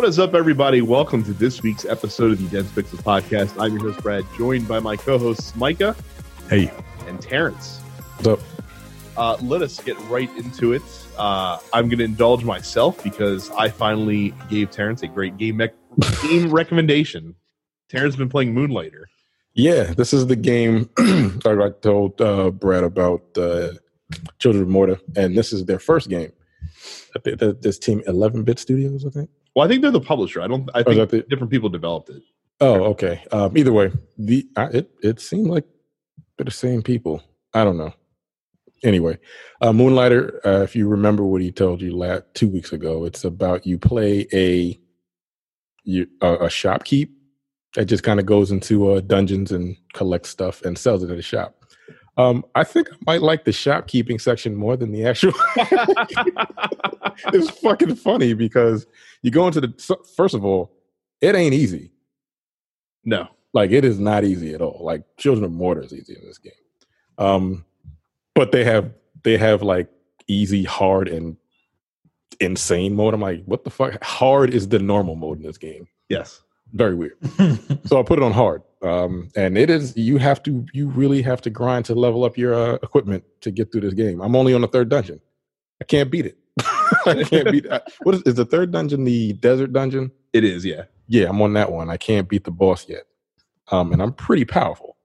What 0.00 0.08
is 0.08 0.18
up, 0.18 0.34
everybody? 0.34 0.80
Welcome 0.80 1.22
to 1.24 1.34
this 1.34 1.62
week's 1.62 1.84
episode 1.84 2.32
of 2.32 2.38
the 2.42 2.48
Dense 2.48 2.70
Pixels 2.72 3.02
podcast. 3.02 3.54
I'm 3.60 3.74
your 3.74 3.82
host, 3.82 4.02
Brad, 4.02 4.24
joined 4.38 4.66
by 4.66 4.80
my 4.80 4.96
co 4.96 5.18
hosts, 5.18 5.54
Micah. 5.54 5.94
Hey. 6.48 6.72
And 7.06 7.20
Terrence. 7.20 7.80
What's 8.16 8.28
up? 8.28 8.40
Uh, 9.14 9.36
let 9.42 9.60
us 9.60 9.78
get 9.78 10.00
right 10.08 10.30
into 10.38 10.72
it. 10.72 10.80
Uh, 11.18 11.58
I'm 11.74 11.90
going 11.90 11.98
to 11.98 12.06
indulge 12.06 12.44
myself 12.44 13.04
because 13.04 13.50
I 13.50 13.68
finally 13.68 14.32
gave 14.48 14.70
Terrence 14.70 15.02
a 15.02 15.06
great 15.06 15.36
game, 15.36 15.58
me- 15.58 15.68
game 16.22 16.50
recommendation. 16.50 17.34
Terrence 17.90 18.14
has 18.14 18.18
been 18.18 18.30
playing 18.30 18.54
Moonlighter. 18.54 19.06
Yeah, 19.52 19.92
this 19.92 20.14
is 20.14 20.28
the 20.28 20.34
game 20.34 20.88
I 20.98 21.72
told 21.82 22.18
uh, 22.22 22.50
Brad 22.52 22.84
about 22.84 23.36
uh, 23.36 23.72
Children 24.38 24.62
of 24.62 24.70
Morta, 24.70 24.98
and 25.14 25.36
this 25.36 25.52
is 25.52 25.66
their 25.66 25.78
first 25.78 26.08
game. 26.08 26.32
This 27.22 27.78
team, 27.78 28.02
Eleven 28.06 28.44
Bit 28.44 28.58
Studios, 28.58 29.04
I 29.04 29.10
think. 29.10 29.28
Well, 29.54 29.64
I 29.64 29.68
think 29.68 29.82
they're 29.82 29.90
the 29.90 30.00
publisher. 30.00 30.40
I 30.40 30.46
don't. 30.48 30.68
I 30.74 30.80
Oh, 30.80 30.94
think 30.94 31.10
the- 31.10 31.22
different 31.28 31.50
people 31.50 31.68
developed 31.68 32.10
it. 32.10 32.22
Oh, 32.60 32.84
okay. 32.90 33.24
Um, 33.32 33.56
either 33.56 33.72
way, 33.72 33.90
the 34.18 34.46
I, 34.56 34.64
it 34.66 34.90
it 35.02 35.20
seemed 35.20 35.46
like 35.48 35.64
they're 36.36 36.44
the 36.44 36.50
same 36.50 36.82
people. 36.82 37.22
I 37.54 37.64
don't 37.64 37.78
know. 37.78 37.92
Anyway, 38.82 39.18
uh, 39.60 39.72
Moonlighter. 39.72 40.40
Uh, 40.46 40.62
if 40.62 40.74
you 40.76 40.86
remember 40.88 41.24
what 41.24 41.40
he 41.42 41.50
told 41.52 41.80
you 41.82 41.96
last 41.96 42.22
two 42.34 42.48
weeks 42.48 42.72
ago, 42.72 43.04
it's 43.04 43.24
about 43.24 43.66
you 43.66 43.78
play 43.78 44.26
a 44.32 44.78
you 45.84 46.06
a, 46.20 46.34
a 46.34 46.48
shopkeep 46.48 47.10
that 47.74 47.86
just 47.86 48.02
kind 48.02 48.20
of 48.20 48.26
goes 48.26 48.50
into 48.50 48.90
uh, 48.92 49.00
dungeons 49.00 49.52
and 49.52 49.76
collects 49.94 50.28
stuff 50.30 50.62
and 50.62 50.76
sells 50.78 51.02
it 51.02 51.10
at 51.10 51.18
a 51.18 51.22
shop. 51.22 51.59
Um, 52.20 52.44
I 52.54 52.64
think 52.64 52.88
I 52.92 52.96
might 53.06 53.22
like 53.22 53.44
the 53.44 53.52
shopkeeping 53.52 54.18
section 54.18 54.54
more 54.54 54.76
than 54.76 54.92
the 54.92 55.06
actual. 55.06 55.32
it's 57.32 57.50
fucking 57.60 57.96
funny 57.96 58.34
because 58.34 58.86
you 59.22 59.30
go 59.30 59.46
into 59.46 59.60
the 59.60 59.98
first 60.16 60.34
of 60.34 60.44
all, 60.44 60.72
it 61.20 61.34
ain't 61.34 61.54
easy. 61.54 61.90
No. 63.04 63.28
Like 63.52 63.70
it 63.70 63.84
is 63.84 63.98
not 63.98 64.24
easy 64.24 64.54
at 64.54 64.60
all. 64.60 64.80
Like 64.84 65.02
Children 65.16 65.44
of 65.44 65.52
Morta 65.52 65.82
is 65.82 65.92
easy 65.92 66.14
in 66.14 66.26
this 66.26 66.38
game. 66.38 66.52
Um, 67.18 67.64
but 68.34 68.52
they 68.52 68.64
have 68.64 68.92
they 69.22 69.36
have 69.36 69.62
like 69.62 69.88
easy, 70.28 70.64
hard, 70.64 71.08
and 71.08 71.36
insane 72.38 72.94
mode. 72.94 73.14
I'm 73.14 73.20
like, 73.20 73.44
what 73.44 73.64
the 73.64 73.70
fuck? 73.70 74.02
Hard 74.04 74.54
is 74.54 74.68
the 74.68 74.78
normal 74.78 75.16
mode 75.16 75.38
in 75.38 75.44
this 75.44 75.58
game. 75.58 75.88
Yes. 76.08 76.42
Very 76.72 76.94
weird. 76.94 77.16
so 77.86 77.98
I 77.98 78.02
put 78.02 78.18
it 78.18 78.22
on 78.22 78.32
hard. 78.32 78.62
Um, 78.82 79.28
and 79.36 79.58
it 79.58 79.68
is 79.68 79.94
you 79.96 80.16
have 80.18 80.42
to 80.44 80.64
you 80.72 80.88
really 80.88 81.20
have 81.22 81.40
to 81.42 81.50
grind 81.50 81.84
to 81.86 81.94
level 81.94 82.24
up 82.24 82.38
your 82.38 82.54
uh, 82.54 82.74
equipment 82.82 83.24
to 83.42 83.50
get 83.50 83.70
through 83.70 83.82
this 83.82 83.94
game. 83.94 84.20
I'm 84.22 84.34
only 84.34 84.54
on 84.54 84.62
the 84.62 84.68
third 84.68 84.88
dungeon. 84.88 85.20
I 85.80 85.84
can't 85.84 86.10
beat 86.10 86.26
it. 86.26 86.38
I 87.06 87.24
can't 87.24 87.50
beat. 87.50 87.70
I, 87.70 87.80
what 88.02 88.14
is, 88.14 88.22
is 88.22 88.34
the 88.34 88.44
third 88.44 88.70
dungeon? 88.72 89.04
The 89.04 89.34
desert 89.34 89.72
dungeon? 89.72 90.10
It 90.32 90.44
is. 90.44 90.64
Yeah. 90.64 90.84
Yeah, 91.08 91.28
I'm 91.28 91.40
on 91.42 91.52
that 91.54 91.72
one. 91.72 91.90
I 91.90 91.96
can't 91.96 92.28
beat 92.28 92.44
the 92.44 92.50
boss 92.50 92.88
yet. 92.88 93.04
Um, 93.70 93.92
and 93.92 94.00
I'm 94.02 94.12
pretty 94.12 94.44
powerful. 94.44 94.96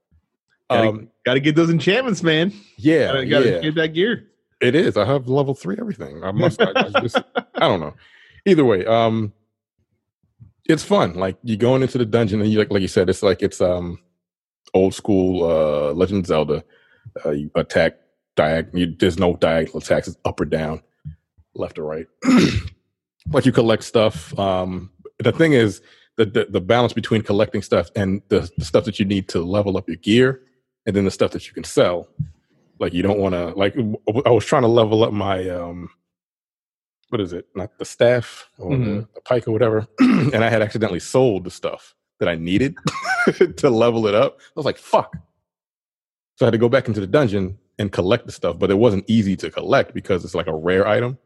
Gotta, 0.69 0.89
Um, 0.89 1.09
gotta 1.25 1.39
get 1.39 1.55
those 1.55 1.69
enchantments, 1.69 2.23
man. 2.23 2.53
yeah, 2.77 3.07
Gotta, 3.07 3.25
gotta 3.25 3.51
yeah, 3.51 3.59
get 3.59 3.75
that 3.75 3.87
gear. 3.89 4.27
it 4.61 4.73
is. 4.75 4.97
I 4.97 5.05
have 5.05 5.27
level 5.27 5.53
three 5.53 5.75
everything. 5.79 6.23
I 6.23 6.31
must. 6.31 6.61
I, 6.61 6.71
I 6.75 7.01
just, 7.01 7.17
I 7.35 7.67
don't 7.67 7.79
know. 7.79 7.93
Either 8.45 8.65
way, 8.65 8.85
um, 8.85 9.33
it's 10.67 10.83
fun. 10.83 11.15
Like 11.15 11.37
you're 11.43 11.57
going 11.57 11.81
into 11.81 11.97
the 11.97 12.05
dungeon 12.05 12.41
and 12.41 12.49
you 12.49 12.59
like, 12.59 12.71
like 12.71 12.81
you 12.81 12.87
said, 12.87 13.09
it's 13.09 13.23
like 13.23 13.41
it's 13.41 13.61
um, 13.61 13.99
old 14.73 14.93
school 14.93 15.43
uh, 15.43 15.93
Legend 15.93 16.25
Zelda. 16.27 16.63
Uh, 17.25 17.31
you 17.31 17.51
attack 17.55 17.97
diagonal. 18.35 18.93
There's 18.97 19.19
no 19.19 19.35
diagonal 19.35 19.79
attacks. 19.79 20.07
It's 20.07 20.17
up 20.25 20.39
or 20.39 20.45
down, 20.45 20.81
left 21.53 21.77
or 21.77 21.85
right. 21.85 22.07
like 23.31 23.45
you 23.45 23.51
collect 23.51 23.83
stuff. 23.83 24.37
Um, 24.39 24.91
the 25.19 25.31
thing 25.31 25.53
is, 25.53 25.81
the, 26.17 26.25
the 26.25 26.47
the 26.49 26.61
balance 26.61 26.93
between 26.93 27.21
collecting 27.21 27.61
stuff 27.61 27.89
and 27.95 28.21
the, 28.29 28.49
the 28.57 28.65
stuff 28.65 28.85
that 28.85 28.99
you 28.99 29.05
need 29.05 29.27
to 29.29 29.41
level 29.41 29.77
up 29.77 29.87
your 29.87 29.97
gear, 29.97 30.41
and 30.85 30.95
then 30.95 31.05
the 31.05 31.11
stuff 31.11 31.31
that 31.31 31.47
you 31.47 31.53
can 31.53 31.63
sell. 31.63 32.07
Like 32.79 32.93
you 32.93 33.03
don't 33.03 33.19
want 33.19 33.33
to 33.33 33.47
like. 33.49 33.75
I 34.25 34.31
was 34.31 34.45
trying 34.45 34.63
to 34.63 34.67
level 34.67 35.03
up 35.03 35.13
my 35.13 35.47
um, 35.49 35.89
what 37.09 37.21
is 37.21 37.33
it? 37.33 37.47
Not 37.55 37.77
the 37.77 37.85
staff 37.85 38.49
or 38.57 38.71
the, 38.77 38.83
Mhm. 38.83 39.07
the 39.13 39.21
pike 39.21 39.47
or 39.47 39.51
whatever, 39.51 39.87
and 39.99 40.43
I 40.43 40.49
had 40.49 40.61
accidentally 40.61 40.99
sold 40.99 41.43
the 41.43 41.51
stuff 41.51 41.93
that 42.19 42.29
I 42.29 42.35
needed 42.35 42.75
to 43.57 43.69
level 43.69 44.07
it 44.07 44.15
up. 44.15 44.39
I 44.39 44.51
was 44.55 44.65
like, 44.65 44.77
fuck. 44.77 45.15
So 46.37 46.45
I 46.45 46.47
had 46.47 46.51
to 46.51 46.57
go 46.57 46.69
back 46.69 46.87
into 46.87 46.99
the 46.99 47.07
dungeon 47.07 47.57
and 47.77 47.91
collect 47.91 48.25
the 48.25 48.31
stuff, 48.31 48.57
but 48.59 48.71
it 48.71 48.75
wasn't 48.77 49.05
easy 49.07 49.35
to 49.37 49.51
collect 49.51 49.93
because 49.93 50.23
it's 50.25 50.35
like 50.35 50.47
a 50.47 50.55
rare 50.55 50.87
item. 50.87 51.17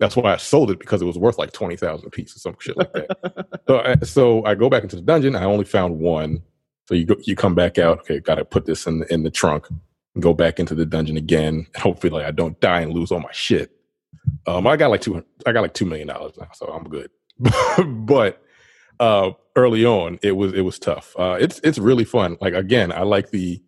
That's 0.00 0.16
why 0.16 0.32
I 0.32 0.36
sold 0.36 0.70
it 0.70 0.78
because 0.78 1.02
it 1.02 1.06
was 1.06 1.18
worth 1.18 1.38
like 1.38 1.52
twenty 1.52 1.76
thousand 1.76 2.10
pieces, 2.10 2.36
or 2.36 2.40
some 2.50 2.56
shit 2.60 2.76
like 2.76 2.92
that. 2.92 3.46
so, 3.68 3.80
I, 3.80 3.96
so 4.04 4.44
I 4.44 4.54
go 4.54 4.68
back 4.70 4.84
into 4.84 4.96
the 4.96 5.02
dungeon. 5.02 5.34
I 5.34 5.44
only 5.44 5.64
found 5.64 5.98
one. 5.98 6.42
So 6.88 6.94
you 6.94 7.04
go, 7.04 7.16
you 7.24 7.34
come 7.34 7.54
back 7.54 7.78
out. 7.78 7.98
Okay, 8.00 8.20
got 8.20 8.36
to 8.36 8.44
put 8.44 8.64
this 8.64 8.86
in 8.86 9.00
the, 9.00 9.12
in 9.12 9.22
the 9.24 9.30
trunk 9.30 9.66
and 10.14 10.22
go 10.22 10.32
back 10.32 10.60
into 10.60 10.74
the 10.74 10.86
dungeon 10.86 11.16
again. 11.16 11.66
And 11.74 11.82
hopefully, 11.82 12.10
like 12.12 12.26
I 12.26 12.30
don't 12.30 12.58
die 12.60 12.80
and 12.80 12.92
lose 12.92 13.10
all 13.10 13.20
my 13.20 13.32
shit. 13.32 13.72
Um, 14.46 14.66
I 14.66 14.76
got 14.76 14.90
like 14.90 15.00
two. 15.00 15.24
I 15.46 15.52
got 15.52 15.60
like 15.60 15.74
two 15.74 15.86
million 15.86 16.08
dollars 16.08 16.32
now, 16.38 16.48
so 16.54 16.66
I'm 16.66 16.84
good. 16.84 17.10
but 18.06 18.42
uh, 19.00 19.32
early 19.56 19.84
on, 19.84 20.18
it 20.22 20.32
was 20.32 20.52
it 20.52 20.62
was 20.62 20.78
tough. 20.78 21.14
Uh, 21.18 21.36
it's 21.40 21.60
it's 21.62 21.78
really 21.78 22.04
fun. 22.04 22.36
Like 22.40 22.54
again, 22.54 22.92
I 22.92 23.02
like 23.02 23.30
the 23.30 23.62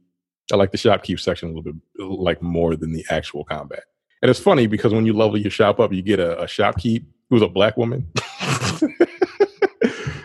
I 0.52 0.56
like 0.56 0.72
the 0.72 0.78
shopkeep 0.78 1.20
section 1.20 1.50
a 1.50 1.52
little 1.52 1.72
bit 1.72 1.74
like 1.98 2.42
more 2.42 2.76
than 2.76 2.92
the 2.92 3.04
actual 3.10 3.44
combat. 3.44 3.84
And 4.22 4.30
it's 4.30 4.40
funny 4.40 4.66
because 4.66 4.92
when 4.92 5.06
you 5.06 5.12
level 5.12 5.38
your 5.38 5.50
shop 5.50 5.80
up, 5.80 5.92
you 5.92 6.02
get 6.02 6.18
a, 6.20 6.40
a 6.40 6.44
shopkeep 6.46 7.06
who's 7.30 7.42
a 7.42 7.48
black 7.48 7.76
woman. 7.76 8.10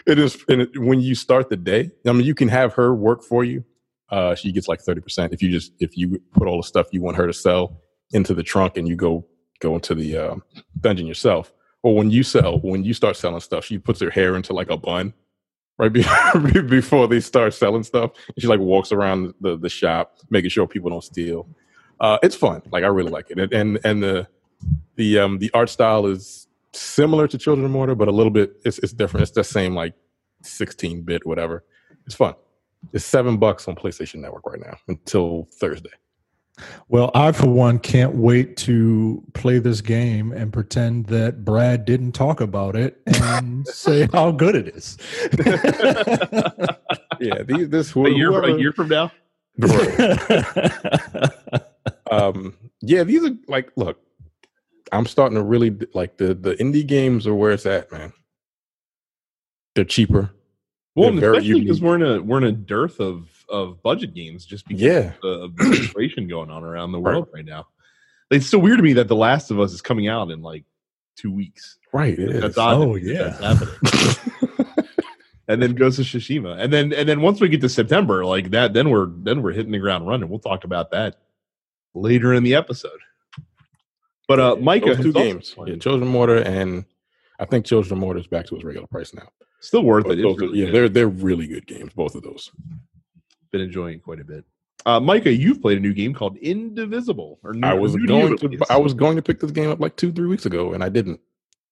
it 0.05 0.19
is 0.19 0.43
it, 0.49 0.77
when 0.79 0.99
you 0.99 1.15
start 1.15 1.49
the 1.49 1.57
day. 1.57 1.91
I 2.05 2.11
mean, 2.11 2.25
you 2.25 2.35
can 2.35 2.47
have 2.49 2.73
her 2.73 2.93
work 2.93 3.23
for 3.23 3.43
you. 3.43 3.63
Uh, 4.09 4.35
she 4.35 4.51
gets 4.51 4.67
like 4.67 4.81
thirty 4.81 5.01
percent 5.01 5.33
if 5.33 5.41
you 5.41 5.49
just 5.49 5.73
if 5.79 5.97
you 5.97 6.21
put 6.33 6.47
all 6.47 6.57
the 6.57 6.67
stuff 6.67 6.87
you 6.91 7.01
want 7.01 7.17
her 7.17 7.27
to 7.27 7.33
sell 7.33 7.81
into 8.11 8.33
the 8.33 8.43
trunk 8.43 8.77
and 8.77 8.87
you 8.87 8.95
go 8.95 9.25
go 9.65 9.75
into 9.75 9.95
the 9.95 10.17
um, 10.17 10.43
dungeon 10.81 11.07
yourself. 11.07 11.53
Or 11.83 11.95
when 11.95 12.09
you 12.09 12.23
sell, 12.23 12.59
when 12.59 12.83
you 12.83 12.93
start 12.93 13.15
selling 13.15 13.41
stuff, 13.41 13.65
she 13.65 13.77
puts 13.77 13.99
her 14.01 14.09
hair 14.09 14.35
into 14.35 14.53
like 14.53 14.69
a 14.71 14.77
bun 14.77 15.13
right 15.77 15.91
be- 15.91 16.61
before 16.67 17.07
they 17.07 17.19
start 17.19 17.53
selling 17.53 17.83
stuff. 17.83 18.11
She 18.37 18.47
like 18.47 18.59
walks 18.59 18.91
around 18.91 19.33
the, 19.41 19.57
the 19.57 19.69
shop, 19.69 20.17
making 20.29 20.49
sure 20.49 20.67
people 20.67 20.89
don't 20.89 21.03
steal. 21.03 21.47
Uh, 21.99 22.17
it's 22.23 22.35
fun. 22.35 22.61
Like 22.71 22.83
I 22.83 22.87
really 22.87 23.11
like 23.11 23.29
it, 23.29 23.39
and 23.39 23.53
and, 23.53 23.79
and 23.83 24.03
the 24.03 24.27
the 24.95 25.19
um 25.19 25.39
the 25.39 25.51
art 25.53 25.69
style 25.69 26.05
is 26.05 26.47
similar 26.73 27.27
to 27.27 27.37
Children 27.37 27.65
of 27.65 27.71
Morta, 27.71 27.95
but 27.95 28.07
a 28.07 28.11
little 28.11 28.31
bit 28.31 28.57
it's 28.65 28.79
it's 28.79 28.93
different. 28.93 29.23
It's 29.23 29.31
the 29.31 29.43
same 29.43 29.75
like 29.75 29.93
sixteen 30.41 31.03
bit 31.03 31.25
whatever. 31.25 31.63
It's 32.05 32.15
fun. 32.15 32.35
It's 32.93 33.05
seven 33.05 33.37
bucks 33.37 33.67
on 33.67 33.75
PlayStation 33.75 34.15
Network 34.15 34.45
right 34.45 34.59
now 34.59 34.77
until 34.87 35.47
Thursday. 35.53 35.89
Well, 36.87 37.11
I, 37.13 37.31
for 37.31 37.47
one, 37.47 37.79
can't 37.79 38.15
wait 38.15 38.55
to 38.57 39.21
play 39.33 39.59
this 39.59 39.81
game 39.81 40.31
and 40.31 40.53
pretend 40.53 41.07
that 41.07 41.43
Brad 41.43 41.83
didn't 41.85 42.13
talk 42.13 42.39
about 42.41 42.75
it 42.75 43.01
and 43.05 43.67
say 43.71 44.07
how 44.13 44.31
good 44.31 44.55
it 44.55 44.67
is. 44.69 44.97
Yeah, 47.21 47.43
these 47.43 47.69
this 47.69 47.95
A 47.95 48.09
year, 48.09 48.31
a 48.43 48.59
year 48.59 48.73
from 48.73 48.89
now. 48.89 49.09
um 52.11 52.53
yeah 52.81 53.03
these 53.03 53.23
are 53.23 53.31
like 53.47 53.71
look 53.77 53.99
i'm 54.91 55.05
starting 55.05 55.37
to 55.37 55.43
really 55.43 55.75
like 55.93 56.17
the 56.17 56.33
the 56.33 56.55
indie 56.55 56.85
games 56.85 57.25
are 57.25 57.33
where 57.33 57.51
it's 57.51 57.65
at 57.65 57.89
man 57.89 58.11
they're 59.73 59.85
cheaper 59.85 60.29
Well, 60.95 61.13
They're 61.13 61.33
especially 61.35 61.61
because 61.61 61.81
we're 61.81 61.95
in 61.95 62.01
a 62.01 62.21
we're 62.21 62.39
in 62.39 62.43
a 62.43 62.51
dearth 62.51 62.99
of 62.99 63.29
of 63.49 63.81
budget 63.83 64.13
games 64.13 64.45
just 64.45 64.67
because 64.67 64.81
yeah 64.81 65.11
of 65.23 65.55
the, 65.55 65.75
situation 65.87 66.27
going 66.27 66.49
on 66.49 66.63
around 66.63 66.91
the 66.91 66.99
world 66.99 67.27
right. 67.33 67.45
now. 67.45 67.67
It's 68.31 68.47
so 68.47 68.57
weird 68.57 68.77
to 68.77 68.83
me 68.83 68.93
that 68.93 69.07
The 69.07 69.15
Last 69.15 69.51
of 69.51 69.59
Us 69.59 69.71
is 69.71 69.81
coming 69.81 70.07
out 70.07 70.31
in 70.31 70.41
like 70.41 70.63
two 71.15 71.31
weeks. 71.31 71.77
right 71.93 72.17
it 72.17 72.29
is 72.29 72.41
That's 72.41 72.57
odd. 72.57 72.77
Oh, 72.77 72.95
yeah. 72.95 73.37
that's 73.39 73.39
happening. 73.41 74.65
and 75.47 75.61
then 75.61 75.75
Ghost 75.75 75.99
of 75.99 76.05
Tsushima, 76.05 76.59
and 76.59 76.73
then 76.73 76.91
and 76.93 77.07
then 77.07 77.21
once 77.21 77.39
we 77.39 77.49
get 77.49 77.61
to 77.61 77.69
September, 77.69 78.25
like 78.25 78.49
that, 78.51 78.73
then 78.73 78.89
we're 78.89 79.07
then 79.07 79.41
we're 79.43 79.53
hitting 79.53 79.71
the 79.71 79.79
ground 79.79 80.07
running. 80.07 80.27
We'll 80.29 80.39
talk 80.39 80.63
about 80.63 80.91
that 80.91 81.17
later 81.93 82.33
in 82.33 82.43
the 82.43 82.55
episode. 82.55 82.99
But 84.27 84.39
uh, 84.39 84.55
Micah, 84.55 84.95
Those 84.95 85.05
two 85.05 85.13
games 85.13 85.51
playing- 85.51 85.73
yeah 85.73 85.79
children 85.79 86.03
of 86.07 86.09
Morta 86.13 86.45
and 86.47 86.85
i 87.39 87.43
think 87.45 87.65
children 87.65 87.91
of 87.93 87.99
Morta 87.99 88.19
is 88.21 88.27
back 88.27 88.45
to 88.47 88.55
its 88.55 88.63
regular 88.63 88.87
price 88.87 89.13
now 89.13 89.27
still 89.59 89.83
worth 89.83 90.05
it. 90.07 90.15
Those 90.21 90.39
really 90.39 90.59
yeah 90.59 90.65
good. 90.67 90.73
they're 90.73 90.89
they're 90.89 91.07
really 91.09 91.47
good 91.47 91.67
games 91.67 91.91
both 91.93 92.15
of 92.15 92.23
those 92.23 92.49
been 93.55 93.65
enjoying 93.67 93.95
it 93.95 94.03
quite 94.03 94.19
a 94.19 94.23
bit. 94.23 94.45
Uh, 94.85 94.99
Micah, 94.99 95.33
you've 95.33 95.61
played 95.61 95.77
a 95.77 95.81
new 95.81 95.93
game 95.93 96.13
called 96.13 96.37
Indivisible. 96.37 97.39
Or 97.43 97.53
new, 97.53 97.67
i 97.67 97.73
was 97.73 97.95
new 97.95 98.05
going 98.07 98.37
to 98.37 98.65
i 98.69 98.77
was 98.77 98.93
going 98.93 99.15
to 99.15 99.21
pick 99.21 99.39
this 99.39 99.51
game 99.51 99.69
up 99.69 99.79
like 99.79 99.95
two 99.95 100.11
three 100.11 100.27
weeks 100.27 100.45
ago 100.45 100.73
and 100.73 100.83
i 100.83 100.89
didn't 100.89 101.19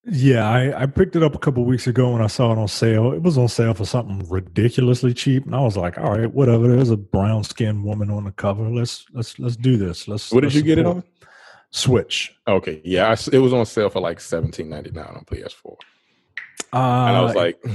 yeah, 0.06 0.50
I, 0.50 0.84
I 0.84 0.86
picked 0.86 1.16
it 1.16 1.24
up 1.24 1.34
a 1.34 1.40
couple 1.40 1.64
weeks 1.64 1.88
ago 1.88 2.12
when 2.12 2.22
I 2.22 2.28
saw 2.28 2.52
it 2.52 2.58
on 2.58 2.68
sale. 2.68 3.14
It 3.14 3.22
was 3.22 3.38
on 3.38 3.48
sale 3.48 3.74
for 3.74 3.86
something 3.86 4.28
ridiculously 4.30 5.14
cheap, 5.14 5.46
and 5.46 5.56
I 5.56 5.62
was 5.62 5.78
like, 5.78 5.98
"All 5.98 6.12
right, 6.12 6.30
whatever." 6.30 6.68
There's 6.68 6.90
a 6.90 6.98
brown 6.98 7.46
skinned 7.46 7.86
woman 7.86 8.10
on 8.10 8.26
the 8.26 8.34
cover. 8.34 8.70
Let's 8.70 9.06
let's 9.14 9.40
let's 9.40 9.56
do 9.56 9.78
this. 9.78 10.10
Let's. 10.10 10.30
what 10.30 10.42
did 10.42 10.48
let's 10.48 10.56
you 10.58 10.62
get 10.64 10.78
it 10.78 10.86
on 10.86 11.06
Switch. 11.74 12.36
okay 12.48 12.82
yeah 12.86 13.08
I 13.08 13.14
s 13.14 13.28
it 13.30 13.40
was 13.40 13.52
on 13.52 13.66
sale 13.66 13.90
for 13.90 14.00
like 14.00 14.20
17.99 14.20 15.18
on 15.18 15.26
ps4 15.26 15.76
Uh, 16.72 16.78
and 16.78 17.18
I 17.18 17.22
was 17.22 17.34
like, 17.34 17.58
I 17.66 17.70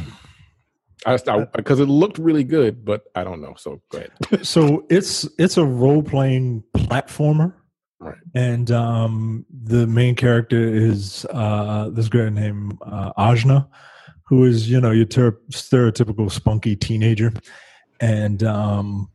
because 1.05 1.81
it 1.81 1.87
looked 1.87 2.19
really 2.19 2.45
good, 2.45 2.85
but 2.85 3.05
I 3.15 3.25
don't 3.25 3.41
know. 3.41 3.55
So 3.57 3.81
go 3.91 3.99
ahead. 3.99 4.47
so 4.47 4.85
it's 4.91 5.29
it's 5.39 5.57
a 5.57 5.65
role 5.65 6.03
playing 6.03 6.65
platformer, 6.75 7.55
Right. 8.01 8.17
And 8.35 8.71
um, 8.71 9.45
the 9.51 9.87
main 9.87 10.15
character 10.15 10.61
is 10.61 11.27
uh, 11.31 11.91
this 11.91 12.09
girl 12.09 12.31
named 12.31 12.79
uh, 12.83 13.13
Ajna, 13.19 13.67
who 14.25 14.45
is 14.45 14.71
you 14.71 14.81
know 14.81 14.93
your 14.93 15.05
ter- 15.05 15.39
stereotypical 15.51 16.31
spunky 16.31 16.77
teenager, 16.77 17.33
and 18.01 18.45
um, 18.45 19.11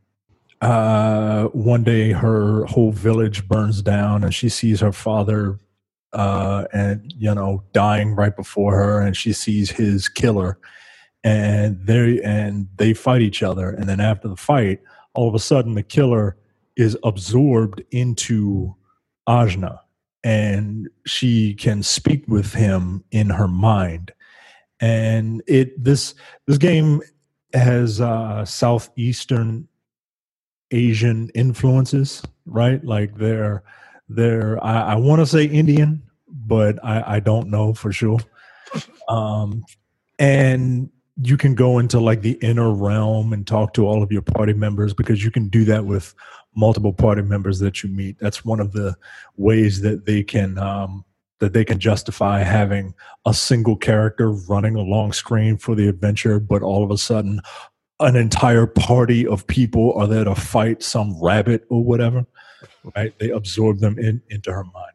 uh, 0.60 1.44
one 1.44 1.82
day 1.82 2.12
her 2.12 2.66
whole 2.66 2.92
village 2.92 3.48
burns 3.48 3.80
down, 3.80 4.22
and 4.22 4.34
she 4.34 4.50
sees 4.50 4.80
her 4.80 4.92
father 4.92 5.58
uh, 6.12 6.66
and 6.74 7.10
you 7.16 7.34
know 7.34 7.64
dying 7.72 8.14
right 8.14 8.36
before 8.36 8.74
her, 8.74 9.00
and 9.00 9.16
she 9.16 9.32
sees 9.32 9.70
his 9.70 10.10
killer, 10.10 10.58
and 11.24 11.86
they 11.86 12.20
and 12.22 12.68
they 12.76 12.92
fight 12.92 13.22
each 13.22 13.42
other, 13.42 13.70
and 13.70 13.88
then 13.88 13.98
after 13.98 14.28
the 14.28 14.36
fight, 14.36 14.80
all 15.14 15.28
of 15.28 15.34
a 15.34 15.38
sudden 15.38 15.74
the 15.74 15.82
killer 15.82 16.36
is 16.76 16.96
absorbed 17.02 17.82
into 17.90 18.74
Ajna, 19.26 19.78
and 20.22 20.88
she 21.06 21.54
can 21.54 21.82
speak 21.82 22.24
with 22.28 22.52
him 22.52 23.02
in 23.10 23.30
her 23.30 23.48
mind, 23.48 24.12
and 24.80 25.42
it 25.46 25.82
this 25.82 26.14
this 26.46 26.58
game 26.58 27.00
has 27.54 28.00
uh, 28.00 28.44
southeastern 28.44 29.66
Asian 30.72 31.30
influences, 31.30 32.22
right? 32.44 32.84
Like 32.84 33.16
they're 33.16 33.62
they're 34.10 34.62
I, 34.62 34.92
I 34.92 34.94
want 34.96 35.20
to 35.20 35.26
say 35.26 35.44
Indian, 35.44 36.02
but 36.28 36.84
I, 36.84 37.16
I 37.16 37.20
don't 37.20 37.48
know 37.48 37.72
for 37.74 37.92
sure. 37.92 38.18
Um, 39.06 39.64
and 40.18 40.90
you 41.22 41.36
can 41.36 41.54
go 41.54 41.78
into 41.78 42.00
like 42.00 42.22
the 42.22 42.38
inner 42.42 42.72
realm 42.72 43.32
and 43.32 43.46
talk 43.46 43.72
to 43.74 43.86
all 43.86 44.02
of 44.02 44.10
your 44.10 44.22
party 44.22 44.52
members 44.52 44.92
because 44.92 45.24
you 45.24 45.30
can 45.30 45.48
do 45.48 45.64
that 45.64 45.84
with 45.84 46.14
multiple 46.56 46.92
party 46.92 47.22
members 47.22 47.58
that 47.60 47.82
you 47.82 47.88
meet. 47.88 48.18
That's 48.18 48.44
one 48.44 48.60
of 48.60 48.72
the 48.72 48.96
ways 49.36 49.80
that 49.82 50.06
they 50.06 50.22
can 50.22 50.58
um, 50.58 51.04
that 51.40 51.52
they 51.52 51.64
can 51.64 51.78
justify 51.78 52.40
having 52.40 52.94
a 53.26 53.34
single 53.34 53.76
character 53.76 54.30
running 54.32 54.76
a 54.76 54.82
long 54.82 55.12
screen 55.12 55.56
for 55.56 55.74
the 55.74 55.88
adventure, 55.88 56.40
but 56.40 56.62
all 56.62 56.82
of 56.82 56.90
a 56.90 56.98
sudden 56.98 57.40
an 58.00 58.16
entire 58.16 58.66
party 58.66 59.26
of 59.26 59.46
people 59.46 59.92
are 59.94 60.06
there 60.06 60.24
to 60.24 60.34
fight 60.34 60.82
some 60.82 61.20
rabbit 61.22 61.64
or 61.70 61.84
whatever. 61.84 62.26
Right? 62.96 63.16
They 63.18 63.30
absorb 63.30 63.78
them 63.78 63.98
in, 63.98 64.20
into 64.30 64.52
her 64.52 64.64
mind. 64.64 64.94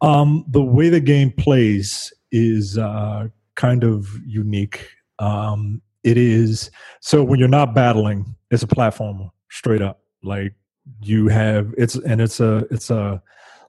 Um, 0.00 0.44
the 0.48 0.62
way 0.62 0.88
the 0.88 1.00
game 1.00 1.30
plays 1.32 2.12
is 2.30 2.78
uh, 2.78 3.28
kind 3.54 3.84
of 3.84 4.08
unique. 4.26 4.88
Um, 5.18 5.82
it 6.04 6.16
is 6.16 6.70
so 7.00 7.24
when 7.24 7.38
you're 7.38 7.48
not 7.48 7.74
battling, 7.74 8.36
it's 8.50 8.62
a 8.62 8.66
platformer 8.68 9.30
straight 9.50 9.82
up. 9.82 10.00
Like 10.22 10.54
you 11.00 11.28
have 11.28 11.74
it's 11.76 11.96
and 11.96 12.20
it's 12.20 12.40
a 12.40 12.66
it's 12.70 12.90
a 12.90 13.22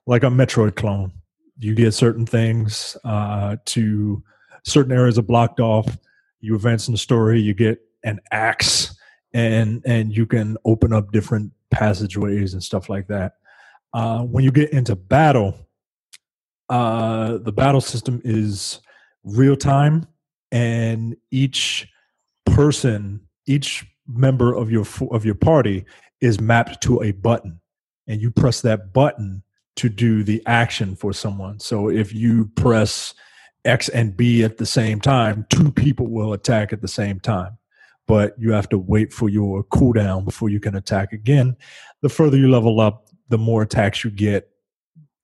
like 0.06 0.22
a 0.22 0.26
Metroid 0.26 0.76
clone. 0.76 1.12
You 1.58 1.74
get 1.74 1.92
certain 1.92 2.26
things 2.26 2.96
uh, 3.04 3.56
to 3.66 4.22
certain 4.64 4.92
areas 4.92 5.18
are 5.18 5.22
blocked 5.22 5.60
off. 5.60 5.98
You 6.40 6.54
advance 6.54 6.88
in 6.88 6.92
the 6.92 6.98
story. 6.98 7.40
You 7.40 7.54
get 7.54 7.78
an 8.04 8.20
axe, 8.30 8.94
and 9.34 9.82
and 9.84 10.14
you 10.14 10.26
can 10.26 10.56
open 10.64 10.92
up 10.92 11.12
different 11.12 11.52
passageways 11.70 12.54
and 12.54 12.62
stuff 12.62 12.88
like 12.88 13.08
that. 13.08 13.34
Uh, 13.92 14.20
when 14.20 14.44
you 14.44 14.50
get 14.52 14.70
into 14.72 14.94
battle, 14.96 15.68
uh, 16.68 17.38
the 17.38 17.52
battle 17.52 17.80
system 17.80 18.20
is 18.24 18.80
real 19.24 19.56
time, 19.56 20.06
and 20.52 21.16
each 21.30 21.88
person, 22.46 23.20
each 23.46 23.86
member 24.06 24.54
of 24.54 24.70
your 24.70 24.86
of 25.10 25.24
your 25.24 25.34
party 25.34 25.84
is 26.20 26.40
mapped 26.40 26.82
to 26.82 27.02
a 27.02 27.12
button, 27.12 27.60
and 28.06 28.20
you 28.20 28.30
press 28.30 28.60
that 28.62 28.92
button 28.92 29.42
to 29.76 29.88
do 29.88 30.22
the 30.22 30.42
action 30.46 30.94
for 30.96 31.12
someone. 31.12 31.58
So 31.60 31.88
if 31.88 32.12
you 32.12 32.46
press 32.56 33.14
X 33.64 33.88
and 33.88 34.16
B 34.16 34.42
at 34.42 34.58
the 34.58 34.66
same 34.66 35.00
time, 35.00 35.46
two 35.48 35.70
people 35.70 36.06
will 36.06 36.32
attack 36.32 36.72
at 36.72 36.82
the 36.82 36.88
same 36.88 37.20
time. 37.20 37.56
But 38.06 38.34
you 38.38 38.52
have 38.52 38.68
to 38.70 38.78
wait 38.78 39.12
for 39.12 39.28
your 39.28 39.62
cooldown 39.64 40.24
before 40.24 40.48
you 40.48 40.58
can 40.58 40.74
attack 40.74 41.12
again. 41.12 41.56
The 42.02 42.08
further 42.08 42.36
you 42.36 42.50
level 42.50 42.80
up, 42.80 43.06
the 43.28 43.38
more 43.38 43.62
attacks 43.62 44.02
you 44.04 44.10
get 44.10 44.50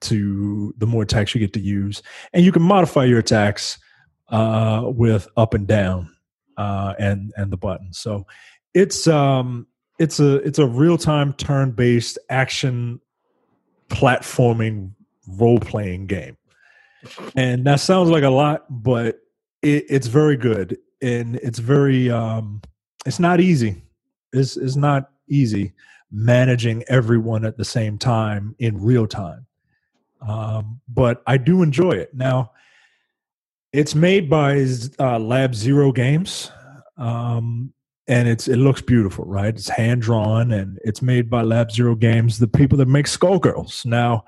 to 0.03 0.75
the 0.79 0.87
more 0.87 1.03
attacks 1.03 1.35
you 1.35 1.41
get 1.41 1.53
to 1.55 1.61
use. 1.61 2.03
And 2.33 2.45
you 2.45 2.53
can 2.53 2.63
modify 2.63 3.05
your 3.05 3.19
attacks 3.19 3.79
uh, 4.29 4.83
with 4.87 5.29
up 5.37 5.55
and 5.55 5.67
down 5.67 6.15
uh, 6.57 6.95
and 6.99 7.33
and 7.37 7.53
the 7.53 7.57
button. 7.57 7.93
So 7.93 8.27
it's 8.75 9.07
um 9.07 9.67
it's 9.99 10.21
a 10.21 10.37
it's 10.37 10.59
a 10.59 10.67
real 10.67 10.99
time 10.99 11.33
turn 11.35 11.73
based 11.73 12.19
action 12.29 13.01
platforming 13.89 14.93
role 15.29 15.61
playing 15.61 16.07
game, 16.07 16.37
and 17.35 17.65
that 17.67 17.81
sounds 17.81 18.11
like 18.11 18.25
a 18.25 18.31
lot, 18.31 18.65
but 18.69 19.21
it, 19.63 19.85
it's 19.89 20.07
very 20.07 20.37
good 20.37 20.79
and 21.03 21.37
it's 21.37 21.59
very 21.59 22.11
um, 22.11 22.63
it's 23.05 23.19
not 23.19 23.41
easy. 23.41 23.83
It's 24.33 24.57
it's 24.57 24.77
not 24.77 25.11
easy 25.29 25.73
managing 26.11 26.85
everyone 26.89 27.45
at 27.45 27.57
the 27.57 27.65
same 27.65 27.99
time 27.99 28.55
in 28.59 28.83
real 28.83 29.07
time, 29.07 29.47
um, 30.27 30.81
but 30.89 31.23
I 31.27 31.37
do 31.37 31.63
enjoy 31.63 31.93
it. 31.93 32.15
Now, 32.15 32.53
it's 33.77 33.95
made 33.95 34.31
by 34.31 34.67
uh, 34.99 35.19
Lab 35.19 35.55
Zero 35.55 35.93
Games. 35.93 36.51
Um, 36.97 37.75
and 38.09 38.27
it's 38.27 38.49
it 38.49 38.57
looks 38.57 38.81
beautiful, 38.81 39.27
right? 39.27 39.55
It's 39.55 39.69
hand 39.69 40.01
drawn 40.01 40.53
and 40.53 40.79
it's 40.83 41.03
made 41.03 41.29
by 41.29 41.43
Lab 41.43 41.71
Zero 41.71 41.95
Games, 41.95 42.39
the 42.39 42.49
people 42.49 42.79
that 42.79 42.87
make 42.87 43.05
Skullgirls. 43.05 43.85
Now, 43.85 44.25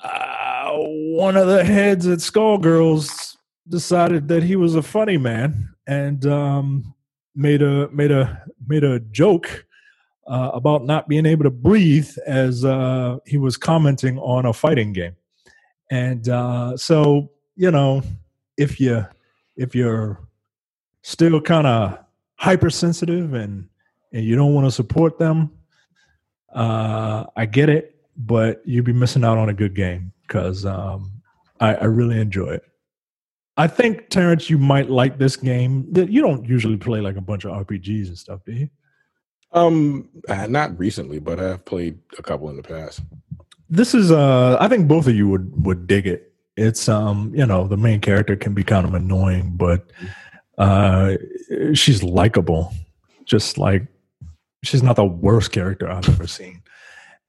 uh, 0.00 0.70
one 0.74 1.36
of 1.36 1.48
the 1.48 1.64
heads 1.64 2.06
at 2.06 2.18
Skullgirls 2.18 3.36
decided 3.68 4.28
that 4.28 4.44
he 4.44 4.54
was 4.54 4.76
a 4.76 4.82
funny 4.82 5.16
man 5.16 5.70
and 5.88 6.24
um, 6.26 6.94
made 7.34 7.62
a 7.62 7.88
made 7.88 8.12
a 8.12 8.44
made 8.64 8.84
a 8.84 9.00
joke 9.00 9.66
uh, 10.28 10.50
about 10.54 10.84
not 10.84 11.08
being 11.08 11.26
able 11.26 11.44
to 11.44 11.50
breathe 11.50 12.10
as 12.26 12.64
uh, 12.64 13.16
he 13.26 13.38
was 13.38 13.56
commenting 13.56 14.18
on 14.18 14.46
a 14.46 14.52
fighting 14.52 14.92
game, 14.92 15.16
and 15.90 16.28
uh, 16.28 16.76
so 16.76 17.30
you 17.60 17.70
know 17.70 18.02
if 18.56 18.80
you 18.80 19.06
if 19.56 19.74
you're 19.74 20.18
still 21.02 21.38
kind 21.42 21.66
of 21.66 21.98
hypersensitive 22.36 23.34
and 23.34 23.68
and 24.14 24.24
you 24.24 24.34
don't 24.34 24.54
want 24.54 24.66
to 24.66 24.70
support 24.70 25.18
them 25.18 25.50
uh 26.54 27.24
i 27.36 27.44
get 27.44 27.68
it 27.68 27.96
but 28.16 28.62
you'd 28.64 28.86
be 28.86 28.94
missing 28.94 29.24
out 29.24 29.36
on 29.36 29.50
a 29.50 29.52
good 29.52 29.74
game 29.74 30.10
because 30.22 30.64
um 30.64 31.12
I, 31.60 31.74
I 31.74 31.84
really 31.84 32.18
enjoy 32.18 32.52
it. 32.52 32.62
I 33.58 33.66
think 33.66 34.08
terrence 34.08 34.48
you 34.48 34.56
might 34.56 34.88
like 34.88 35.18
this 35.18 35.36
game. 35.36 35.86
You 35.94 36.22
don't 36.22 36.48
usually 36.48 36.78
play 36.78 37.02
like 37.02 37.16
a 37.16 37.20
bunch 37.20 37.44
of 37.44 37.66
rpgs 37.66 38.08
and 38.08 38.16
stuff 38.16 38.40
do 38.46 38.52
you? 38.52 38.70
Um 39.52 40.08
uh, 40.30 40.46
not 40.46 40.78
recently 40.78 41.18
but 41.18 41.38
i've 41.38 41.66
played 41.66 41.98
a 42.18 42.22
couple 42.22 42.48
in 42.48 42.56
the 42.56 42.62
past. 42.62 43.00
This 43.68 43.94
is 43.94 44.10
uh 44.10 44.56
i 44.58 44.66
think 44.66 44.88
both 44.88 45.06
of 45.06 45.14
you 45.14 45.28
would 45.28 45.66
would 45.66 45.86
dig 45.86 46.06
it 46.06 46.29
it's 46.60 46.88
um 46.88 47.32
you 47.34 47.46
know 47.46 47.66
the 47.66 47.76
main 47.76 48.00
character 48.00 48.36
can 48.36 48.54
be 48.54 48.62
kind 48.62 48.86
of 48.86 48.94
annoying 48.94 49.54
but 49.56 49.90
uh, 50.60 51.16
she's 51.72 52.02
likable, 52.02 52.72
just 53.24 53.56
like 53.56 53.86
she's 54.62 54.82
not 54.82 54.96
the 54.96 55.04
worst 55.04 55.52
character 55.52 55.90
I've 55.90 56.06
ever 56.06 56.26
seen. 56.26 56.62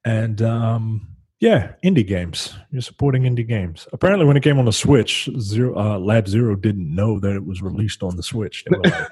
And 0.04 0.42
um, 0.42 1.08
yeah, 1.40 1.72
indie 1.82 2.06
games. 2.06 2.52
You're 2.70 2.82
supporting 2.82 3.22
indie 3.22 3.48
games. 3.48 3.88
Apparently, 3.94 4.26
when 4.26 4.36
it 4.36 4.42
came 4.42 4.58
on 4.58 4.66
the 4.66 4.72
Switch, 4.72 5.30
Zero, 5.40 5.74
uh, 5.78 5.98
Lab 5.98 6.28
Zero 6.28 6.54
didn't 6.56 6.94
know 6.94 7.18
that 7.20 7.34
it 7.34 7.46
was 7.46 7.62
released 7.62 8.02
on 8.02 8.16
the 8.16 8.22
Switch. 8.22 8.64
They 8.64 8.76
were 8.76 8.82
like, 8.84 9.08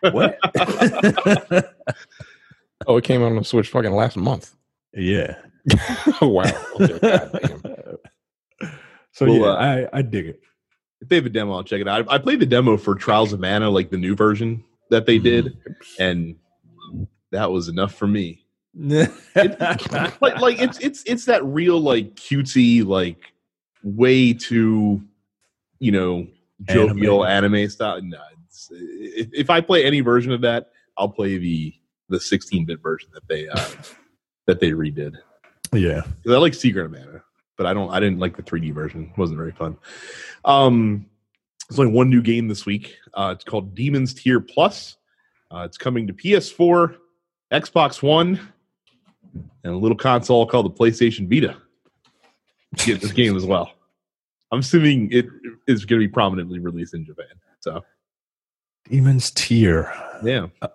what? 0.14 0.38
oh, 2.86 2.96
it 2.96 3.04
came 3.04 3.22
out 3.22 3.32
on 3.32 3.36
the 3.36 3.44
Switch 3.44 3.68
fucking 3.68 3.92
last 3.92 4.16
month. 4.16 4.54
Yeah. 4.94 5.36
wow. 6.22 6.50
Okay, 6.80 7.74
so 9.12 9.26
well, 9.26 9.34
yeah, 9.34 9.46
uh, 9.46 9.88
I, 9.92 9.98
I 9.98 10.02
dig 10.02 10.26
it 10.26 10.40
if 11.00 11.08
they 11.08 11.16
have 11.16 11.26
a 11.26 11.30
demo, 11.30 11.54
I'll 11.54 11.64
check 11.64 11.80
it 11.80 11.88
out. 11.88 12.06
I, 12.08 12.14
I 12.14 12.18
played 12.18 12.40
the 12.40 12.46
demo 12.46 12.76
for 12.76 12.94
Trials 12.94 13.32
of 13.32 13.40
Mana, 13.40 13.70
like 13.70 13.90
the 13.90 13.96
new 13.96 14.14
version 14.14 14.62
that 14.90 15.06
they 15.06 15.18
did, 15.18 15.46
mm-hmm. 15.46 16.02
and 16.02 16.36
that 17.32 17.50
was 17.50 17.68
enough 17.68 17.94
for 17.94 18.06
me. 18.06 18.44
it, 18.78 19.60
like, 20.20 20.40
like 20.40 20.60
it's 20.60 20.78
it's 20.78 21.02
it's 21.04 21.24
that 21.24 21.44
real 21.44 21.80
like 21.80 22.14
cutesy 22.14 22.84
like 22.84 23.32
way 23.82 24.32
too 24.32 25.02
you 25.78 25.90
know 25.90 26.26
jovial 26.68 27.24
anime, 27.24 27.54
anime 27.54 27.70
style. 27.70 28.00
No, 28.02 28.18
if, 28.70 29.28
if 29.32 29.50
I 29.50 29.60
play 29.60 29.84
any 29.84 30.00
version 30.00 30.32
of 30.32 30.42
that, 30.42 30.70
I'll 30.96 31.08
play 31.08 31.38
the 31.38 31.74
the 32.10 32.20
16 32.20 32.66
bit 32.66 32.82
version 32.82 33.08
that 33.14 33.26
they 33.28 33.48
uh, 33.48 33.68
that 34.46 34.60
they 34.60 34.70
redid. 34.70 35.16
Yeah, 35.72 36.02
I 36.28 36.32
like 36.32 36.54
Secret 36.54 36.84
of 36.84 36.92
Mana, 36.92 37.22
but 37.60 37.66
I 37.66 37.74
don't. 37.74 37.90
I 37.90 38.00
didn't 38.00 38.20
like 38.20 38.38
the 38.38 38.42
3D 38.42 38.72
version. 38.72 39.10
It 39.12 39.18
wasn't 39.18 39.36
very 39.36 39.52
fun. 39.52 39.76
Um, 40.46 41.04
There's 41.68 41.78
only 41.78 41.92
one 41.92 42.08
new 42.08 42.22
game 42.22 42.48
this 42.48 42.64
week. 42.64 42.96
Uh, 43.12 43.34
it's 43.36 43.44
called 43.44 43.74
Demons 43.74 44.14
Tier 44.14 44.40
Plus. 44.40 44.96
Uh, 45.50 45.64
it's 45.66 45.76
coming 45.76 46.06
to 46.06 46.14
PS4, 46.14 46.96
Xbox 47.52 48.02
One, 48.02 48.40
and 49.62 49.74
a 49.74 49.76
little 49.76 49.98
console 49.98 50.46
called 50.46 50.64
the 50.64 50.70
PlayStation 50.70 51.28
Vita. 51.28 51.54
Get 52.76 53.02
this 53.02 53.12
game 53.12 53.36
as 53.36 53.44
well. 53.44 53.72
I'm 54.52 54.60
assuming 54.60 55.12
it 55.12 55.26
is 55.68 55.84
going 55.84 56.00
to 56.00 56.08
be 56.08 56.10
prominently 56.10 56.60
released 56.60 56.94
in 56.94 57.04
Japan. 57.04 57.26
So 57.58 57.84
Demon's 58.88 59.32
Tier. 59.32 59.92
yeah, 60.24 60.46
Uh, 60.62 60.68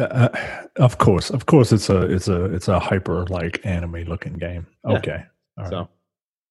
uh, 0.00 0.28
of 0.76 0.98
course, 0.98 1.30
of 1.30 1.46
course, 1.46 1.70
it's 1.70 1.88
a 1.88 2.02
it's 2.12 2.26
a 2.26 2.46
it's 2.46 2.66
a 2.66 2.80
hyper 2.80 3.24
like 3.26 3.64
anime 3.64 4.02
looking 4.08 4.32
game. 4.34 4.66
Okay, 4.84 5.24
all 5.60 5.70
right. 5.70 5.70
So, 5.70 5.88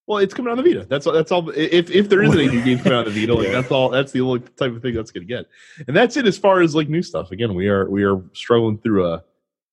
well, 0.07 0.17
it's 0.17 0.33
coming 0.33 0.51
on 0.51 0.57
the 0.57 0.63
Vita. 0.63 0.85
That's 0.89 1.05
all. 1.05 1.13
That's 1.13 1.31
all. 1.31 1.49
If 1.49 1.91
if 1.91 2.09
there 2.09 2.23
is 2.23 2.33
any 2.33 2.47
new 2.47 2.63
games 2.65 2.81
coming 2.81 2.97
on 2.97 3.05
the 3.05 3.11
Vita, 3.11 3.33
like 3.33 3.51
that's 3.51 3.71
all. 3.71 3.89
That's 3.89 4.11
the 4.11 4.21
only 4.21 4.39
type 4.39 4.71
of 4.71 4.81
thing 4.81 4.95
that's 4.95 5.11
going 5.11 5.27
to 5.27 5.31
get. 5.31 5.45
And 5.87 5.95
that's 5.95 6.17
it 6.17 6.25
as 6.25 6.37
far 6.37 6.61
as 6.61 6.75
like 6.75 6.89
new 6.89 7.03
stuff. 7.03 7.31
Again, 7.31 7.53
we 7.53 7.67
are 7.67 7.89
we 7.89 8.03
are 8.03 8.21
struggling 8.33 8.79
through 8.79 9.05
a 9.05 9.23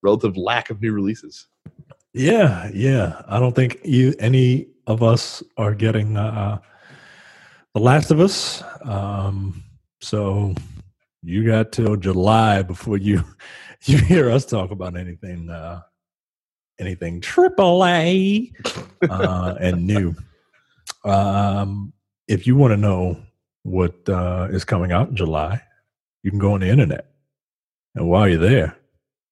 relative 0.02 0.36
lack 0.36 0.70
of 0.70 0.80
new 0.82 0.92
releases. 0.92 1.46
Yeah, 2.12 2.70
yeah. 2.72 3.22
I 3.28 3.38
don't 3.38 3.54
think 3.54 3.80
you, 3.84 4.14
any 4.18 4.68
of 4.86 5.02
us 5.02 5.42
are 5.56 5.74
getting 5.74 6.16
uh, 6.16 6.60
The 7.74 7.80
Last 7.80 8.10
of 8.10 8.20
Us. 8.20 8.62
Um, 8.82 9.62
so 10.00 10.54
you 11.22 11.46
got 11.46 11.72
till 11.72 11.96
July 11.96 12.62
before 12.62 12.96
you 12.96 13.24
you 13.84 13.98
hear 13.98 14.30
us 14.30 14.46
talk 14.46 14.70
about 14.70 14.96
anything 14.96 15.50
uh, 15.50 15.80
anything 16.78 17.20
triple 17.20 17.84
A 17.84 18.52
uh, 19.08 19.54
and 19.60 19.86
new. 19.86 20.14
Um, 21.04 21.92
if 22.28 22.46
you 22.46 22.56
want 22.56 22.72
to 22.72 22.76
know 22.76 23.20
what 23.62 24.08
uh, 24.08 24.48
is 24.50 24.64
coming 24.64 24.92
out 24.92 25.08
in 25.08 25.16
July, 25.16 25.60
you 26.22 26.30
can 26.30 26.38
go 26.38 26.54
on 26.54 26.60
the 26.60 26.68
internet, 26.68 27.06
and 27.94 28.08
while 28.08 28.28
you're 28.28 28.38
there, 28.38 28.76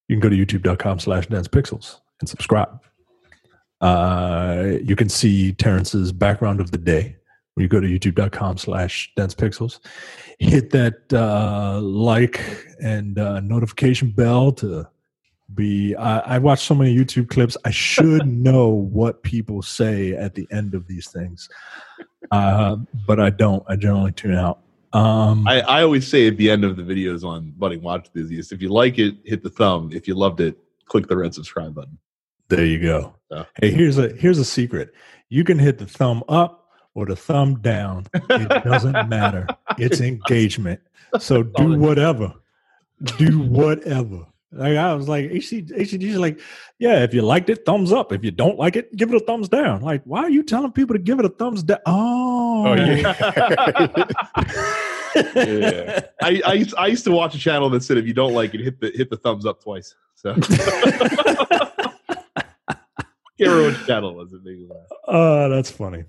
you 0.09 0.17
can 0.17 0.21
go 0.21 0.29
to 0.29 0.37
YouTube.com/slash 0.37 1.27
Dense 1.27 1.49
Pixels 1.49 2.01
and 2.21 2.29
subscribe. 2.29 2.81
Uh, 3.81 4.79
you 4.83 4.97
can 4.97 5.09
see 5.09 5.53
Terrence's 5.53 6.13
background 6.13 6.61
of 6.61 6.71
the 6.71 6.79
day 6.79 7.17
when 7.55 7.63
you 7.63 7.69
go 7.69 7.81
to 7.81 7.87
youtube.com 7.87 8.59
slash 8.59 9.13
dense 9.17 9.35
pixels. 9.35 9.81
Hit 10.39 10.71
that 10.71 11.13
uh, 11.13 11.81
like 11.81 12.41
and 12.81 13.19
uh, 13.19 13.41
notification 13.41 14.11
bell 14.11 14.53
to 14.53 14.89
be. 15.55 15.95
I, 15.97 16.37
I 16.37 16.39
watch 16.39 16.65
so 16.65 16.75
many 16.75 16.97
YouTube 16.97 17.29
clips. 17.29 17.57
I 17.65 17.71
should 17.71 18.27
know 18.45 18.69
what 18.69 19.23
people 19.23 19.63
say 19.63 20.13
at 20.13 20.35
the 20.35 20.47
end 20.51 20.75
of 20.75 20.87
these 20.87 21.09
things, 21.09 21.49
uh, 22.31 22.77
but 23.07 23.21
I 23.21 23.31
don't. 23.31 23.65
I 23.69 23.77
generally 23.77 24.13
tune 24.13 24.35
out. 24.35 24.61
Um, 24.93 25.47
I, 25.49 25.61
I 25.63 25.83
always 25.83 26.07
say 26.07 26.29
at 26.29 26.37
the 26.37 26.51
end 26.51 26.65
of 26.65 26.77
the 26.77 26.83
videos 26.83 27.25
on 27.25 27.53
Budding 27.57 27.83
Watch 27.83 28.07
Enthusiast, 28.07 28.53
if 28.53 28.63
you 28.63 28.69
like 28.69 28.99
it, 29.01 29.17
hit 29.25 29.43
the 29.43 29.51
thumb. 29.51 29.91
If 29.93 30.07
you 30.07 30.15
loved 30.15 30.41
it, 30.41 30.57
click 30.85 31.09
the 31.09 31.17
red 31.17 31.35
subscribe 31.35 31.75
button. 31.75 31.99
There 32.49 32.65
you 32.65 32.81
go. 32.81 33.15
Yeah. 33.31 33.45
Hey, 33.61 33.71
here's 33.73 33.99
a 33.99 34.09
here's 34.11 34.39
a 34.39 34.45
secret. 34.45 34.95
You 35.29 35.43
can 35.43 35.59
hit 35.59 35.79
the 35.79 35.87
thumb 35.87 36.23
up 36.29 36.71
or 36.95 37.07
the 37.07 37.17
thumb 37.17 37.57
down. 37.61 38.07
It 38.15 38.65
doesn't 38.65 38.93
matter. 39.09 39.47
It's 39.79 40.01
engagement. 40.01 40.81
So 41.19 41.43
do 41.43 41.77
whatever. 41.77 42.33
Do 43.19 43.41
whatever. 43.41 44.27
Like 44.57 44.77
I 44.77 44.95
was 44.95 45.09
like, 45.09 45.31
HC, 45.31 45.67
HCG's 45.73 46.17
like, 46.17 46.41
yeah, 46.79 47.03
if 47.03 47.13
you 47.13 47.23
liked 47.23 47.51
it, 47.51 47.65
thumbs 47.67 47.93
up. 47.93 48.13
If 48.13 48.25
you 48.25 48.31
don't 48.31 48.59
like 48.59 48.77
it, 48.77 48.95
give 48.97 49.13
it 49.13 49.17
a 49.17 49.25
thumbs 49.25 49.49
down. 49.49 49.83
Like, 49.83 50.03
why 50.05 50.21
are 50.21 50.31
you 50.31 50.43
telling 50.43 50.73
people 50.73 50.95
to 50.95 51.01
give 51.03 51.19
it 51.19 51.25
a 51.25 51.29
thumbs 51.31 51.63
down? 51.63 51.79
Oh, 51.87 52.45
Oh, 52.67 52.75
yeah. 52.75 54.05
Yeah. 55.17 56.01
I, 56.23 56.43
I 56.45 56.53
used, 56.55 56.75
I 56.77 56.89
used 56.89 57.05
to 57.05 57.13
watch 57.13 57.37
a 57.37 57.39
channel 57.39 57.71
that 57.71 57.85
said 57.85 57.99
if 57.99 58.07
you 58.07 58.13
don't 58.13 58.33
like 58.33 58.53
it, 58.53 58.61
hit 58.61 58.81
the 58.81 58.91
hit 58.97 59.11
the 59.11 59.17
thumbs 59.17 59.47
up 59.47 59.63
twice. 59.63 59.95
So 60.17 60.35
can't 60.59 62.43
remember 63.39 63.79
channel 63.87 64.11
it 64.11 64.17
was. 64.17 64.33
It 64.33 64.43
made 64.45 64.69
laugh. 64.69 64.87
Uh, 65.07 65.49
that's 65.49 65.71
funny. 65.71 66.03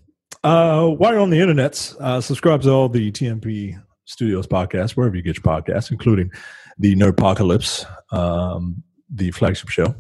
Uh, 0.44 0.88
while 0.88 1.12
you're 1.12 1.22
on 1.22 1.30
the 1.30 1.40
internet, 1.40 1.94
uh, 2.00 2.20
subscribe 2.20 2.64
to 2.64 2.72
all 2.72 2.90
the 2.90 3.12
TMP 3.12 3.80
Studios 4.06 4.48
podcasts, 4.48 4.92
wherever 4.92 5.16
you 5.16 5.22
get 5.22 5.36
your 5.38 5.44
podcasts, 5.44 5.92
including 5.92 6.32
the 6.78 6.96
Nerdpocalypse, 6.96 7.86
um, 8.14 8.84
the 9.10 9.32
flagship 9.32 9.70
show, 9.70 9.96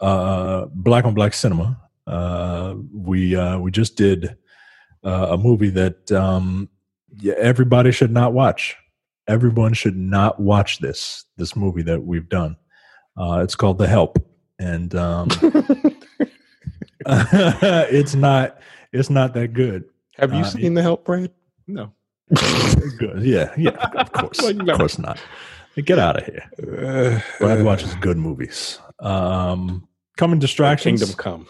uh, 0.00 0.66
Black 0.72 1.04
on 1.04 1.14
Black 1.14 1.32
Cinema. 1.34 1.80
Uh, 2.06 2.74
we 2.92 3.34
uh, 3.36 3.58
we 3.58 3.70
just 3.70 3.96
did 3.96 4.36
uh, 5.04 5.28
a 5.30 5.38
movie 5.38 5.70
that 5.70 6.10
um, 6.12 6.68
yeah, 7.18 7.34
everybody 7.38 7.90
should 7.92 8.10
not 8.12 8.32
watch. 8.32 8.76
Everyone 9.28 9.72
should 9.74 9.96
not 9.96 10.38
watch 10.40 10.78
this 10.78 11.24
this 11.36 11.56
movie 11.56 11.82
that 11.82 12.02
we've 12.04 12.28
done. 12.28 12.56
Uh, 13.16 13.40
it's 13.42 13.54
called 13.56 13.78
The 13.78 13.88
Help, 13.88 14.18
and 14.58 14.94
um, 14.94 15.28
it's 17.06 18.14
not 18.14 18.58
it's 18.92 19.10
not 19.10 19.34
that 19.34 19.52
good. 19.52 19.84
Have 20.18 20.32
you 20.32 20.40
Uh, 20.40 20.44
seen 20.44 20.74
the 20.74 20.82
help, 20.82 21.04
Brad? 21.04 21.30
No, 21.66 21.92
Good. 22.98 23.22
Yeah, 23.22 23.52
yeah, 23.56 23.70
of 23.96 24.12
course. 24.12 24.38
Of 24.48 24.78
course 24.78 24.98
not. 24.98 25.18
Get 25.84 25.98
out 25.98 26.16
of 26.16 26.24
here. 26.24 26.50
Uh, 26.58 27.20
Brad 27.38 27.62
watches 27.62 27.94
good 27.96 28.16
movies. 28.16 28.78
Um, 28.98 29.86
coming 30.16 30.38
distractions. 30.38 31.00
Kingdom 31.00 31.16
Come. 31.16 31.46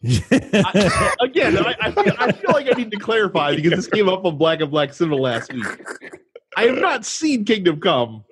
I, 0.32 1.14
again, 1.20 1.58
I, 1.58 1.74
I, 1.80 1.90
feel, 1.90 2.12
I 2.18 2.32
feel 2.32 2.52
like 2.52 2.66
I 2.66 2.76
need 2.76 2.90
to 2.92 2.98
clarify 2.98 3.56
because 3.56 3.72
this 3.72 3.86
came 3.88 4.08
up 4.08 4.24
on 4.24 4.38
Black 4.38 4.62
on 4.62 4.70
Black 4.70 4.94
Cinema 4.94 5.16
last 5.16 5.52
week. 5.52 5.66
I 6.56 6.64
have 6.64 6.78
not 6.78 7.04
seen 7.04 7.44
Kingdom 7.44 7.80
Come. 7.80 8.24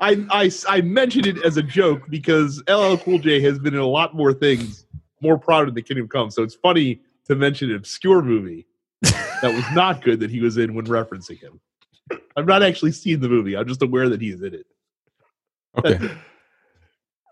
I, 0.00 0.24
I, 0.30 0.50
I 0.68 0.80
mentioned 0.82 1.26
it 1.26 1.44
as 1.44 1.56
a 1.56 1.62
joke 1.62 2.02
because 2.08 2.62
LL 2.68 2.96
Cool 2.96 3.18
J 3.18 3.40
has 3.40 3.58
been 3.58 3.74
in 3.74 3.80
a 3.80 3.86
lot 3.86 4.14
more 4.14 4.32
things 4.32 4.86
more 5.20 5.38
proud 5.38 5.74
than 5.74 5.82
Kingdom 5.82 6.08
Come. 6.08 6.30
So 6.30 6.42
it's 6.42 6.54
funny 6.54 7.00
to 7.26 7.34
mention 7.34 7.70
an 7.70 7.76
obscure 7.76 8.22
movie 8.22 8.66
that 9.02 9.52
was 9.54 9.64
not 9.74 10.02
good 10.02 10.20
that 10.20 10.30
he 10.30 10.40
was 10.40 10.58
in 10.58 10.74
when 10.74 10.86
referencing 10.86 11.40
him. 11.40 11.60
I've 12.36 12.46
not 12.46 12.62
actually 12.62 12.92
seen 12.92 13.20
the 13.20 13.28
movie. 13.28 13.56
I'm 13.56 13.68
just 13.68 13.82
aware 13.82 14.08
that 14.08 14.20
he's 14.20 14.40
in 14.42 14.54
it. 14.54 14.66
Okay. 15.78 16.10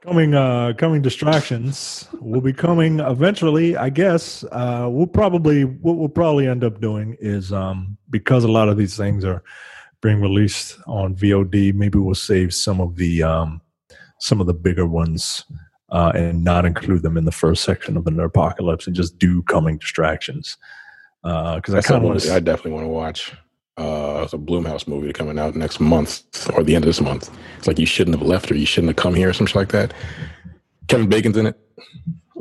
coming 0.03 0.35
uh 0.35 0.73
coming 0.79 1.03
distractions 1.03 2.09
will 2.21 2.41
be 2.41 2.55
coming 2.55 3.01
eventually 3.01 3.77
i 3.77 3.91
guess 3.91 4.45
uh 4.45 4.89
we'll 4.91 5.07
probably 5.07 5.65
what 5.65 5.99
we'll 5.99 6.09
probably 6.09 6.47
end 6.47 6.65
up 6.65 6.81
doing 6.81 7.17
is 7.21 7.53
um 7.53 7.99
because 8.09 8.43
a 8.43 8.49
lot 8.49 8.69
of 8.69 8.79
these 8.79 8.97
things 8.97 9.25
are 9.25 9.43
being 10.01 10.21
released 10.21 10.79
on 10.87 11.15
vod 11.15 11.75
maybe 11.75 11.99
we'll 11.99 12.15
save 12.15 12.55
some 12.55 12.81
of 12.81 12.97
the 12.97 13.23
um 13.23 13.61
some 14.21 14.41
of 14.41 14.47
the 14.47 14.55
bigger 14.55 14.87
ones 14.87 15.45
uh 15.91 16.13
and 16.15 16.43
not 16.43 16.65
include 16.65 17.03
them 17.03 17.19
in 17.19 17.27
the 17.27 17.33
first 17.33 17.63
section 17.63 17.97
of 17.97 18.05
the 18.05 18.11
nerdpocalypse 18.11 18.87
and 18.87 18.97
just 18.97 19.19
do 19.19 19.43
coming 19.43 19.77
distractions 19.77 20.57
uh 21.25 21.57
because 21.57 21.75
i 21.75 21.83
kind 21.83 22.07
of 22.07 22.31
I 22.31 22.41
definitely 22.41 22.73
want 22.73 22.85
to 22.85 22.89
watch. 22.89 23.35
Uh, 23.81 24.23
it's 24.25 24.35
a 24.35 24.39
Blumhouse 24.39 24.87
movie 24.87 25.13
coming 25.13 25.39
out 25.39 25.57
next 25.57 25.81
month 25.81 26.51
or 26.55 26.63
the 26.63 26.75
end 26.75 26.85
of 26.85 26.89
this 26.89 27.01
month. 27.01 27.31
It's 27.59 27.67
like 27.67 27.79
you 27.79 27.87
shouldn't 27.87 28.17
have 28.19 28.27
left 28.27 28.51
or 28.53 28.55
you 28.57 28.67
shouldn't 28.67 28.91
have 28.91 28.97
come 28.97 29.15
here 29.15 29.31
or 29.31 29.33
something 29.33 29.59
like 29.59 29.73
that. 29.73 29.95
Kevin 30.89 31.09
Bacon's 31.09 31.37
in 31.37 31.47
it. 31.47 31.59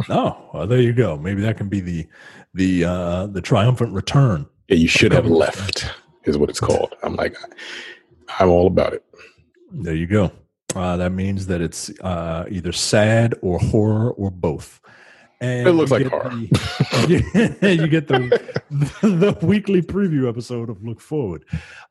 oh 0.10 0.50
well, 0.54 0.68
there 0.68 0.82
you 0.82 0.94
go 0.94 1.18
maybe 1.18 1.42
that 1.42 1.58
can 1.58 1.68
be 1.68 1.82
the 1.82 2.08
the 2.54 2.86
uh 2.86 3.28
the 3.28 3.42
triumphant 3.42 3.94
return 3.94 4.46
Yeah, 4.70 4.78
you 4.78 4.88
should 4.88 5.12
have 5.12 5.26
left 5.28 5.92
is 6.26 6.38
what 6.38 6.50
it's 6.50 6.60
called. 6.60 6.96
I'm 7.04 7.16
like, 7.16 7.36
I'm 8.40 8.50
all 8.50 8.68
about 8.68 8.94
it. 8.94 9.04
There 9.72 9.96
you 9.96 10.08
go. 10.08 10.32
Uh, 10.76 10.98
that 10.98 11.12
means 11.12 11.48
that 11.48 11.62
it's 11.62 11.90
uh, 12.02 12.46
either 12.50 12.72
sad 12.72 13.34
or 13.42 13.60
horror 13.60 14.12
or 14.12 14.30
both. 14.30 14.80
And 15.42 15.68
It 15.68 15.72
looks 15.72 15.90
like 15.92 16.06
horror. 16.08 16.30
the- 16.32 17.58
you 17.80 17.88
get 17.88 18.08
the, 18.10 18.20
the 19.02 19.38
weekly 19.46 19.82
preview 19.82 20.28
episode 20.28 20.70
of 20.70 20.84
Look 20.84 21.00
Forward. 21.00 21.46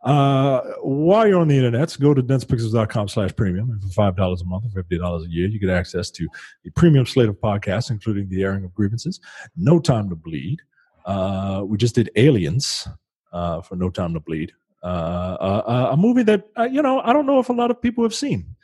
Uh, 0.05 0.61
while 0.83 1.26
you're 1.26 1.40
on 1.40 1.49
the 1.49 1.57
internet, 1.57 1.97
go 1.99 2.12
to 2.12 2.23
densepixels.com 2.23 3.09
slash 3.09 3.35
premium. 3.37 3.71
And 3.71 3.83
for 3.95 4.12
$5 4.12 4.40
a 4.40 4.45
month 4.45 4.64
or 4.76 4.83
$50 4.83 5.25
a 5.25 5.31
year, 5.31 5.49
you 5.49 5.59
get 5.59 5.71
access 5.71 6.11
to 6.11 6.28
the 6.64 6.71
premium 6.73 7.07
slate 7.07 7.31
of 7.31 7.37
podcasts, 7.37 7.90
including 7.90 8.28
the 8.28 8.43
airing 8.43 8.64
of 8.64 8.75
grievances, 8.75 9.19
No 9.57 9.78
Time 9.78 10.11
to 10.11 10.17
Bleed. 10.17 10.61
Uh, 11.07 11.62
we 11.67 11.78
just 11.78 11.95
did 11.95 12.11
Aliens 12.17 12.87
uh, 13.33 13.62
for 13.62 13.76
No 13.76 13.88
Time 13.88 14.12
to 14.12 14.21
Bleed. 14.21 14.52
Uh, 14.83 14.87
uh, 14.87 15.88
a 15.93 15.97
movie 15.97 16.23
that, 16.23 16.49
uh, 16.59 16.64
you 16.71 16.83
know, 16.83 17.00
I 17.00 17.14
don't 17.14 17.25
know 17.26 17.38
if 17.40 17.49
a 17.49 17.52
lot 17.55 17.71
of 17.71 17.81
people 17.81 18.05
have 18.05 18.14
seen. 18.14 18.55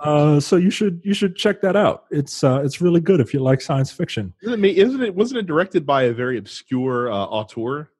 Uh, 0.00 0.38
so 0.40 0.56
you 0.56 0.70
should 0.70 1.00
you 1.04 1.14
should 1.14 1.36
check 1.36 1.60
that 1.62 1.76
out. 1.76 2.04
It's 2.10 2.44
uh, 2.44 2.60
it's 2.64 2.80
really 2.80 3.00
good 3.00 3.20
if 3.20 3.32
you 3.32 3.40
like 3.40 3.60
science 3.60 3.90
fiction. 3.90 4.34
Isn't 4.42 4.54
it, 4.54 4.58
ma- 4.60 4.82
isn't 4.82 5.02
it 5.02 5.14
wasn't 5.14 5.38
it 5.40 5.46
directed 5.46 5.86
by 5.86 6.02
a 6.04 6.12
very 6.12 6.36
obscure 6.38 7.10
uh, 7.10 7.14
auteur 7.16 7.90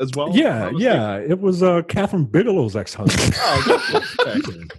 as 0.00 0.10
well? 0.14 0.30
yeah, 0.36 0.66
If 0.66 0.74
I'm 0.74 0.78
yeah. 0.78 1.16
It 1.16 1.40
was 1.40 1.62
uh, 1.62 1.82
Kathryn 1.82 2.26
Bigelow's 2.30 2.76
ex-husband. 2.76 3.34
mistaken? 3.92 4.68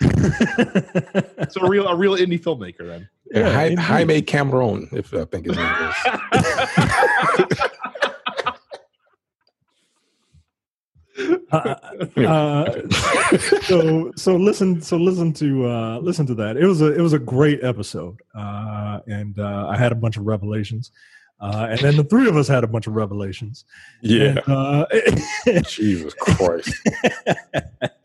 Oh, 0.00 0.06
okay. 0.06 1.44
so 1.50 1.60
a 1.62 1.68
real 1.68 1.88
a 1.88 1.96
real 1.96 2.14
indie 2.16 2.40
filmmaker 2.40 2.86
then. 2.86 3.08
Yeah, 3.32 3.64
Yeah, 3.64 3.80
Jaime 3.80 4.22
Cameron, 4.22 4.88
if 4.92 5.12
I 5.12 5.24
think 5.24 5.46
his 5.46 5.56
name 5.56 5.66
is. 5.66 5.94
Uh, 11.50 11.74
uh, 12.18 12.88
so 13.62 14.12
so 14.16 14.36
listen 14.36 14.80
so 14.82 14.96
listen 14.96 15.32
to 15.32 15.66
uh, 15.68 15.98
listen 15.98 16.26
to 16.26 16.34
that. 16.34 16.56
It 16.56 16.66
was 16.66 16.80
a 16.80 16.94
it 16.94 17.00
was 17.00 17.12
a 17.12 17.18
great 17.18 17.62
episode, 17.64 18.20
uh, 18.36 19.00
and 19.06 19.38
uh, 19.38 19.66
I 19.68 19.76
had 19.76 19.92
a 19.92 19.94
bunch 19.94 20.16
of 20.16 20.26
revelations, 20.26 20.90
uh, 21.40 21.68
and 21.70 21.80
then 21.80 21.96
the 21.96 22.04
three 22.04 22.28
of 22.28 22.36
us 22.36 22.48
had 22.48 22.64
a 22.64 22.66
bunch 22.66 22.86
of 22.86 22.94
revelations. 22.94 23.64
Yeah. 24.02 24.38
And, 24.46 24.48
uh, 24.48 24.86
Jesus 25.68 26.14
Christ. 26.14 26.74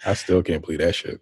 I 0.06 0.14
still 0.14 0.42
can't 0.44 0.62
believe 0.64 0.80
that 0.80 0.96
shit. 0.96 1.20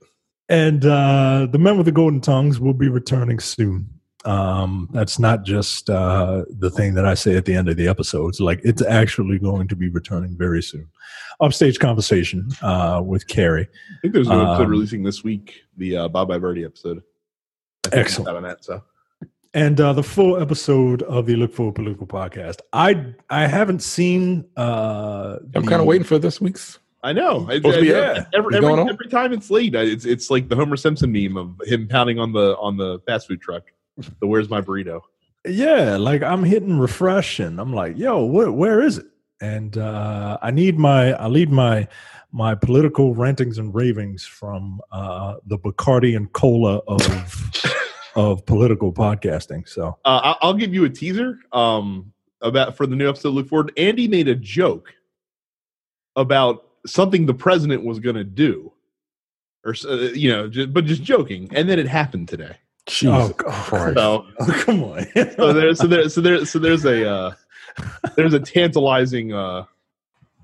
and 0.49 0.85
uh, 0.85 1.47
the 1.51 1.59
men 1.59 1.77
with 1.77 1.85
the 1.85 1.91
golden 1.91 2.21
tongues 2.21 2.59
will 2.59 2.73
be 2.73 2.89
returning 2.89 3.39
soon. 3.39 3.89
Um, 4.25 4.87
that's 4.91 5.17
not 5.17 5.43
just 5.43 5.89
uh, 5.89 6.43
the 6.59 6.69
thing 6.69 6.93
that 6.93 7.05
I 7.05 7.15
say 7.15 7.35
at 7.35 7.45
the 7.45 7.55
end 7.55 7.69
of 7.69 7.77
the 7.77 7.87
episodes. 7.87 8.39
Like 8.39 8.61
it's 8.63 8.83
actually 8.83 9.39
going 9.39 9.67
to 9.69 9.75
be 9.75 9.89
returning 9.89 10.37
very 10.37 10.61
soon. 10.61 10.87
Upstage 11.39 11.79
conversation 11.79 12.47
uh, 12.61 13.01
with 13.03 13.27
Carrie. 13.27 13.67
I 13.67 13.95
think 14.01 14.13
there's 14.13 14.27
an 14.27 14.33
episode 14.39 14.63
Um, 14.65 14.69
releasing 14.69 15.01
this 15.03 15.23
week, 15.23 15.61
the 15.77 15.97
uh, 15.97 16.07
Bob 16.07 16.29
Iverdi 16.29 16.63
episode. 16.65 16.97
I 17.85 17.89
think 17.89 18.05
it's 18.05 18.11
Excellent. 18.17 18.37
on 18.37 18.43
that, 18.43 18.63
so. 18.63 18.83
and 19.55 19.81
uh, 19.81 19.91
the 19.93 20.03
full 20.03 20.39
episode 20.39 21.01
of 21.03 21.25
the 21.25 21.35
Look 21.35 21.51
Forward 21.51 21.73
Political 21.73 22.05
podcast. 22.05 22.59
I 22.73 23.07
I 23.31 23.47
haven't 23.47 23.81
seen. 23.81 24.45
Uh, 24.55 25.37
I'm 25.55 25.65
kind 25.65 25.81
of 25.81 25.87
waiting 25.87 26.05
for 26.05 26.19
this 26.19 26.39
week's. 26.39 26.77
I 27.03 27.11
know. 27.13 27.47
I, 27.49 27.55
Supposed 27.55 27.77
to 27.79 27.81
be- 27.81 27.95
I- 27.95 27.99
yeah. 28.13 28.25
every, 28.35 28.55
every, 28.57 28.69
every 28.87 29.07
time 29.09 29.33
it's 29.33 29.49
late, 29.49 29.73
it's 29.73 30.05
it's 30.05 30.29
like 30.29 30.47
the 30.47 30.55
Homer 30.55 30.77
Simpson 30.77 31.11
meme 31.11 31.35
of 31.37 31.59
him 31.65 31.87
pounding 31.87 32.19
on 32.19 32.31
the 32.33 32.55
on 32.57 32.77
the 32.77 32.99
fast 33.07 33.27
food 33.27 33.41
truck. 33.41 33.63
The 34.19 34.27
"Where's 34.27 34.49
my 34.49 34.61
burrito?" 34.61 35.01
Yeah, 35.45 35.97
like 35.97 36.21
I'm 36.23 36.43
hitting 36.43 36.77
refresh, 36.79 37.39
and 37.39 37.59
I'm 37.59 37.73
like, 37.73 37.97
"Yo, 37.97 38.27
wh- 38.27 38.55
where 38.55 38.81
is 38.81 38.99
it?" 38.99 39.05
And 39.41 39.77
uh, 39.77 40.37
I 40.41 40.51
need 40.51 40.77
my 40.77 41.19
I 41.19 41.27
need 41.29 41.49
my 41.49 41.87
my 42.31 42.55
political 42.55 43.13
rantings 43.13 43.57
and 43.57 43.73
ravings 43.75 44.25
from 44.25 44.79
uh, 44.91 45.35
the 45.45 45.57
Bacardi 45.57 46.15
and 46.15 46.31
Cola 46.33 46.77
of 46.87 47.51
of 48.15 48.45
political 48.45 48.93
podcasting. 48.93 49.67
So 49.67 49.97
Uh, 50.05 50.35
I'll 50.41 50.53
give 50.53 50.73
you 50.73 50.85
a 50.85 50.89
teaser 50.89 51.39
um, 51.53 52.13
about 52.41 52.77
for 52.77 52.85
the 52.85 52.95
new 52.95 53.09
episode. 53.09 53.29
Look 53.31 53.47
forward. 53.47 53.71
Andy 53.77 54.07
made 54.07 54.27
a 54.27 54.35
joke 54.35 54.93
about 56.15 56.67
something 56.85 57.25
the 57.25 57.33
president 57.33 57.83
was 57.83 57.99
going 57.99 58.15
to 58.15 58.23
do, 58.23 58.71
or 59.65 59.75
uh, 59.87 59.95
you 60.13 60.29
know, 60.29 60.47
just, 60.47 60.73
but 60.73 60.85
just 60.85 61.03
joking, 61.03 61.49
and 61.53 61.67
then 61.69 61.79
it 61.79 61.87
happened 61.87 62.27
today. 62.27 62.57
Jesus 62.87 63.29
Oh, 63.29 63.33
Christ. 63.37 63.95
So, 63.97 64.25
come 64.63 64.83
on. 64.83 65.05
so 65.35 65.53
there, 65.53 65.73
so 65.75 65.87
there, 65.87 66.09
so 66.09 66.21
there, 66.21 66.45
so 66.45 66.59
there's 66.59 66.85
a 66.85 67.09
uh, 67.09 67.33
there's 68.15 68.33
a 68.33 68.39
tantalizing 68.39 69.33
uh, 69.33 69.65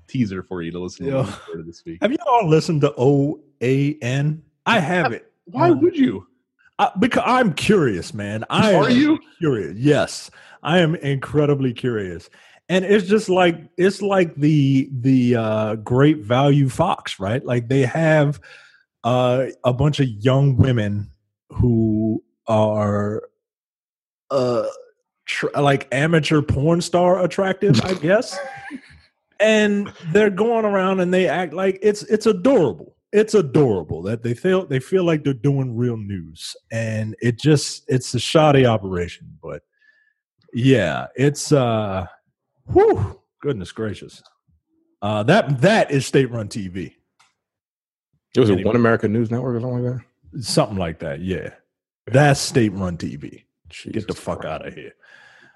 teaser 0.06 0.42
for 0.42 0.62
you 0.62 0.70
to 0.72 0.78
listen 0.78 1.06
to 1.06 1.12
Yeah. 1.12 1.36
Look 1.54 1.66
this 1.66 1.84
week. 1.84 1.98
Have 2.00 2.12
you 2.12 2.18
all 2.26 2.48
listened 2.48 2.80
to 2.82 2.94
O 2.96 3.40
A 3.60 3.94
N? 4.00 4.42
I 4.66 4.78
have 4.80 5.12
it. 5.12 5.30
Why 5.46 5.70
would 5.70 5.96
you? 5.96 6.26
I, 6.78 6.90
because 6.98 7.24
I'm 7.26 7.54
curious, 7.54 8.14
man. 8.14 8.44
I 8.50 8.74
Are 8.74 8.88
am 8.88 8.96
you? 8.96 9.18
curious? 9.38 9.76
Yes, 9.76 10.30
I 10.62 10.78
am 10.78 10.94
incredibly 10.94 11.72
curious, 11.72 12.30
and 12.68 12.84
it's 12.84 13.08
just 13.08 13.28
like 13.28 13.56
it's 13.76 14.00
like 14.00 14.36
the 14.36 14.88
the 14.92 15.34
uh, 15.36 15.74
Great 15.76 16.18
Value 16.18 16.68
Fox, 16.68 17.18
right? 17.18 17.44
Like 17.44 17.68
they 17.68 17.82
have 17.82 18.40
uh, 19.02 19.46
a 19.64 19.72
bunch 19.72 19.98
of 20.00 20.08
young 20.08 20.56
women 20.56 21.10
who 21.50 22.22
are 22.48 23.22
uh, 24.30 24.66
tr- 25.26 25.46
like 25.58 25.86
amateur 25.92 26.42
porn 26.42 26.80
star 26.80 27.22
attractive, 27.24 27.80
I 27.84 27.94
guess, 28.00 28.36
and 29.40 29.92
they're 30.12 30.30
going 30.30 30.64
around 30.64 31.00
and 31.00 31.12
they 31.14 31.28
act 31.28 31.52
like 31.52 31.78
it's 31.82 32.02
it's 32.04 32.26
adorable. 32.26 32.96
It's 33.12 33.32
adorable 33.34 34.02
that 34.02 34.22
they 34.22 34.34
feel 34.34 34.66
they 34.66 34.80
feel 34.80 35.04
like 35.04 35.24
they're 35.24 35.32
doing 35.32 35.74
real 35.76 35.96
news. 35.96 36.54
And 36.72 37.14
it 37.22 37.38
just 37.38 37.84
it's 37.88 38.12
a 38.14 38.18
shoddy 38.20 38.66
operation 38.66 39.38
but 39.42 39.62
yeah 40.52 41.06
it's 41.16 41.50
uh 41.52 42.06
whew, 42.72 43.18
goodness 43.40 43.72
gracious. 43.72 44.22
Uh 45.00 45.22
that 45.22 45.60
that 45.62 45.90
is 45.90 46.04
state 46.04 46.30
run 46.30 46.48
tv 46.48 46.92
It 48.36 48.40
was 48.40 48.50
a 48.50 48.56
One 48.56 48.76
America 48.76 49.08
News 49.08 49.30
Network 49.30 49.56
or 49.56 49.60
something 49.60 49.84
like 49.84 50.02
that. 50.34 50.42
something 50.44 50.76
like 50.76 50.98
that 50.98 51.20
yeah 51.22 51.50
that's 52.12 52.40
state 52.40 52.72
run 52.72 52.96
tv 52.96 53.30
get 53.30 53.84
the 53.84 53.90
Jesus 53.92 54.18
fuck 54.18 54.40
Christ. 54.40 54.52
out 54.52 54.66
of 54.66 54.74
here. 54.74 54.92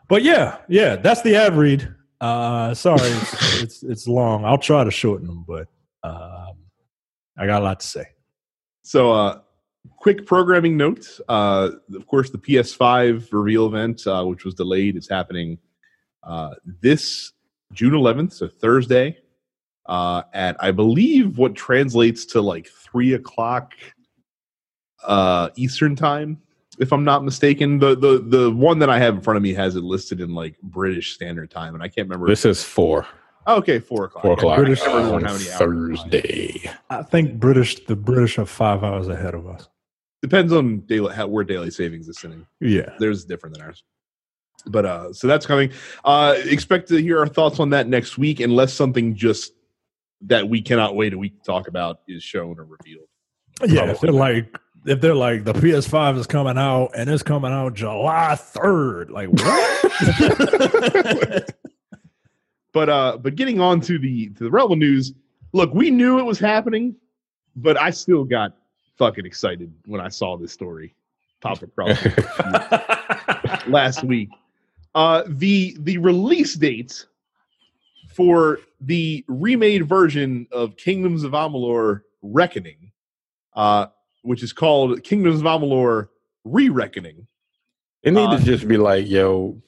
But 0.09 0.23
yeah 0.23 0.59
yeah 0.69 0.97
that's 0.97 1.23
the 1.23 1.37
ad 1.37 1.57
read. 1.57 1.89
Uh 2.21 2.75
sorry 2.75 3.01
it's, 3.03 3.63
it's 3.63 3.83
it's 3.83 4.09
long. 4.09 4.45
I'll 4.45 4.59
try 4.59 4.85
to 4.85 4.91
shorten 4.91 5.27
them 5.27 5.45
but 5.47 5.69
um 6.03 6.57
i 7.39 7.47
got 7.47 7.63
a 7.63 7.65
lot 7.65 7.81
to 7.81 7.87
say. 7.87 8.07
So, 8.83 9.13
uh, 9.13 9.41
quick 9.97 10.27
programming 10.27 10.77
note. 10.77 11.07
Uh, 11.29 11.71
of 11.95 12.07
course, 12.07 12.31
the 12.31 12.39
PS5 12.39 13.33
reveal 13.33 13.67
event, 13.67 14.07
uh, 14.07 14.25
which 14.25 14.45
was 14.45 14.55
delayed, 14.55 14.97
is 14.97 15.09
happening 15.09 15.59
uh, 16.25 16.55
this 16.81 17.33
June 17.73 17.93
11th, 17.93 18.33
so 18.33 18.49
Thursday, 18.49 19.17
uh, 19.87 20.23
at 20.35 20.57
I 20.63 20.73
believe 20.73 21.39
what 21.39 21.55
translates 21.55 22.25
to 22.27 22.43
like 22.43 22.69
three 22.69 23.15
o'clock 23.15 23.75
uh, 25.05 25.51
Eastern 25.57 25.97
time, 25.97 26.41
if 26.79 26.93
I'm 26.93 27.05
not 27.05 27.25
mistaken. 27.25 27.79
The 27.79 27.95
the 27.95 28.19
the 28.19 28.51
one 28.51 28.79
that 28.81 28.91
I 28.91 28.99
have 28.99 29.15
in 29.17 29.21
front 29.21 29.37
of 29.37 29.43
me 29.43 29.53
has 29.55 29.77
it 29.77 29.83
listed 29.83 30.21
in 30.21 30.35
like 30.35 30.61
British 30.63 31.15
Standard 31.15 31.51
Time, 31.51 31.75
and 31.75 31.83
I 31.83 31.89
can't 31.89 32.09
remember. 32.09 32.27
This 32.27 32.45
is 32.45 32.63
four. 32.63 33.07
Oh, 33.47 33.57
okay, 33.57 33.81
four 33.81 34.05
o'clock. 34.05 34.23
Four 34.23 34.33
o'clock 34.35 34.57
British- 34.59 34.83
I 34.83 34.93
on 34.93 35.25
how 35.25 35.33
many 35.33 35.51
hours. 35.51 35.59
Thursday. 35.59 36.71
I 36.91 37.03
think 37.03 37.41
British, 37.41 37.85
the 37.87 37.97
British 37.97 38.39
are 38.39 38.47
five 38.47 38.85
hours 38.85 39.09
ahead 39.09 39.35
of 39.35 39.49
us. 39.49 39.69
Depends 40.23 40.53
on 40.53 40.79
daily, 40.81 41.13
how, 41.13 41.27
where 41.27 41.43
daily 41.43 41.73
savings 41.73 42.07
is 42.09 42.19
sitting. 42.19 42.47
Yeah. 42.61 42.91
theirs 43.01 43.19
is 43.19 43.25
different 43.25 43.57
than 43.57 43.65
ours. 43.65 43.83
But 44.67 44.87
uh 44.87 45.13
so 45.13 45.27
that's 45.27 45.45
coming. 45.45 45.73
Uh 46.05 46.37
expect 46.45 46.87
to 46.91 46.99
hear 46.99 47.19
our 47.19 47.27
thoughts 47.27 47.59
on 47.59 47.71
that 47.71 47.89
next 47.89 48.17
week, 48.17 48.39
unless 48.39 48.73
something 48.73 49.17
just 49.17 49.55
that 50.21 50.49
we 50.49 50.63
cannot 50.63 50.95
wait 50.95 51.13
a 51.13 51.19
week 51.19 51.37
to 51.39 51.45
talk 51.45 51.67
about 51.67 52.03
is 52.07 52.23
shown 52.23 52.61
or 52.61 52.65
revealed. 52.65 53.09
Yeah. 53.67 53.91
If 53.91 54.05
like, 54.05 54.57
if 54.85 55.01
they're 55.01 55.15
like, 55.15 55.45
the 55.45 55.53
PS5 55.53 56.19
is 56.19 56.27
coming 56.27 56.59
out 56.59 56.91
and 56.97 57.09
it's 57.09 57.23
coming 57.23 57.53
out 57.53 57.75
July 57.75 58.37
3rd, 58.39 59.11
like, 59.11 59.29
what? 59.29 61.55
But 62.73 62.89
uh 62.89 63.19
but 63.19 63.37
getting 63.37 63.61
on 63.61 63.81
to 63.83 63.99
the 63.99 64.31
to 64.31 64.45
the 64.45 64.51
relevant 64.51 64.81
news, 64.81 65.13
look, 65.53 65.73
we 65.75 65.91
knew 65.91 66.19
it 66.19 66.25
was 66.25 66.39
happening, 66.39 66.97
but 67.55 67.79
I 67.79 67.91
still 67.91 68.25
got 68.25 68.57
fucking 68.97 69.27
excited 69.27 69.73
when 69.87 70.01
I 70.01 70.09
saw 70.09 70.37
this 70.37 70.53
story 70.53 70.95
pop 71.41 71.63
across 71.63 71.99
last 73.67 74.05
week. 74.05 74.31
Uh, 74.95 75.23
the 75.27 75.77
the 75.81 75.99
release 75.99 76.55
date 76.55 77.07
for 78.09 78.61
the 78.81 79.25
remade 79.29 79.87
version 79.87 80.47
of 80.51 80.77
Kingdoms 80.77 81.25
of 81.25 81.33
Amalur: 81.33 82.03
Reckoning, 82.23 82.91
uh, 83.55 83.87
which 84.23 84.43
is 84.43 84.53
called 84.53 85.03
Kingdoms 85.05 85.41
of 85.41 85.47
Amalur: 85.47 86.09
Re-Reckoning. 86.45 87.27
It 88.03 88.13
need 88.13 88.25
Uh, 88.27 88.39
to 88.39 88.45
just 88.45 88.67
be 88.67 88.77
like, 88.77 89.09
yo, 89.09 89.63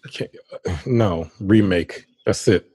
no 0.87 1.31
remake. 1.38 2.07
That's 2.27 2.49
it. 2.49 2.69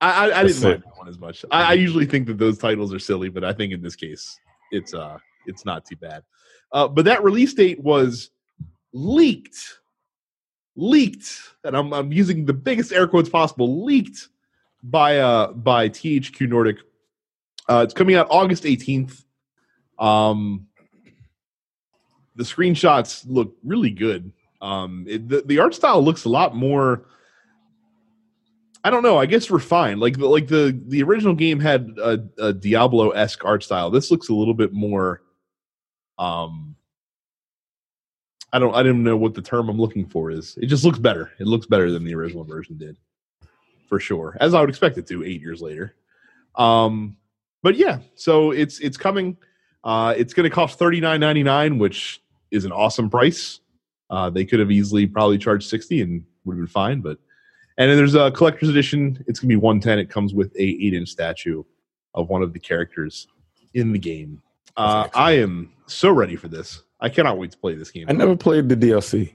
I, 0.00 0.30
I, 0.30 0.40
I 0.40 0.42
didn't 0.44 0.62
mind 0.62 0.82
that 0.84 0.96
one 0.96 1.08
as 1.08 1.18
much. 1.18 1.44
I, 1.50 1.70
I 1.70 1.72
usually 1.72 2.06
think 2.06 2.28
that 2.28 2.38
those 2.38 2.56
titles 2.56 2.94
are 2.94 3.00
silly, 3.00 3.30
but 3.30 3.42
I 3.42 3.52
think 3.52 3.72
in 3.72 3.82
this 3.82 3.96
case, 3.96 4.38
it's 4.70 4.94
uh, 4.94 5.18
it's 5.46 5.64
not 5.64 5.84
too 5.84 5.96
bad. 5.96 6.22
Uh, 6.70 6.86
but 6.86 7.04
that 7.06 7.24
release 7.24 7.52
date 7.54 7.80
was 7.82 8.30
leaked, 8.92 9.80
leaked, 10.76 11.40
and 11.64 11.76
I'm 11.76 11.92
I'm 11.92 12.12
using 12.12 12.44
the 12.44 12.52
biggest 12.52 12.92
air 12.92 13.08
quotes 13.08 13.28
possible. 13.28 13.84
Leaked 13.84 14.28
by 14.84 15.18
uh 15.18 15.52
by 15.52 15.88
THQ 15.88 16.48
Nordic. 16.48 16.76
Uh, 17.68 17.82
it's 17.84 17.94
coming 17.94 18.14
out 18.14 18.28
August 18.30 18.62
18th. 18.64 19.24
Um, 19.98 20.66
the 22.36 22.44
screenshots 22.44 23.24
look 23.26 23.54
really 23.64 23.90
good. 23.90 24.32
Um, 24.60 25.04
it, 25.08 25.28
the 25.28 25.42
the 25.42 25.58
art 25.58 25.74
style 25.74 26.02
looks 26.02 26.24
a 26.24 26.28
lot 26.28 26.54
more. 26.54 27.06
I 28.84 28.90
don't 28.90 29.02
know. 29.02 29.18
I 29.18 29.26
guess 29.26 29.50
refined. 29.50 30.00
Like 30.00 30.18
the 30.18 30.26
like 30.26 30.46
the 30.46 30.80
the 30.86 31.02
original 31.02 31.34
game 31.34 31.60
had 31.60 31.96
a, 32.02 32.24
a 32.38 32.52
Diablo 32.52 33.10
esque 33.10 33.44
art 33.44 33.62
style. 33.62 33.90
This 33.90 34.10
looks 34.10 34.28
a 34.28 34.34
little 34.34 34.54
bit 34.54 34.72
more. 34.72 35.22
Um, 36.18 36.76
I 38.52 38.58
don't. 38.58 38.74
I 38.74 38.82
don't 38.82 39.02
know 39.02 39.16
what 39.16 39.34
the 39.34 39.42
term 39.42 39.68
I'm 39.68 39.78
looking 39.78 40.06
for 40.06 40.30
is. 40.30 40.56
It 40.60 40.66
just 40.66 40.84
looks 40.84 40.98
better. 40.98 41.32
It 41.38 41.46
looks 41.46 41.66
better 41.66 41.90
than 41.90 42.04
the 42.04 42.14
original 42.14 42.44
version 42.44 42.78
did, 42.78 42.96
for 43.88 44.00
sure. 44.00 44.36
As 44.40 44.54
I 44.54 44.60
would 44.60 44.70
expect 44.70 44.96
it 44.96 45.06
to. 45.08 45.24
Eight 45.24 45.40
years 45.40 45.60
later. 45.60 45.94
Um, 46.54 47.16
but 47.62 47.76
yeah. 47.76 47.98
So 48.14 48.52
it's 48.52 48.78
it's 48.78 48.96
coming. 48.96 49.36
Uh, 49.84 50.14
it's 50.16 50.34
going 50.34 50.44
to 50.48 50.54
cost 50.54 50.78
thirty 50.78 51.00
nine 51.00 51.20
ninety 51.20 51.42
nine, 51.42 51.78
which 51.78 52.20
is 52.50 52.64
an 52.64 52.72
awesome 52.72 53.08
price. 53.08 53.60
Uh, 54.10 54.28
they 54.30 54.44
could 54.44 54.58
have 54.58 54.70
easily 54.70 55.06
probably 55.06 55.38
charged 55.38 55.68
sixty 55.68 56.00
and 56.02 56.24
would 56.44 56.54
have 56.54 56.58
been 56.60 56.66
fine, 56.66 57.00
but 57.00 57.18
and 57.78 57.88
then 57.90 57.96
there's 57.96 58.14
a 58.14 58.30
collector's 58.32 58.68
edition. 58.68 59.22
It's 59.28 59.38
gonna 59.38 59.48
be 59.48 59.56
110. 59.56 59.98
It 59.98 60.10
comes 60.10 60.34
with 60.34 60.52
a 60.56 60.62
eight 60.62 60.94
inch 60.94 61.08
statue 61.10 61.62
of 62.14 62.28
one 62.28 62.42
of 62.42 62.52
the 62.52 62.58
characters 62.58 63.28
in 63.74 63.92
the 63.92 63.98
game. 63.98 64.42
Uh, 64.76 65.08
I 65.14 65.32
am 65.32 65.72
so 65.86 66.10
ready 66.10 66.34
for 66.36 66.48
this. 66.48 66.82
I 67.00 67.08
cannot 67.08 67.38
wait 67.38 67.52
to 67.52 67.58
play 67.58 67.74
this 67.74 67.90
game. 67.92 68.06
I 68.08 68.12
never 68.12 68.34
played 68.36 68.68
the 68.68 68.76
DLC. 68.76 69.34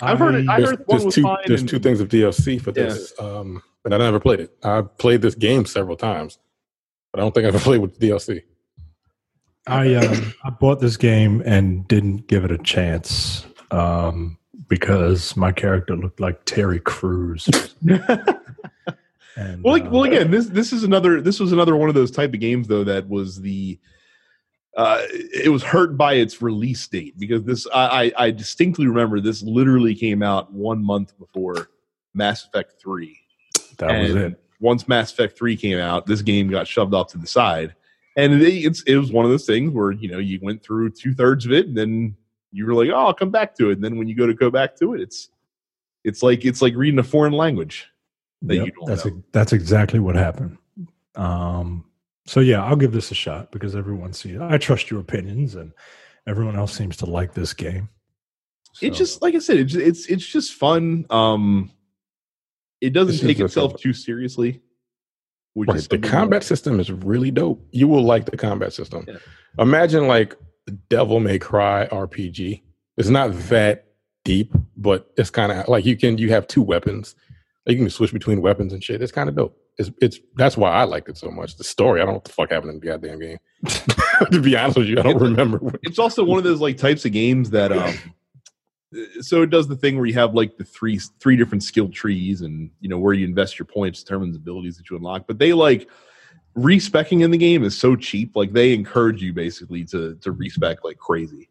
I've 0.00 0.18
heard 0.18 0.34
it- 0.34 0.48
I 0.48 0.58
There's, 0.58 0.70
heard 0.70 0.78
one 0.80 0.86
there's 0.88 1.04
was 1.06 1.14
two. 1.14 1.22
fine 1.22 1.38
There's 1.46 1.60
and- 1.60 1.68
two 1.70 1.78
things 1.78 2.00
of 2.00 2.08
DLC 2.08 2.60
for 2.60 2.70
Yeah. 2.70 2.84
this, 2.84 3.12
um, 3.18 3.62
but 3.82 3.92
I 3.92 3.98
never 3.98 4.20
played 4.20 4.40
it. 4.40 4.56
I 4.62 4.82
played 4.82 5.22
this 5.22 5.34
game 5.34 5.64
several 5.64 5.96
times, 5.96 6.38
but 7.12 7.20
I 7.20 7.22
don't 7.22 7.34
think 7.34 7.44
I 7.44 7.48
ever 7.48 7.58
played 7.58 7.80
with 7.80 7.98
the 7.98 8.08
DLC. 8.10 8.42
I 9.66 9.94
um, 9.94 10.34
I 10.44 10.50
bought 10.50 10.80
this 10.80 10.96
game 10.96 11.42
and 11.44 11.86
didn't 11.88 12.28
give 12.28 12.44
it 12.44 12.52
a 12.52 12.58
chance 12.58 13.46
um, 13.70 14.38
because 14.68 15.36
my 15.36 15.52
character 15.52 15.96
looked 15.96 16.20
like 16.20 16.44
Terry 16.44 16.80
Crews. 16.80 17.48
And, 19.36 19.62
well, 19.62 19.74
like, 19.74 19.84
uh, 19.84 19.90
well, 19.90 20.04
again, 20.04 20.30
this 20.30 20.46
this 20.46 20.72
is 20.72 20.82
another 20.82 21.20
this 21.20 21.38
was 21.38 21.52
another 21.52 21.76
one 21.76 21.90
of 21.90 21.94
those 21.94 22.10
type 22.10 22.32
of 22.32 22.40
games 22.40 22.68
though 22.68 22.84
that 22.84 23.06
was 23.06 23.40
the 23.40 23.78
uh, 24.76 25.02
it 25.10 25.52
was 25.52 25.62
hurt 25.62 25.96
by 25.96 26.14
its 26.14 26.40
release 26.40 26.86
date 26.88 27.18
because 27.18 27.44
this 27.44 27.66
I, 27.72 28.12
I 28.16 28.26
I 28.26 28.30
distinctly 28.30 28.86
remember 28.86 29.20
this 29.20 29.42
literally 29.42 29.94
came 29.94 30.22
out 30.22 30.52
one 30.52 30.82
month 30.82 31.18
before 31.18 31.68
Mass 32.14 32.46
Effect 32.46 32.80
three. 32.80 33.18
that 33.76 34.00
was 34.00 34.14
it. 34.14 34.40
Once 34.58 34.88
Mass 34.88 35.12
Effect 35.12 35.36
three 35.36 35.54
came 35.54 35.78
out, 35.78 36.06
this 36.06 36.22
game 36.22 36.48
got 36.48 36.66
shoved 36.66 36.94
off 36.94 37.08
to 37.08 37.18
the 37.18 37.26
side, 37.26 37.74
and 38.16 38.42
it, 38.42 38.64
it's 38.64 38.82
it 38.82 38.96
was 38.96 39.12
one 39.12 39.24
of 39.24 39.30
those 39.30 39.46
things 39.46 39.72
where 39.72 39.92
you 39.92 40.10
know 40.10 40.18
you 40.18 40.38
went 40.42 40.62
through 40.62 40.90
two 40.90 41.14
thirds 41.14 41.46
of 41.46 41.52
it, 41.52 41.66
and 41.66 41.76
then 41.76 42.16
you 42.50 42.66
were 42.66 42.74
like, 42.74 42.90
oh, 42.90 43.06
I'll 43.06 43.14
come 43.14 43.30
back 43.30 43.54
to 43.56 43.70
it, 43.70 43.74
and 43.74 43.84
then 43.84 43.98
when 43.98 44.08
you 44.08 44.14
go 44.14 44.26
to 44.26 44.34
go 44.34 44.50
back 44.50 44.76
to 44.76 44.94
it, 44.94 45.00
it's 45.00 45.28
it's 46.04 46.22
like 46.22 46.44
it's 46.44 46.62
like 46.62 46.74
reading 46.74 46.98
a 46.98 47.04
foreign 47.04 47.34
language. 47.34 47.88
that 48.42 48.56
you 48.56 48.70
don't 48.70 48.86
that's 48.86 49.04
know. 49.04 49.22
that's 49.32 49.52
exactly 49.52 50.00
what 50.00 50.14
happened. 50.14 50.56
Um, 51.14 51.84
so 52.26 52.40
yeah, 52.40 52.64
I'll 52.64 52.76
give 52.76 52.92
this 52.92 53.10
a 53.10 53.14
shot 53.14 53.52
because 53.52 53.76
everyone 53.76 54.12
sees. 54.12 54.40
I 54.40 54.58
trust 54.58 54.90
your 54.90 55.00
opinions, 55.00 55.54
and 55.54 55.72
everyone 56.26 56.56
else 56.56 56.74
seems 56.74 56.96
to 56.98 57.06
like 57.06 57.34
this 57.34 57.52
game. 57.52 57.88
It's 58.82 58.98
just 58.98 59.22
like 59.22 59.34
I 59.34 59.38
said, 59.38 59.58
it's 59.58 59.74
it's 59.74 60.06
it's 60.06 60.26
just 60.26 60.54
fun. 60.54 61.06
Um, 61.10 61.70
it 62.80 62.90
doesn't 62.90 63.26
take 63.26 63.40
itself 63.40 63.80
too 63.80 63.92
seriously. 63.92 64.60
Right. 65.56 65.88
The 65.88 65.98
combat 65.98 66.44
system 66.44 66.78
is 66.80 66.92
really 66.92 67.30
dope. 67.30 67.66
You 67.70 67.88
will 67.88 68.04
like 68.04 68.26
the 68.26 68.36
combat 68.36 68.74
system. 68.74 69.06
Yeah. 69.08 69.16
Imagine 69.58 70.06
like 70.06 70.36
Devil 70.90 71.20
May 71.20 71.38
Cry 71.38 71.88
RPG. 71.90 72.62
It's 72.98 73.08
not 73.08 73.32
that 73.48 73.86
deep, 74.24 74.52
but 74.76 75.10
it's 75.16 75.30
kind 75.30 75.52
of 75.52 75.66
like 75.68 75.86
you 75.86 75.96
can 75.96 76.18
you 76.18 76.28
have 76.30 76.46
two 76.46 76.62
weapons. 76.62 77.14
You 77.66 77.76
can 77.76 77.90
switch 77.90 78.12
between 78.12 78.42
weapons 78.42 78.72
and 78.72 78.84
shit. 78.84 79.00
It's 79.00 79.12
kind 79.12 79.28
of 79.28 79.34
dope. 79.34 79.56
It's 79.78 79.90
it's 80.00 80.18
that's 80.36 80.56
why 80.56 80.70
I 80.70 80.84
liked 80.84 81.08
it 81.08 81.16
so 81.16 81.30
much. 81.30 81.56
The 81.56 81.64
story, 81.64 82.00
I 82.00 82.04
don't 82.04 82.12
know 82.12 82.16
what 82.16 82.24
the 82.24 82.32
fuck 82.32 82.50
happened 82.50 82.72
in 82.72 82.80
the 82.80 82.86
goddamn 82.86 83.20
game. 83.20 83.38
to 84.30 84.40
be 84.40 84.56
honest 84.56 84.78
with 84.78 84.88
you, 84.88 84.98
I 84.98 85.02
don't 85.02 85.20
remember. 85.20 85.60
it's 85.82 85.98
also 85.98 86.24
one 86.24 86.38
of 86.38 86.44
those 86.44 86.60
like 86.60 86.76
types 86.76 87.04
of 87.04 87.12
games 87.12 87.50
that 87.50 87.72
um 87.72 87.94
so 89.20 89.42
it 89.42 89.50
does 89.50 89.68
the 89.68 89.76
thing 89.76 89.96
where 89.96 90.06
you 90.06 90.14
have 90.14 90.34
like 90.34 90.56
the 90.56 90.64
three 90.64 90.98
three 91.20 91.36
different 91.36 91.62
skill 91.62 91.88
trees 91.88 92.42
and 92.42 92.70
you 92.80 92.88
know 92.88 92.98
where 92.98 93.14
you 93.14 93.24
invest 93.26 93.58
your 93.58 93.66
points 93.66 94.02
determines 94.02 94.36
abilities 94.36 94.76
that 94.76 94.88
you 94.90 94.96
unlock 94.96 95.26
but 95.26 95.38
they 95.38 95.52
like 95.52 95.88
respecking 96.54 97.20
in 97.20 97.30
the 97.30 97.38
game 97.38 97.62
is 97.64 97.76
so 97.78 97.94
cheap 97.96 98.34
like 98.34 98.52
they 98.52 98.72
encourage 98.72 99.22
you 99.22 99.32
basically 99.32 99.84
to 99.84 100.14
to 100.16 100.32
respec 100.32 100.82
like 100.84 100.96
crazy 100.98 101.48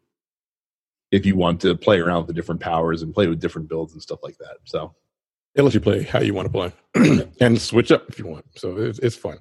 if 1.12 1.24
you 1.24 1.36
want 1.36 1.60
to 1.60 1.76
play 1.76 2.00
around 2.00 2.18
with 2.18 2.26
the 2.26 2.32
different 2.32 2.60
powers 2.60 3.02
and 3.02 3.14
play 3.14 3.26
with 3.28 3.40
different 3.40 3.68
builds 3.68 3.92
and 3.92 4.02
stuff 4.02 4.18
like 4.22 4.36
that 4.38 4.56
so 4.64 4.94
It 5.54 5.62
lets 5.62 5.74
you 5.74 5.80
play 5.80 6.02
how 6.02 6.20
you 6.20 6.34
want 6.34 6.52
to 6.52 6.52
play 6.52 6.72
and 7.40 7.60
switch 7.60 7.90
up 7.90 8.08
if 8.08 8.18
you 8.18 8.26
want. 8.26 8.44
So 8.56 8.76
it's, 8.76 8.98
it's 8.98 9.16
fun. 9.16 9.38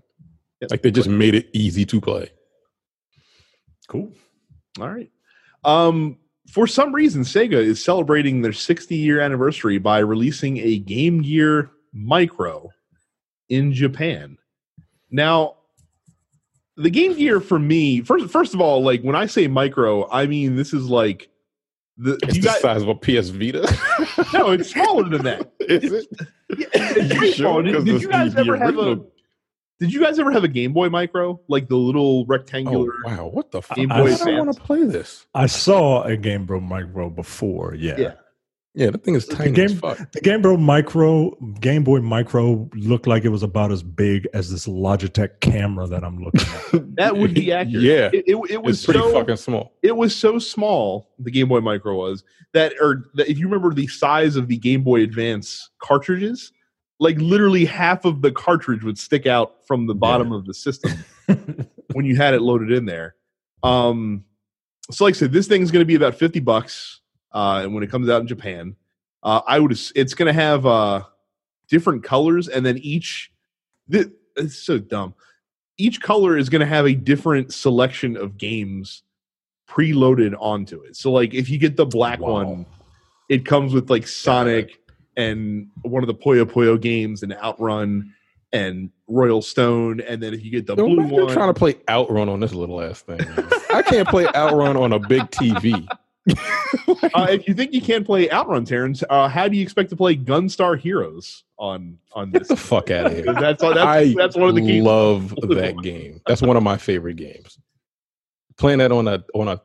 yeah. 0.62 0.68
Like 0.70 0.82
they 0.82 0.92
just 0.92 1.10
made 1.10 1.36
it 1.36 1.50
easy 1.54 1.86
to 1.86 2.00
play. 2.00 2.30
Cool. 3.90 4.14
All 4.80 4.88
right. 4.90 5.12
Um, 5.64 6.18
for 6.50 6.68
some 6.68 6.94
reason, 6.94 7.24
Sega 7.24 7.54
is 7.54 7.84
celebrating 7.84 8.42
their 8.42 8.54
60 8.54 8.96
year 8.96 9.20
anniversary 9.20 9.78
by 9.78 10.00
releasing 10.00 10.58
a 10.58 10.78
Game 10.80 11.22
Gear 11.22 11.72
Micro 11.94 12.70
in 13.50 13.74
Japan. 13.74 14.38
Now, 15.12 15.56
the 16.78 16.90
Game 16.90 17.16
Gear 17.16 17.40
for 17.40 17.58
me, 17.60 18.02
first 18.02 18.30
first 18.30 18.54
of 18.54 18.62
all, 18.62 18.82
like 18.84 19.02
when 19.02 19.16
I 19.16 19.26
say 19.28 19.48
micro, 19.48 20.10
I 20.10 20.26
mean 20.28 20.56
this 20.56 20.74
is 20.74 20.90
like 20.90 21.30
the 21.98 22.20
It's 22.24 22.34
the 22.34 22.42
guys, 22.42 22.60
size 22.62 22.82
of 22.82 22.90
a 22.90 22.96
PS 22.96 23.30
Vita. 23.30 23.62
no, 24.34 24.52
it's 24.52 24.72
smaller 24.72 25.08
than 25.08 25.24
that. 25.24 25.52
Is 25.62 25.92
it? 25.94 26.08
Yeah, 26.58 26.98
You 27.16 27.32
sure? 27.32 27.34
small. 27.34 27.62
Did 27.62 28.02
you 28.02 28.10
guys 28.10 28.36
ever 28.36 28.58
have 28.58 28.78
a? 28.78 29.00
Original- 29.82 29.90
Did 29.90 29.94
you 29.94 30.02
guys 30.02 30.20
ever 30.20 30.32
have 30.32 30.44
a 30.44 30.48
Game 30.48 30.74
Boy 30.74 30.90
Micro, 30.90 31.40
like 31.48 31.68
the 31.68 31.76
little 31.78 32.26
rectangular? 32.26 32.88
Oh 33.06 33.10
rectangular? 33.10 33.24
wow! 33.26 33.30
What 33.32 33.52
the 33.52 33.62
fuck? 33.62 33.78
Game 33.78 33.92
I 33.92 34.02
Boy 34.02 34.16
don't 34.16 34.46
want 34.48 34.56
to 34.58 34.62
play 34.64 34.84
this. 34.84 35.26
I 35.34 35.46
saw 35.48 36.04
a 36.04 36.16
Game 36.18 36.46
Boy 36.46 36.60
Micro 36.60 37.10
before. 37.10 37.76
Yeah. 37.76 37.96
Yeah. 37.98 38.14
Yeah, 38.78 38.90
the 38.90 38.98
thing 38.98 39.16
is 39.16 39.26
The 39.26 39.36
tiny 39.38 39.52
game- 39.52 39.66
as 39.68 39.80
fuck. 39.80 40.12
The 40.12 40.20
Game 40.20 40.42
Boy 40.42 40.58
Micro, 40.58 41.32
Game 41.62 41.86
Boy 41.86 42.02
Micro 42.02 42.70
looked 42.74 43.08
like 43.08 43.24
it 43.24 43.30
was 43.30 43.42
about 43.42 43.72
as 43.72 43.82
big 43.82 44.28
as 44.34 44.52
this 44.52 44.68
Logitech 44.68 45.40
camera 45.40 45.88
that 45.88 46.04
I'm 46.04 46.22
looking 46.22 46.42
at. 46.42 46.86
That 46.98 47.16
would 47.16 47.34
be 47.34 47.52
accurate. 47.54 47.84
Yeah, 47.84 48.10
It, 48.12 48.26
it, 48.28 48.36
it 48.52 48.62
was 48.62 48.78
it's 48.80 48.86
pretty 48.86 49.00
so, 49.00 49.14
fucking 49.14 49.38
small. 49.38 49.72
it 49.82 49.96
was 49.96 50.14
so 50.14 50.40
small 50.40 51.10
the 51.20 51.32
game 51.32 51.48
boy 51.48 51.62
micro 51.62 51.96
was 51.96 52.26
that 52.54 52.74
or 52.82 53.06
that 53.14 53.30
if 53.30 53.38
you 53.38 53.46
remember 53.48 53.74
the 53.74 53.88
size 53.88 54.36
of 54.36 54.50
the 54.50 54.58
game 54.58 54.84
boy 54.84 55.04
advance 55.04 55.70
cartridges 55.80 56.52
like 57.00 57.18
literally 57.18 57.66
half 57.66 58.06
of 58.06 58.22
the 58.22 58.32
cartridge 58.32 58.84
would 58.84 58.98
stick 58.98 59.26
out 59.26 59.66
from 59.68 59.86
the 59.88 59.96
bottom 59.96 60.32
of 60.32 60.46
the 60.46 60.54
system 60.54 60.92
when 61.94 62.06
you 62.06 62.16
had 62.16 62.34
it 62.34 62.42
loaded 62.42 62.72
in 62.72 62.86
there 62.86 63.16
um 63.64 64.24
so 64.92 65.04
like 65.04 65.16
i 65.16 65.18
said 65.18 65.32
this 65.32 65.48
thing's 65.48 65.72
going 65.72 65.82
to 65.82 65.86
be 65.86 65.96
about 65.96 66.16
50 66.16 66.40
bucks 66.40 67.02
uh 67.34 67.62
and 67.64 67.74
when 67.74 67.84
it 67.84 67.92
comes 67.92 68.10
out 68.10 68.22
in 68.22 68.28
japan 68.28 68.76
uh 69.24 69.42
i 69.48 69.60
would 69.60 69.72
it's 69.72 70.14
going 70.14 70.28
to 70.28 70.34
have 70.34 70.66
uh 70.66 71.02
different 71.68 72.04
colors 72.04 72.48
and 72.48 72.66
then 72.66 72.78
each 72.78 73.32
it's 73.90 74.58
so 74.58 74.78
dumb 74.78 75.14
each 75.78 76.02
color 76.02 76.38
is 76.38 76.50
going 76.50 76.62
to 76.62 76.66
have 76.66 76.86
a 76.86 76.94
different 76.94 77.54
selection 77.54 78.16
of 78.16 78.38
games 78.38 79.04
preloaded 79.68 80.36
onto 80.40 80.82
it. 80.82 80.96
So 80.96 81.12
like 81.12 81.34
if 81.34 81.50
you 81.50 81.58
get 81.58 81.76
the 81.76 81.86
black 81.86 82.20
Wow. 82.20 82.32
one, 82.32 82.66
it 83.30 83.46
comes 83.46 83.74
with 83.74 83.90
like 83.90 84.08
Sonic 84.08 84.80
and 85.18 85.68
one 85.82 86.04
of 86.04 86.08
the 86.08 86.16
Puyo 86.16 86.46
Puyo 86.46 86.80
games 86.80 87.24
and 87.24 87.34
Outrun 87.34 88.14
and 88.54 88.90
Royal 89.08 89.42
Stone 89.42 90.02
and 90.02 90.22
then 90.22 90.34
if 90.34 90.44
you 90.44 90.52
get 90.52 90.66
the 90.66 90.76
Yo, 90.76 90.86
blue 90.88 91.04
one 91.04 91.34
trying 91.34 91.54
to 91.54 91.58
play 91.58 91.76
Outrun 91.90 92.30
on 92.30 92.40
this 92.40 92.54
little 92.54 92.82
ass 92.82 93.02
thing. 93.02 93.20
I 93.74 93.82
can't 93.82 94.08
play 94.08 94.26
Outrun 94.28 94.78
on 94.78 94.94
a 94.94 95.00
big 95.00 95.24
TV. 95.32 95.88
uh, 97.14 97.28
if 97.30 97.48
you 97.48 97.54
think 97.54 97.74
you 97.74 97.82
can't 97.82 98.06
play 98.06 98.30
Outrun 98.32 98.66
Terrence, 98.66 99.04
uh, 99.10 99.28
how 99.28 99.48
do 99.48 99.56
you 99.56 99.62
expect 99.62 99.92
to 99.92 99.96
play 99.96 100.16
Gunstar 100.16 100.80
Heroes 100.80 101.44
on 101.58 102.00
on 102.14 102.32
Get 102.32 102.40
this? 102.40 102.48
the 102.48 102.56
fuck 102.56 102.90
out 102.90 103.08
of 103.08 103.14
here. 103.14 103.26
That's 103.34 103.62
that's, 103.62 103.78
I 103.78 104.14
that's 104.16 104.36
one 104.36 104.50
of 104.50 104.56
the 104.56 104.62
games. 104.62 104.86
love 104.86 105.30
that 105.44 105.78
game. 105.84 106.22
That's 106.26 106.42
one 106.42 106.58
of 106.58 106.64
my 106.64 106.78
favorite 106.78 107.18
games. 107.18 107.60
Playing 108.58 108.80
that 108.80 108.92
on 108.92 109.08
a 109.08 109.24
on 109.36 109.50
a, 109.50 109.62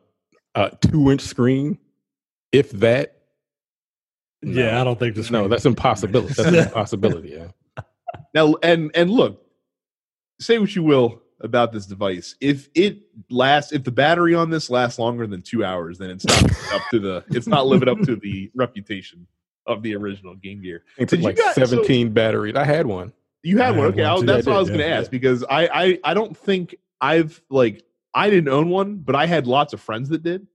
a 0.54 0.76
two 0.82 1.10
inch 1.10 1.22
screen, 1.22 1.78
if 2.52 2.70
that. 2.72 3.16
No. 4.42 4.62
yeah, 4.62 4.80
I 4.80 4.84
don't 4.84 4.98
think 4.98 5.14
this. 5.14 5.30
No, 5.30 5.48
that's 5.48 5.66
impossibility. 5.66 6.34
That's 6.34 6.48
an 6.48 6.54
impossibility. 6.66 7.30
Yeah. 7.30 7.82
Now 8.34 8.54
and 8.62 8.90
and 8.94 9.10
look, 9.10 9.44
say 10.40 10.58
what 10.58 10.74
you 10.74 10.82
will 10.82 11.22
about 11.40 11.72
this 11.72 11.86
device. 11.86 12.36
If 12.40 12.68
it 12.74 12.98
lasts, 13.30 13.72
if 13.72 13.84
the 13.84 13.90
battery 13.90 14.34
on 14.34 14.50
this 14.50 14.68
lasts 14.70 14.98
longer 14.98 15.26
than 15.26 15.42
two 15.42 15.64
hours, 15.64 15.98
then 15.98 16.10
it's 16.10 16.24
not 16.26 16.44
up 16.74 16.82
to 16.90 16.98
the 16.98 17.24
it's 17.30 17.46
not 17.46 17.66
living 17.66 17.88
up 17.88 17.98
to 18.00 18.16
the 18.16 18.50
reputation 18.54 19.26
of 19.66 19.82
the 19.82 19.94
original 19.94 20.34
Game 20.36 20.62
Gear. 20.62 20.84
It 20.98 21.08
Did 21.08 21.08
took 21.08 21.18
you 21.20 21.24
like 21.26 21.36
guys- 21.36 21.54
so- 21.54 21.64
17 21.66 22.12
batteries. 22.12 22.56
I 22.56 22.64
had 22.64 22.86
one. 22.86 23.12
You 23.42 23.56
had 23.56 23.68
I 23.68 23.70
one, 23.70 23.78
had 23.78 23.92
okay? 23.94 24.02
one 24.02 24.10
I 24.10 24.14
was, 24.14 24.24
that's 24.24 24.46
Yeah, 24.46 24.50
what 24.52 24.56
I 24.56 24.58
I 24.58 24.60
was 24.60 24.68
going 24.68 24.80
to 24.80 24.86
yeah, 24.86 24.98
ask 24.98 25.10
because 25.10 25.44
I, 25.48 25.68
I 25.72 25.98
I 26.04 26.14
don't 26.14 26.36
think 26.36 26.74
I've 27.00 27.40
like 27.48 27.82
I 28.12 28.28
didn't 28.28 28.48
own 28.48 28.68
one, 28.68 28.96
but 28.96 29.14
I 29.14 29.24
had 29.26 29.46
lots 29.46 29.72
of 29.72 29.80
friends 29.80 30.10
that 30.10 30.22
did. 30.22 30.46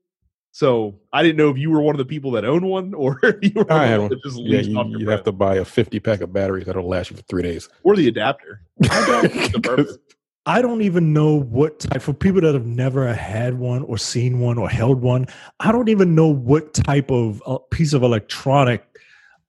So 0.56 0.96
I 1.12 1.22
didn't 1.22 1.36
know 1.36 1.50
if 1.50 1.58
you 1.58 1.70
were 1.70 1.82
one 1.82 1.96
of 1.96 1.98
the 1.98 2.06
people 2.06 2.32
that 2.32 2.46
own 2.46 2.66
one 2.66 2.94
or 2.94 3.20
if 3.24 3.36
you 3.42 3.52
were 3.62 3.70
I 3.70 3.88
had 3.88 4.00
one 4.00 4.10
just 4.24 4.40
Yeah, 4.40 4.62
you, 4.62 4.78
off 4.78 4.88
your 4.88 5.02
you 5.02 5.10
have 5.10 5.26
to 5.26 5.34
buy 5.34 5.56
a 5.56 5.66
50 5.66 6.00
pack 6.00 6.22
of 6.22 6.32
batteries 6.32 6.66
that'll 6.66 6.88
last 6.88 7.12
you 7.12 7.18
for 7.18 7.24
three 7.24 7.44
days. 7.44 7.68
or 7.84 7.98
the 7.98 8.08
adapter. 8.08 8.62
The 8.80 9.60
purpose. 9.62 9.98
I 10.46 10.62
don't 10.62 10.82
even 10.82 11.12
know 11.12 11.42
what 11.42 11.82
type 11.82 12.02
for 12.02 12.14
people 12.14 12.40
that 12.40 12.54
have 12.54 12.66
never 12.66 13.14
had 13.14 13.60
one 13.60 13.84
or 13.84 13.98
seen 13.98 14.40
one 14.40 14.58
or 14.58 14.70
held 14.70 15.02
one. 15.02 15.28
I 15.60 15.74
don't 15.74 15.90
even 15.90 16.16
know 16.16 16.28
what 16.28 16.74
type 16.74 17.12
of 17.12 17.44
uh, 17.46 17.58
piece 17.72 17.92
of 17.92 18.02
electronic, 18.04 18.86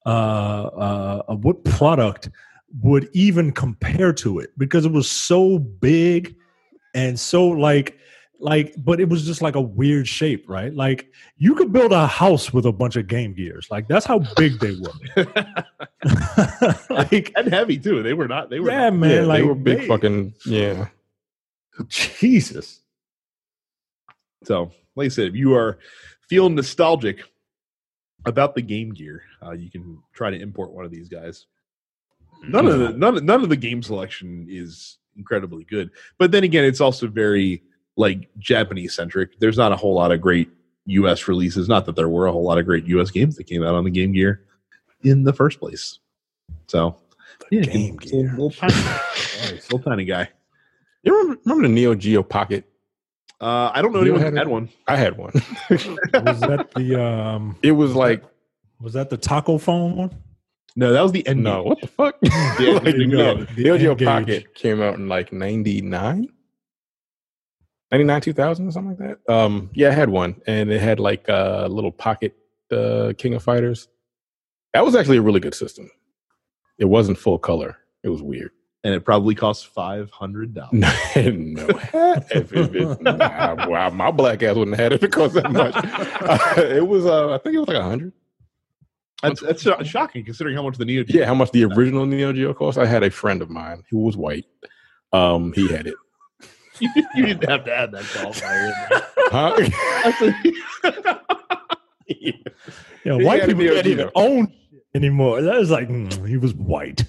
uh, 0.05 0.09
uh, 0.09 1.23
uh, 1.29 1.35
what 1.35 1.63
product 1.63 2.29
would 2.81 3.09
even 3.13 3.53
compare 3.53 4.11
to 4.11 4.39
it 4.39 4.49
because 4.57 4.85
it 4.85 4.91
was 4.91 5.09
so 5.09 5.57
big 5.57 6.35
and 6.93 7.17
so 7.17 7.47
like 7.47 7.97
like 8.39 8.75
but 8.77 8.99
it 8.99 9.09
was 9.09 9.25
just 9.25 9.41
like 9.41 9.55
a 9.55 9.61
weird 9.61 10.07
shape 10.07 10.45
right 10.47 10.73
like 10.75 11.11
you 11.37 11.55
could 11.55 11.73
build 11.73 11.91
a 11.91 12.05
house 12.05 12.53
with 12.53 12.65
a 12.67 12.71
bunch 12.71 12.95
of 12.95 13.07
game 13.07 13.33
gears 13.33 13.67
like 13.71 13.87
that's 13.87 14.05
how 14.05 14.19
big 14.35 14.59
they 14.59 14.75
were 14.75 15.25
like, 16.89 17.31
and 17.35 17.47
heavy 17.51 17.77
too. 17.77 18.03
They 18.03 18.13
were 18.13 18.27
not. 18.27 18.49
They 18.49 18.59
were. 18.59 18.69
yeah, 18.69 18.89
not- 18.89 18.99
man. 18.99 19.09
yeah, 19.11 19.21
like 19.21 19.39
they 19.41 19.47
were 19.47 19.55
big 19.55 19.79
they- 19.79 19.87
fucking 19.87 20.33
yeah. 20.45 20.87
Jesus. 21.87 22.81
So, 24.43 24.71
like 24.95 25.05
I 25.05 25.09
said, 25.09 25.27
if 25.27 25.35
you 25.35 25.55
are 25.55 25.79
feeling 26.29 26.55
nostalgic 26.55 27.23
about 28.25 28.55
the 28.55 28.61
Game 28.61 28.93
Gear, 28.93 29.23
uh, 29.43 29.51
you 29.51 29.69
can 29.69 29.99
try 30.13 30.29
to 30.29 30.39
import 30.39 30.71
one 30.71 30.85
of 30.85 30.91
these 30.91 31.09
guys. 31.09 31.45
None 32.47 32.67
of 32.67 32.79
the 32.79 32.93
none, 32.93 33.25
none 33.25 33.43
of 33.43 33.49
the 33.49 33.55
game 33.55 33.81
selection 33.81 34.45
is 34.49 34.97
incredibly 35.17 35.63
good, 35.63 35.89
but 36.19 36.31
then 36.31 36.43
again, 36.43 36.63
it's 36.63 36.81
also 36.81 37.07
very 37.07 37.63
like 37.97 38.29
Japanese 38.37 38.93
centric. 38.95 39.37
There's 39.39 39.57
not 39.57 39.71
a 39.73 39.75
whole 39.75 39.93
lot 39.95 40.11
of 40.13 40.21
great 40.21 40.49
U.S. 40.85 41.27
releases. 41.27 41.67
Not 41.67 41.85
that 41.87 41.95
there 41.97 42.07
were 42.07 42.27
a 42.27 42.31
whole 42.31 42.43
lot 42.45 42.57
of 42.57 42.65
great 42.65 42.85
U.S. 42.85 43.11
games 43.11 43.35
that 43.35 43.43
came 43.45 43.63
out 43.63 43.75
on 43.75 43.83
the 43.83 43.91
Game 43.91 44.13
Gear 44.13 44.45
in 45.03 45.23
the 45.23 45.33
first 45.33 45.59
place. 45.59 45.99
So, 46.67 46.95
yeah, 47.51 47.61
Game 47.61 47.95
little- 47.97 48.21
Gear. 48.21 48.31
little 48.31 48.51
tiny, 48.51 48.73
Nice, 48.73 49.71
little 49.71 49.79
tiny 49.79 50.05
guy. 50.05 50.29
You 51.03 51.13
remember, 51.17 51.41
remember 51.45 51.67
the 51.67 51.73
Neo 51.73 51.95
Geo 51.95 52.23
Pocket? 52.23 52.63
Uh, 53.39 53.69
I 53.73 53.81
don't 53.81 53.93
know 53.93 53.99
You 54.01 54.15
anyone 54.15 54.21
had 54.21 54.33
who 54.33 54.37
had 54.39 54.47
it? 54.47 54.49
one. 54.49 54.69
I 54.87 54.95
had 54.95 55.17
one. 55.17 55.31
was 55.69 56.39
that 56.41 56.69
the 56.75 57.01
um 57.03 57.55
it 57.61 57.71
was 57.73 57.93
like 57.93 58.23
was 58.81 58.93
that 58.93 59.09
the 59.11 59.17
taco 59.17 59.57
phone 59.59 59.95
one? 59.95 60.15
No, 60.75 60.91
that 60.91 61.01
was 61.01 61.11
the 61.11 61.25
end. 61.27 61.43
no, 61.43 61.63
what 61.63 61.79
the 61.81 61.87
fuck? 61.87 62.15
Yeah, 62.23 62.71
like, 62.83 62.95
no, 62.97 63.35
the 63.43 63.47
Neo 63.63 63.77
Geo 63.77 63.95
Pocket 63.95 64.55
came 64.55 64.81
out 64.81 64.95
in 64.95 65.07
like 65.07 65.31
99? 65.31 66.27
99, 67.91 68.21
2000, 68.21 68.67
or 68.67 68.71
something 68.71 68.97
like 68.97 69.17
that. 69.25 69.33
Um, 69.33 69.69
yeah, 69.73 69.89
I 69.89 69.93
had 69.93 70.09
one, 70.09 70.41
and 70.47 70.69
it 70.71 70.81
had 70.81 70.99
like 70.99 71.25
a 71.29 71.67
little 71.69 71.91
pocket 71.91 72.35
uh, 72.71 73.13
King 73.17 73.33
of 73.33 73.43
Fighters. 73.43 73.87
That 74.73 74.83
was 74.85 74.95
actually 74.95 75.17
a 75.17 75.21
really 75.21 75.39
good 75.39 75.55
system. 75.55 75.89
It 76.77 76.85
wasn't 76.85 77.17
full 77.17 77.39
color. 77.39 77.77
It 78.03 78.09
was 78.09 78.21
weird. 78.21 78.51
and 78.83 78.93
it 78.93 79.03
probably 79.05 79.33
cost 79.35 79.67
five 79.67 80.11
hundred 80.11 80.53
dollars. 80.53 80.71
No, 81.15 81.67
if, 82.29 82.53
if 82.53 82.75
it, 82.75 83.01
nah, 83.01 83.67
wow, 83.67 83.89
my 83.89 84.11
black 84.11 84.43
ass 84.43 84.55
wouldn't 84.55 84.77
have 84.77 84.83
had 84.83 84.91
it 84.93 84.95
if 84.97 85.03
it 85.03 85.11
cost 85.11 85.33
that 85.33 85.51
much. 85.51 85.73
it 86.57 86.85
was, 86.87 87.05
uh, 87.05 87.33
I 87.33 87.37
think 87.39 87.55
it 87.55 87.59
was 87.59 87.67
like 87.67 87.77
a 87.77 87.83
hundred. 87.83 88.13
That's 89.23 89.41
that's 89.41 89.63
sho- 89.63 89.81
shocking 89.83 90.23
considering 90.25 90.55
how 90.55 90.61
much 90.61 90.77
the 90.77 90.85
Neo. 90.85 91.03
Geo 91.03 91.21
Yeah, 91.21 91.25
how 91.25 91.33
much 91.33 91.51
the 91.51 91.63
original 91.63 92.05
Neo 92.05 92.31
Geo 92.33 92.53
cost? 92.53 92.77
I 92.77 92.85
had 92.85 93.01
a 93.01 93.09
friend 93.09 93.41
of 93.41 93.49
mine 93.49 93.83
who 93.89 93.99
was 93.99 94.15
white. 94.15 94.45
Um, 95.11 95.53
he 95.53 95.67
had 95.69 95.87
it. 95.87 95.95
You, 96.79 96.89
you 97.15 97.25
didn't 97.25 97.49
have 97.49 97.63
to 97.65 97.73
add 97.73 97.91
that 97.91 98.03
qualifier. 98.05 98.67
in 98.67 99.01
Huh? 99.31 100.81
there. 100.83 101.21
Yeah, 103.03 103.17
He 103.19 103.23
white 103.25 103.45
people 103.45 103.63
Neo 103.63 103.73
can't 103.75 103.87
even 103.87 103.97
Geo. 104.07 104.11
own 104.15 104.53
anymore. 104.95 105.41
That 105.41 105.57
was 105.57 105.69
like 105.71 105.87
mm, 105.89 106.27
he 106.27 106.37
was 106.37 106.53
white. 106.53 107.03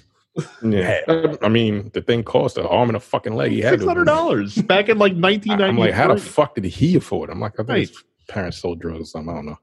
yeah, 0.63 0.99
I 1.41 1.49
mean, 1.49 1.89
the 1.93 2.01
thing 2.01 2.23
cost 2.23 2.57
an 2.57 2.65
arm 2.65 2.89
and 2.89 2.95
a 2.95 2.99
fucking 2.99 3.33
leg. 3.33 3.51
He 3.51 3.59
had 3.61 3.71
Six 3.71 3.83
to 3.83 3.89
have 3.89 3.97
hundred 3.97 4.05
done 4.05 4.15
dollars 4.15 4.55
back 4.55 4.87
in 4.89 4.97
like 4.97 5.15
nineteen 5.15 5.57
ninety. 5.57 5.63
I'm 5.65 5.77
like, 5.77 5.93
how 5.93 6.13
the 6.13 6.21
fuck 6.21 6.55
did 6.55 6.65
he 6.65 6.95
afford? 6.95 7.29
it? 7.29 7.33
I'm 7.33 7.39
like, 7.41 7.53
I 7.53 7.57
think 7.57 7.69
Right. 7.69 7.79
his 7.89 8.03
parents 8.29 8.57
sold 8.59 8.79
drugs 8.79 9.01
or 9.01 9.05
something. 9.05 9.31
I 9.31 9.35
don't 9.35 9.45
know. 9.47 9.59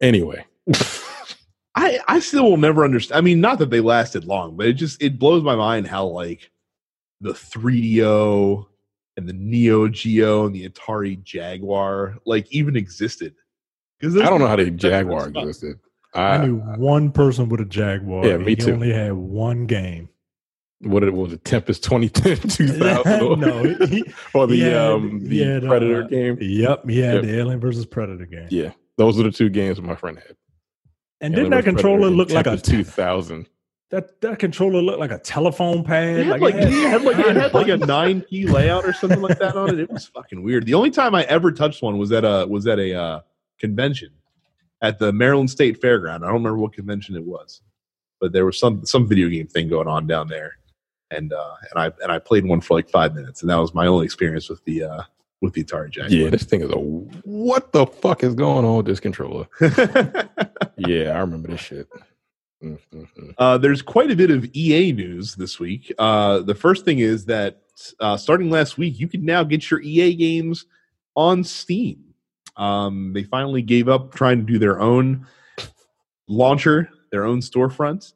Anyway, 0.00 0.44
I 1.74 1.98
I 2.06 2.20
still 2.20 2.48
will 2.50 2.56
never 2.56 2.84
understand. 2.84 3.18
I 3.18 3.22
mean, 3.22 3.40
not 3.40 3.58
that 3.58 3.70
they 3.70 3.80
lasted 3.80 4.24
long, 4.24 4.56
but 4.56 4.66
it 4.66 4.74
just 4.74 5.02
it 5.02 5.18
blows 5.18 5.42
my 5.42 5.56
mind 5.56 5.86
how 5.88 6.06
like 6.06 6.50
the 7.20 7.32
3DO 7.32 8.66
and 9.16 9.28
the 9.28 9.32
Neo 9.32 9.88
Geo 9.88 10.46
and 10.46 10.54
the 10.54 10.68
Atari 10.68 11.22
Jaguar 11.22 12.16
like 12.26 12.46
even 12.52 12.76
existed. 12.76 13.34
Because 13.98 14.16
I 14.16 14.24
don't 14.26 14.40
know 14.40 14.46
how 14.48 14.56
the 14.56 14.70
Jaguar 14.70 15.28
existed. 15.28 15.78
I 16.14 16.36
I, 16.36 16.46
knew 16.46 16.56
one 16.58 17.10
person 17.10 17.48
with 17.48 17.60
a 17.60 17.64
Jaguar. 17.64 18.26
Yeah, 18.26 18.34
and 18.34 18.44
me 18.44 18.52
he 18.52 18.56
too. 18.56 18.72
only 18.72 18.92
had 18.92 19.12
one 19.14 19.66
game. 19.66 20.08
what 20.80 21.02
it 21.02 21.12
was, 21.14 21.32
it 21.32 21.44
Tempest 21.44 21.82
20, 21.84 22.08
2000 22.08 23.40
no, 23.40 23.62
he, 23.86 24.04
or 24.34 24.46
the 24.46 24.54
he 24.54 24.60
had- 24.62 24.76
um 24.76 25.20
he 25.20 25.26
the 25.28 25.44
had, 25.44 25.62
Predator 25.64 26.02
uh, 26.04 26.06
game. 26.06 26.38
yep, 26.40 26.88
he 26.88 26.98
had 26.98 27.14
Yep. 27.16 27.22
the 27.24 27.38
Alien 27.38 27.60
versus 27.60 27.86
Predator 27.86 28.26
game. 28.26 28.48
Yeah, 28.50 28.72
those 28.98 29.18
are 29.18 29.22
the 29.24 29.30
two 29.30 29.48
games 29.48 29.80
my 29.80 29.94
friend 29.96 30.18
had. 30.18 30.36
And 31.20 31.34
Alien 31.34 31.50
didn't 31.50 31.64
that 31.64 31.64
versus 31.72 31.82
controller 31.82 32.10
look 32.10 32.30
like 32.30 32.46
a 32.46 32.56
2000? 32.58 33.48
That 33.94 34.20
that 34.22 34.38
controller 34.38 34.82
looked 34.82 34.98
like 34.98 35.12
a 35.12 35.18
telephone 35.18 35.84
pad? 35.84 36.18
It 36.18 36.26
had 36.26 36.40
like, 36.40 36.54
it 36.54 36.68
had 36.68 37.02
like 37.02 37.18
it 37.18 37.36
had 37.36 37.54
like 37.54 37.68
a 37.68 37.76
nine 37.86 38.24
key 38.28 38.46
layout 38.46 38.84
or 38.84 38.92
something 38.92 39.20
like 39.20 39.38
that 39.38 39.56
on 39.56 39.70
it. 39.70 39.78
It 39.78 39.90
was 39.90 40.06
fucking 40.06 40.42
weird. 40.42 40.66
The 40.66 40.74
only 40.74 40.90
time 40.90 41.14
I 41.14 41.22
ever 41.24 41.52
touched 41.52 41.82
one 41.82 41.96
was 41.96 42.10
at 42.12 42.24
a 42.24 42.46
was 42.48 42.66
at 42.66 42.78
a 42.78 42.94
uh, 42.94 43.20
convention 43.58 44.10
at 44.82 44.98
the 44.98 45.12
Maryland 45.12 45.50
State 45.50 45.80
Fairground. 45.80 46.16
I 46.16 46.26
don't 46.26 46.34
remember 46.34 46.58
what 46.58 46.72
convention 46.72 47.14
it 47.14 47.24
was, 47.24 47.60
but 48.20 48.32
there 48.32 48.44
was 48.44 48.58
some 48.58 48.84
some 48.84 49.06
video 49.06 49.28
game 49.28 49.46
thing 49.46 49.68
going 49.68 49.88
on 49.88 50.06
down 50.06 50.28
there, 50.28 50.58
and 51.10 51.32
uh, 51.32 51.54
and 51.70 51.80
I 51.80 51.92
and 52.02 52.10
I 52.10 52.18
played 52.18 52.44
one 52.44 52.60
for 52.60 52.74
like 52.74 52.90
five 52.90 53.14
minutes, 53.14 53.42
and 53.42 53.50
that 53.50 53.56
was 53.56 53.74
my 53.74 53.86
only 53.86 54.06
experience 54.06 54.48
with 54.48 54.64
the 54.64 54.84
uh, 54.84 55.02
with 55.40 55.52
the 55.52 55.62
Atari 55.62 55.90
Jaguar. 55.90 56.10
Yeah, 56.10 56.30
this 56.30 56.44
thing 56.44 56.62
is 56.62 56.70
a 56.70 56.76
what 56.78 57.72
the 57.72 57.86
fuck 57.86 58.24
is 58.24 58.34
going 58.34 58.64
on 58.64 58.78
with 58.78 58.86
this 58.86 59.00
controller? 59.00 59.46
Yeah, 60.76 61.10
I 61.10 61.20
remember 61.20 61.48
this 61.48 61.60
shit. 61.60 61.88
Mm, 62.64 62.78
mm, 62.94 63.08
mm. 63.18 63.34
Uh, 63.36 63.58
there's 63.58 63.82
quite 63.82 64.10
a 64.10 64.16
bit 64.16 64.30
of 64.30 64.44
EA 64.54 64.92
news 64.92 65.34
this 65.34 65.60
week. 65.60 65.92
Uh, 65.98 66.40
the 66.40 66.54
first 66.54 66.84
thing 66.84 67.00
is 67.00 67.26
that 67.26 67.60
uh, 68.00 68.16
starting 68.16 68.50
last 68.50 68.78
week, 68.78 68.98
you 68.98 69.08
can 69.08 69.24
now 69.24 69.42
get 69.44 69.70
your 69.70 69.80
EA 69.82 70.14
games 70.14 70.66
on 71.14 71.44
Steam. 71.44 72.02
Um, 72.56 73.12
they 73.12 73.24
finally 73.24 73.62
gave 73.62 73.88
up 73.88 74.14
trying 74.14 74.38
to 74.38 74.52
do 74.52 74.58
their 74.58 74.80
own 74.80 75.26
launcher, 76.28 76.88
their 77.10 77.24
own 77.24 77.40
storefront. 77.40 78.12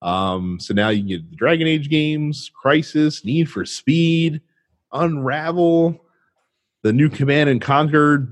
Um, 0.00 0.58
so 0.58 0.74
now 0.74 0.88
you 0.88 1.00
can 1.00 1.08
get 1.08 1.30
the 1.30 1.36
Dragon 1.36 1.68
Age 1.68 1.88
games, 1.88 2.50
Crysis, 2.50 3.24
Need 3.24 3.48
for 3.48 3.64
Speed, 3.64 4.40
Unravel, 4.92 6.04
the 6.82 6.92
new 6.92 7.08
Command 7.08 7.50
and 7.50 7.60
Conquer, 7.60 8.28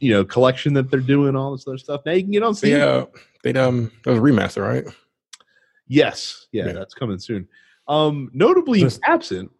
you 0.00 0.12
know, 0.12 0.24
collection 0.24 0.74
that 0.74 0.90
they're 0.90 1.00
doing, 1.00 1.36
all 1.36 1.52
this 1.52 1.66
other 1.66 1.78
stuff. 1.78 2.02
Now 2.06 2.12
you 2.12 2.22
can 2.22 2.30
get 2.32 2.42
on 2.42 2.54
Steam. 2.54 2.72
They 2.74 2.82
uh, 2.82 3.06
they 3.42 3.52
um, 3.54 3.90
that 4.04 4.10
was 4.10 4.18
a 4.18 4.22
remaster, 4.22 4.62
right? 4.66 4.84
Yes, 5.88 6.46
yeah, 6.52 6.66
Yeah. 6.66 6.72
that's 6.72 6.94
coming 6.94 7.18
soon. 7.18 7.46
Um, 7.88 8.30
notably 8.34 8.80
Just- 8.80 9.00
absent 9.04 9.50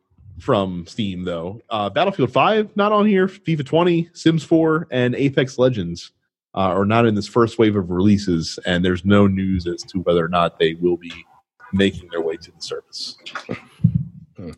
from 0.41 0.85
Steam 0.87 1.25
though, 1.25 1.61
uh, 1.71 1.89
Battlefield 1.89 2.33
Five 2.33 2.75
not 2.77 2.93
on 2.93 3.07
here, 3.07 3.27
FIFA 3.29 3.65
20, 3.65 4.11
Sims 4.13 4.45
4, 4.45 4.89
and 4.91 5.15
Apex 5.15 5.57
Legends 5.59 6.13
uh, 6.55 6.59
are 6.59 6.85
not 6.85 7.07
in 7.07 7.15
this 7.15 7.27
first 7.29 7.59
wave 7.59 7.77
of 7.77 7.91
releases, 7.91 8.59
and 8.67 8.85
there's 8.85 9.05
no 9.05 9.27
news 9.27 9.67
as 9.67 9.83
to 9.85 9.99
whether 10.01 10.25
or 10.25 10.29
not 10.29 10.59
they 10.59 10.75
will 10.75 10.97
be 10.97 11.13
making 11.73 12.09
their 12.11 12.21
way 12.21 12.37
to 12.37 12.51
the 12.51 12.61
service. 12.61 13.17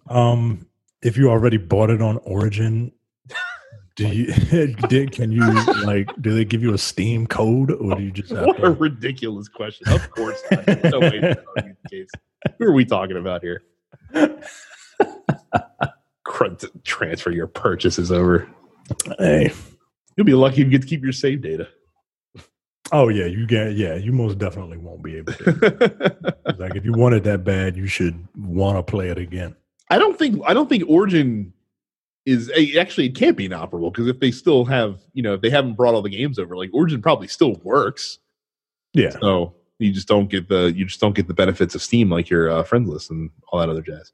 Um, 0.09 0.67
if 1.03 1.17
you 1.17 1.31
already 1.31 1.57
bought 1.57 1.91
it 1.91 2.03
on 2.03 2.17
Origin, 2.25 2.91
do 3.99 4.07
you 4.07 4.33
did, 4.89 5.11
can 5.11 5.33
you 5.33 5.43
like 5.85 6.09
do 6.23 6.33
they 6.33 6.45
give 6.45 6.63
you 6.63 6.73
a 6.73 6.79
Steam 6.79 7.27
code 7.27 7.73
or 7.73 7.97
do 7.97 8.03
you 8.03 8.13
just 8.13 8.31
have 8.31 8.47
What 8.47 8.63
a 8.63 8.71
ridiculous 8.71 9.49
question! 9.49 9.89
Of 9.93 10.09
course, 10.11 10.41
not. 10.51 10.67
No 10.67 11.01
way 11.01 11.19
that's 11.21 11.41
gonna 11.43 11.63
be 11.63 11.75
the 11.83 11.89
case. 11.91 12.11
Who 12.59 12.67
are 12.67 12.73
we 12.73 12.85
talking 12.85 13.17
about 13.17 13.43
here? 13.43 13.63
Transfer 16.85 17.33
your 17.33 17.49
purchases 17.49 18.13
over. 18.13 18.49
hey? 19.19 19.53
You'll 20.17 20.27
be 20.27 20.35
lucky 20.35 20.61
if 20.61 20.67
you 20.67 20.71
get 20.71 20.83
to 20.83 20.89
keep 20.89 21.03
your 21.03 21.13
save 21.13 21.43
data. 21.43 21.69
Oh 22.93 23.09
yeah, 23.09 23.27
you 23.27 23.47
get 23.47 23.75
yeah, 23.75 23.97
you 23.97 24.13
most 24.13 24.39
definitely 24.39 24.79
won't 24.79 25.03
be 25.03 25.17
able 25.17 25.33
to. 25.33 26.37
like 26.59 26.77
if 26.77 26.85
you 26.85 26.93
want 26.93 27.17
it 27.17 27.25
that 27.25 27.43
bad, 27.43 27.77
you 27.77 27.89
should 27.89 28.27
want 28.37 28.79
to 28.79 28.83
play 28.89 29.09
it 29.09 29.19
again. 29.19 29.57
I 29.91 29.99
don't 29.99 30.17
think 30.17 30.41
I 30.47 30.55
don't 30.55 30.69
think 30.69 30.85
Origin 30.89 31.53
is 32.29 32.51
eh, 32.55 32.79
actually 32.79 33.07
it 33.07 33.15
can't 33.15 33.37
be 33.37 33.47
inoperable 33.47 33.91
because 33.91 34.07
if 34.07 34.21
they 34.21 34.31
still 34.31 34.65
have 34.65 35.01
you 35.15 35.23
know 35.23 35.35
if 35.35 35.41
they 35.41 35.51
haven't 35.51 35.75
brought 35.75 35.95
all 35.95 36.03
the 36.03 36.11
games 36.11 36.39
over 36.39 36.57
like 36.57 36.71
Origin 36.73 37.01
probably 37.01 37.29
still 37.29 37.55
works 37.65 38.19
Yeah. 38.93 39.11
so 39.11 39.55
you 39.79 39.93
just 39.93 40.09
don't 40.09 40.29
get 40.29 40.49
the 40.49 40.73
you 40.77 40.85
just 40.85 41.01
don't 41.01 41.15
get 41.15 41.27
the 41.29 41.35
benefits 41.35 41.75
of 41.75 41.83
Steam 41.83 42.11
like 42.11 42.29
your 42.29 42.51
uh, 42.51 42.63
friends 42.65 42.89
list 42.89 43.11
and 43.11 43.31
all 43.49 43.61
that 43.61 43.69
other 43.69 43.83
jazz. 43.83 44.13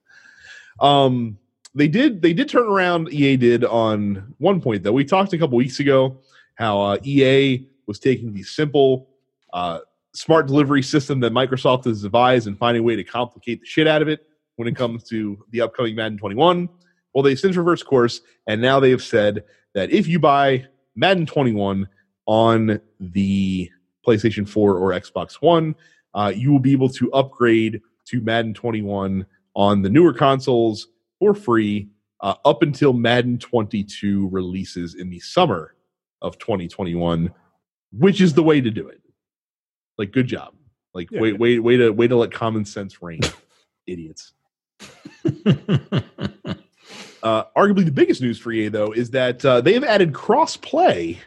Um, 0.80 1.38
they 1.74 1.88
did 1.88 2.22
they 2.22 2.32
did 2.32 2.48
turn 2.48 2.66
around 2.66 3.12
EA 3.12 3.36
did 3.36 3.64
on 3.64 4.34
one 4.38 4.60
point 4.60 4.82
though 4.82 4.92
we 4.92 5.04
talked 5.04 5.32
a 5.32 5.38
couple 5.38 5.56
weeks 5.56 5.80
ago 5.80 6.18
how 6.54 6.80
uh, 6.80 6.98
EA 7.02 7.66
was 7.86 7.98
taking 7.98 8.32
the 8.32 8.42
simple 8.42 9.08
uh, 9.52 9.80
smart 10.12 10.46
delivery 10.46 10.82
system 10.82 11.18
that 11.20 11.32
Microsoft 11.32 11.84
has 11.84 12.02
devised 12.02 12.46
and 12.46 12.56
finding 12.56 12.80
a 12.82 12.84
way 12.84 12.94
to 12.94 13.02
complicate 13.04 13.60
the 13.60 13.66
shit 13.66 13.86
out 13.88 14.02
of 14.02 14.08
it 14.08 14.26
when 14.56 14.68
it 14.68 14.76
comes 14.76 15.02
to 15.04 15.36
the 15.50 15.60
upcoming 15.60 15.96
Madden 15.96 16.16
21. 16.16 16.68
Well, 17.14 17.22
they've 17.22 17.38
since 17.38 17.56
reversed 17.56 17.86
course, 17.86 18.20
and 18.46 18.60
now 18.60 18.80
they 18.80 18.90
have 18.90 19.02
said 19.02 19.44
that 19.74 19.90
if 19.90 20.06
you 20.06 20.18
buy 20.18 20.66
Madden 20.96 21.26
21 21.26 21.88
on 22.26 22.80
the 23.00 23.70
PlayStation 24.06 24.48
4 24.48 24.76
or 24.76 24.90
Xbox 24.90 25.34
One, 25.34 25.74
uh, 26.14 26.32
you 26.34 26.50
will 26.50 26.60
be 26.60 26.72
able 26.72 26.88
to 26.90 27.12
upgrade 27.12 27.80
to 28.06 28.20
Madden 28.20 28.54
21 28.54 29.26
on 29.54 29.82
the 29.82 29.88
newer 29.90 30.12
consoles 30.12 30.88
for 31.18 31.34
free 31.34 31.88
uh, 32.20 32.34
up 32.44 32.62
until 32.62 32.92
Madden 32.92 33.38
22 33.38 34.28
releases 34.30 34.94
in 34.94 35.10
the 35.10 35.20
summer 35.20 35.74
of 36.22 36.38
2021, 36.38 37.32
which 37.92 38.20
is 38.20 38.34
the 38.34 38.42
way 38.42 38.60
to 38.60 38.70
do 38.70 38.88
it. 38.88 39.00
Like, 39.98 40.12
good 40.12 40.26
job. 40.26 40.54
Like 40.94 41.10
Yeah. 41.10 41.20
wait, 41.20 41.38
wait, 41.38 41.58
wait 41.58 41.76
to 41.78 41.90
wait 41.90 42.08
to 42.08 42.16
let 42.16 42.30
common 42.32 42.64
sense 42.64 43.02
reign, 43.02 43.20
idiots. 43.86 44.32
Uh, 47.24 47.44
arguably, 47.56 47.86
the 47.86 47.90
biggest 47.90 48.20
news 48.20 48.38
for 48.38 48.52
EA 48.52 48.68
though 48.68 48.92
is 48.92 49.10
that 49.10 49.42
uh, 49.44 49.60
they 49.62 49.72
have 49.72 49.82
added 49.82 50.12
cross 50.12 50.58
play 50.58 51.18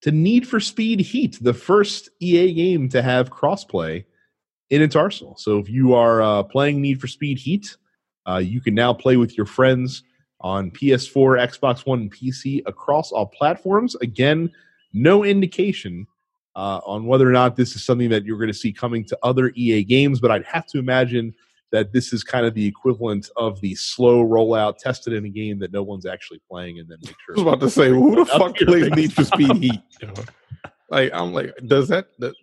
to 0.00 0.10
Need 0.10 0.48
for 0.48 0.58
Speed 0.58 1.00
Heat, 1.00 1.38
the 1.42 1.52
first 1.52 2.08
EA 2.20 2.54
game 2.54 2.88
to 2.88 3.02
have 3.02 3.30
cross 3.30 3.62
play 3.62 4.06
in 4.70 4.80
its 4.80 4.96
arsenal. 4.96 5.36
So 5.36 5.58
if 5.58 5.68
you 5.68 5.92
are 5.92 6.22
uh, 6.22 6.42
playing 6.44 6.80
Need 6.80 7.02
for 7.02 7.06
Speed 7.06 7.38
Heat, 7.38 7.76
uh, 8.26 8.38
you 8.38 8.62
can 8.62 8.74
now 8.74 8.94
play 8.94 9.18
with 9.18 9.36
your 9.36 9.44
friends 9.44 10.04
on 10.40 10.70
PS4, 10.70 11.46
Xbox 11.48 11.84
One, 11.84 12.00
and 12.00 12.12
PC 12.14 12.62
across 12.64 13.12
all 13.12 13.26
platforms. 13.26 13.94
Again, 13.96 14.50
no 14.94 15.22
indication 15.24 16.06
uh, 16.56 16.80
on 16.86 17.04
whether 17.04 17.28
or 17.28 17.32
not 17.32 17.56
this 17.56 17.76
is 17.76 17.84
something 17.84 18.08
that 18.08 18.24
you're 18.24 18.38
going 18.38 18.48
to 18.48 18.54
see 18.54 18.72
coming 18.72 19.04
to 19.04 19.18
other 19.22 19.52
EA 19.54 19.84
games, 19.84 20.18
but 20.18 20.30
I'd 20.30 20.46
have 20.46 20.66
to 20.68 20.78
imagine 20.78 21.34
that 21.72 21.92
this 21.92 22.12
is 22.12 22.24
kind 22.24 22.46
of 22.46 22.54
the 22.54 22.66
equivalent 22.66 23.28
of 23.36 23.60
the 23.60 23.74
slow 23.74 24.24
rollout, 24.24 24.78
tested 24.78 25.12
in 25.12 25.24
a 25.24 25.28
game 25.28 25.58
that 25.60 25.72
no 25.72 25.82
one's 25.82 26.06
actually 26.06 26.40
playing, 26.50 26.78
and 26.78 26.88
then 26.88 26.98
make 27.04 27.14
sure. 27.24 27.34
I 27.36 27.40
was 27.40 27.42
about 27.42 27.60
to 27.60 27.70
say, 27.70 27.88
who 27.88 28.16
the 28.16 28.26
fuck 28.26 28.58
your 28.58 28.68
plays. 28.68 28.90
Need 28.90 29.12
for 29.12 29.24
Speed 29.24 29.56
Heat? 29.56 29.80
you 30.00 30.08
know? 30.08 30.14
Like, 30.88 31.10
I'm 31.14 31.32
like, 31.32 31.54
does 31.66 31.88
that, 31.88 32.08
that 32.18 32.34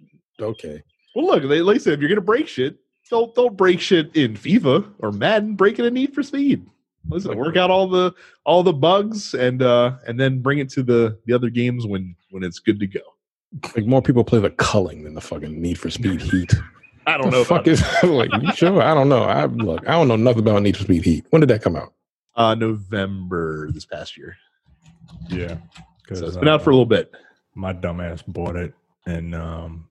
okay? 0.42 0.82
Well, 1.16 1.26
look, 1.26 1.50
they, 1.50 1.62
like 1.62 1.76
I 1.76 1.80
said, 1.80 1.94
if 1.94 2.00
you're 2.00 2.10
going 2.10 2.16
to 2.16 2.22
break 2.22 2.48
shit, 2.48 2.78
don't 3.10 3.34
don't 3.36 3.56
break 3.56 3.80
shit 3.80 4.16
in 4.16 4.36
FIFA 4.36 4.94
or 5.00 5.12
Madden. 5.12 5.56
Break 5.56 5.80
it 5.80 5.86
in 5.86 5.94
Need 5.94 6.14
for 6.14 6.24
Speed. 6.24 6.66
Listen, 7.10 7.38
work 7.38 7.56
out 7.56 7.72
all 7.72 7.88
the 7.88 8.14
all 8.46 8.64
the 8.64 8.74
bugs 8.74 9.34
and 9.34 9.62
uh 9.62 9.94
and 10.08 10.20
then 10.20 10.42
bring 10.42 10.60
it 10.60 10.70
to 10.72 10.84
the 10.84 11.18
the 11.26 11.34
other 11.34 11.50
games 11.50 11.86
when 11.86 12.16
when 12.32 12.44
it's 12.44 12.60
good 12.60 12.80
to 12.80 12.88
go. 12.88 13.00
Like 13.76 13.86
more 13.86 14.02
people 14.02 14.24
play 14.24 14.40
the 14.40 14.50
culling 14.50 15.04
than 15.04 15.14
the 15.14 15.22
fucking 15.22 15.62
Need 15.62 15.80
for 15.80 15.90
Speed 15.90 16.22
Heat. 16.22 16.54
I 17.08 17.18
don't 17.18 17.32
the 17.32 17.38
know. 17.38 17.44
fuck 17.44 17.66
About 17.66 17.68
is 17.68 17.84
like 18.04 18.30
you 18.42 18.52
sure? 18.54 18.82
I 18.82 18.94
don't 18.94 19.10
know. 19.10 19.24
I 19.24 19.46
look, 19.46 19.88
I 19.88 19.94
don't 19.94 20.08
know 20.08 20.16
nothing 20.18 20.40
about 20.42 20.62
Need 20.62 20.78
for 20.78 20.84
Speed 20.84 21.04
Heat. 21.06 21.26
When 21.32 21.40
did 21.40 21.50
that 21.50 21.62
come 21.62 21.76
out? 21.76 21.94
uh, 22.36 22.54
November 22.54 23.72
this 23.72 23.86
past 23.86 24.16
year, 24.18 24.38
yeah, 25.30 25.58
so 26.14 26.28
it's 26.28 26.38
been 26.38 26.48
out 26.48 26.62
for 26.62 26.70
a 26.70 26.74
little 26.74 26.86
bit. 26.86 27.12
my 27.56 27.74
dumbass 27.74 28.24
bought 28.28 28.56
it, 28.56 28.74
and 29.08 29.34
um, 29.34 29.90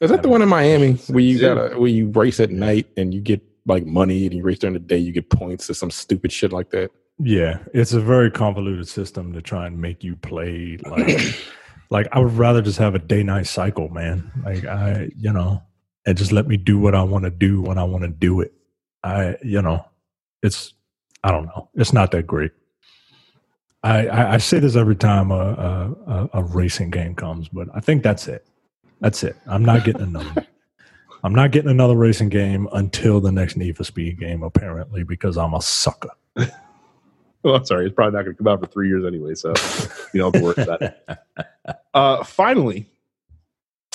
Is 0.00 0.10
that 0.10 0.22
the 0.22 0.28
one 0.30 0.40
in 0.42 0.48
Miami 0.48 0.94
where 1.08 1.20
you 1.20 1.38
gotta 1.40 1.78
where 1.78 1.90
you 1.90 2.08
race 2.10 2.40
at 2.40 2.50
night 2.50 2.86
and 2.96 3.12
you 3.12 3.20
get 3.20 3.42
like 3.66 3.84
money 3.84 4.24
and 4.26 4.34
you 4.34 4.42
race 4.42 4.58
during 4.60 4.74
the 4.74 4.80
day, 4.80 4.96
you 4.98 5.12
get 5.12 5.28
points 5.30 5.68
or 5.68 5.74
some 5.74 5.90
stupid 5.90 6.32
shit 6.32 6.52
like 6.52 6.70
that? 6.70 6.90
yeah, 7.18 7.58
it's 7.74 7.92
a 7.92 8.00
very 8.00 8.30
convoluted 8.30 8.88
system 8.88 9.32
to 9.34 9.40
try 9.42 9.66
and 9.66 9.78
make 9.80 10.02
you 10.02 10.16
play 10.16 10.78
like, 10.84 11.18
like 11.90 12.08
I 12.12 12.18
would 12.18 12.32
rather 12.32 12.60
just 12.62 12.78
have 12.78 12.94
a 12.94 12.98
day 12.98 13.22
night 13.22 13.46
cycle, 13.46 13.88
man. 13.90 14.30
Like 14.44 14.64
I, 14.64 15.10
you 15.16 15.32
know, 15.32 15.62
and 16.06 16.16
just 16.16 16.32
let 16.32 16.46
me 16.46 16.56
do 16.56 16.78
what 16.78 16.94
I 16.94 17.02
want 17.02 17.24
to 17.24 17.30
do 17.30 17.62
when 17.62 17.78
I 17.78 17.84
want 17.84 18.02
to 18.04 18.08
do 18.08 18.40
it. 18.40 18.52
I, 19.02 19.36
you 19.42 19.62
know, 19.62 19.84
it's 20.42 20.74
I 21.22 21.30
don't 21.30 21.46
know, 21.46 21.68
it's 21.74 21.92
not 21.92 22.10
that 22.12 22.26
great. 22.26 22.52
I, 23.82 24.06
I, 24.06 24.34
I 24.34 24.36
say 24.38 24.58
this 24.60 24.76
every 24.76 24.96
time 24.96 25.30
a, 25.30 25.94
a, 26.06 26.30
a, 26.32 26.42
racing 26.42 26.88
game 26.90 27.14
comes, 27.14 27.48
but 27.48 27.68
I 27.74 27.80
think 27.80 28.02
that's 28.02 28.28
it. 28.28 28.46
That's 29.00 29.22
it. 29.22 29.36
I'm 29.46 29.62
not 29.62 29.84
getting 29.84 30.02
another. 30.02 30.46
I'm 31.22 31.34
not 31.34 31.50
getting 31.50 31.70
another 31.70 31.94
racing 31.94 32.30
game 32.30 32.66
until 32.72 33.20
the 33.20 33.30
next 33.30 33.56
Need 33.56 33.76
for 33.76 33.84
Speed 33.84 34.18
game, 34.18 34.42
apparently, 34.42 35.04
because 35.04 35.36
I'm 35.36 35.54
a 35.54 35.60
sucker. 35.60 36.10
Well, 37.44 37.56
I'm 37.56 37.66
sorry, 37.66 37.84
it's 37.84 37.94
probably 37.94 38.16
not 38.16 38.24
going 38.24 38.36
to 38.36 38.42
come 38.42 38.50
out 38.50 38.60
for 38.60 38.66
three 38.66 38.88
years 38.88 39.04
anyway, 39.04 39.34
so 39.34 39.52
you 40.14 40.22
don't 40.22 40.34
have 40.34 40.40
to 40.40 40.46
worry 40.46 40.62
about 40.62 40.82
it. 40.82 40.98
Uh, 41.92 42.24
finally, 42.24 42.86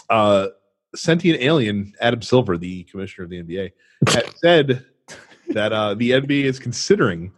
uh, 0.10 0.48
sentient 0.96 1.42
alien 1.42 1.94
Adam 2.02 2.22
Silver, 2.22 2.58
the 2.58 2.84
commissioner 2.86 3.26
of 3.26 3.30
the 3.30 3.44
NBA, 3.44 3.72
had 4.08 4.38
said 4.38 4.86
that 5.50 5.74
uh, 5.74 5.94
the 5.94 6.12
NBA 6.12 6.44
is 6.44 6.60
considering 6.60 7.32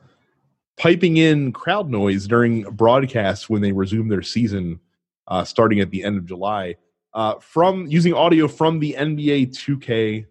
piping 0.77 1.17
in 1.17 1.51
crowd 1.51 1.89
noise 1.89 2.27
during 2.27 2.63
broadcasts 2.63 3.49
when 3.49 3.61
they 3.61 3.71
resume 3.71 4.09
their 4.09 4.21
season, 4.21 4.79
uh, 5.27 5.43
starting 5.43 5.79
at 5.79 5.91
the 5.91 6.03
end 6.03 6.17
of 6.17 6.25
July, 6.25 6.75
uh, 7.13 7.35
from 7.39 7.85
using 7.87 8.13
audio 8.13 8.47
from 8.47 8.79
the 8.79 8.95
NBA 8.97 9.49
2K 9.49 10.25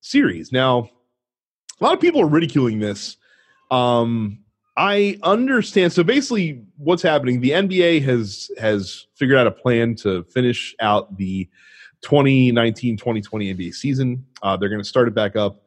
series. 0.00 0.52
Now, 0.52 0.90
a 1.80 1.84
lot 1.84 1.94
of 1.94 2.00
people 2.00 2.20
are 2.20 2.28
ridiculing 2.28 2.78
this. 2.78 3.16
Um, 3.70 4.40
I 4.76 5.18
understand. 5.24 5.92
So 5.92 6.04
basically, 6.04 6.62
what's 6.76 7.02
happening? 7.02 7.40
The 7.40 7.50
NBA 7.50 8.02
has 8.04 8.50
has 8.58 9.08
figured 9.16 9.36
out 9.36 9.46
a 9.46 9.50
plan 9.50 9.96
to 9.96 10.22
finish 10.24 10.74
out 10.80 11.16
the 11.16 11.48
2019-2020 12.04 12.98
NBA 12.98 13.74
season. 13.74 14.24
Uh, 14.42 14.56
they're 14.56 14.68
going 14.68 14.80
to 14.80 14.88
start 14.88 15.08
it 15.08 15.14
back 15.14 15.36
up 15.36 15.62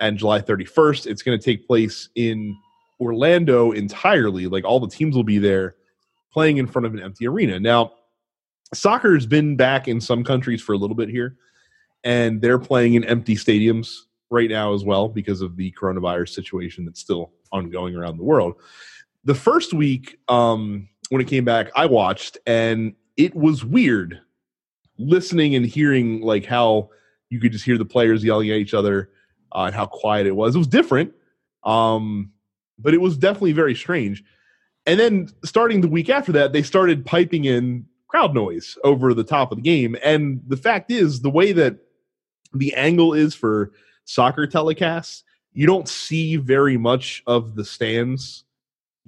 on 0.00 0.16
July 0.16 0.40
31st. 0.40 1.06
It's 1.06 1.22
going 1.22 1.38
to 1.38 1.44
take 1.44 1.66
place 1.66 2.08
in 2.14 2.56
Orlando 3.00 3.72
entirely. 3.72 4.46
Like 4.46 4.64
all 4.64 4.80
the 4.80 4.88
teams 4.88 5.16
will 5.16 5.24
be 5.24 5.38
there, 5.38 5.76
playing 6.32 6.58
in 6.58 6.66
front 6.66 6.86
of 6.86 6.94
an 6.94 7.00
empty 7.00 7.26
arena. 7.26 7.58
Now, 7.58 7.92
soccer 8.74 9.14
has 9.14 9.26
been 9.26 9.56
back 9.56 9.88
in 9.88 10.00
some 10.00 10.24
countries 10.24 10.62
for 10.62 10.74
a 10.74 10.78
little 10.78 10.96
bit 10.96 11.08
here, 11.08 11.36
and 12.04 12.40
they're 12.40 12.58
playing 12.58 12.94
in 12.94 13.04
empty 13.04 13.36
stadiums 13.36 13.94
right 14.30 14.48
now 14.48 14.74
as 14.74 14.84
well 14.84 15.08
because 15.08 15.40
of 15.40 15.56
the 15.56 15.72
coronavirus 15.72 16.30
situation 16.30 16.84
that's 16.84 17.00
still 17.00 17.32
ongoing 17.52 17.96
around 17.96 18.16
the 18.16 18.24
world. 18.24 18.54
The 19.24 19.34
first 19.34 19.74
week, 19.74 20.18
um, 20.28 20.88
when 21.08 21.20
it 21.20 21.26
came 21.26 21.44
back, 21.44 21.70
I 21.74 21.86
watched 21.86 22.38
and 22.46 22.94
it 23.16 23.34
was 23.34 23.64
weird 23.64 24.20
listening 25.00 25.54
and 25.54 25.66
hearing 25.66 26.20
like 26.20 26.44
how 26.44 26.90
you 27.30 27.40
could 27.40 27.52
just 27.52 27.64
hear 27.64 27.78
the 27.78 27.84
players 27.84 28.24
yelling 28.24 28.50
at 28.50 28.58
each 28.58 28.74
other 28.74 29.10
uh, 29.52 29.64
and 29.64 29.74
how 29.74 29.86
quiet 29.86 30.26
it 30.26 30.36
was. 30.36 30.54
It 30.54 30.58
was 30.58 30.66
different, 30.66 31.12
um, 31.64 32.30
but 32.78 32.94
it 32.94 33.00
was 33.00 33.16
definitely 33.16 33.52
very 33.52 33.74
strange. 33.74 34.22
And 34.86 34.98
then 34.98 35.28
starting 35.44 35.80
the 35.80 35.88
week 35.88 36.08
after 36.08 36.32
that, 36.32 36.52
they 36.52 36.62
started 36.62 37.04
piping 37.04 37.44
in 37.44 37.86
crowd 38.08 38.34
noise 38.34 38.76
over 38.82 39.14
the 39.14 39.24
top 39.24 39.52
of 39.52 39.56
the 39.56 39.62
game. 39.62 39.96
And 40.02 40.40
the 40.46 40.56
fact 40.56 40.90
is, 40.90 41.20
the 41.20 41.30
way 41.30 41.52
that 41.52 41.76
the 42.52 42.74
angle 42.74 43.14
is 43.14 43.34
for 43.34 43.72
soccer 44.04 44.46
telecasts, 44.46 45.22
you 45.52 45.66
don't 45.66 45.88
see 45.88 46.36
very 46.36 46.76
much 46.76 47.22
of 47.26 47.54
the 47.54 47.64
stands 47.64 48.44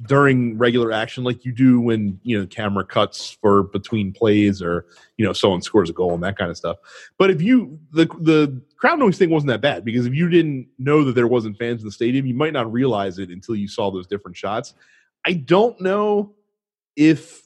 during 0.06 0.58
regular 0.58 0.92
action 0.92 1.22
like 1.22 1.44
you 1.44 1.52
do 1.52 1.80
when 1.80 2.18
you 2.22 2.38
know 2.38 2.46
camera 2.46 2.84
cuts 2.84 3.36
for 3.40 3.64
between 3.64 4.12
plays 4.12 4.60
or 4.60 4.86
you 5.16 5.24
know 5.24 5.32
someone 5.32 5.62
scores 5.62 5.90
a 5.90 5.92
goal 5.92 6.14
and 6.14 6.22
that 6.22 6.36
kind 6.36 6.50
of 6.50 6.56
stuff. 6.56 6.78
But 7.18 7.30
if 7.30 7.42
you 7.42 7.78
the 7.92 8.06
the 8.20 8.60
crowd 8.76 8.98
noise 8.98 9.18
thing 9.18 9.30
wasn't 9.30 9.48
that 9.48 9.60
bad 9.60 9.84
because 9.84 10.06
if 10.06 10.14
you 10.14 10.28
didn't 10.28 10.66
know 10.78 11.04
that 11.04 11.14
there 11.14 11.26
wasn't 11.26 11.58
fans 11.58 11.82
in 11.82 11.86
the 11.86 11.92
stadium 11.92 12.26
you 12.26 12.34
might 12.34 12.52
not 12.52 12.72
realize 12.72 13.18
it 13.18 13.30
until 13.30 13.54
you 13.54 13.68
saw 13.68 13.90
those 13.90 14.06
different 14.06 14.36
shots. 14.36 14.74
I 15.24 15.34
don't 15.34 15.80
know 15.80 16.34
if 16.96 17.42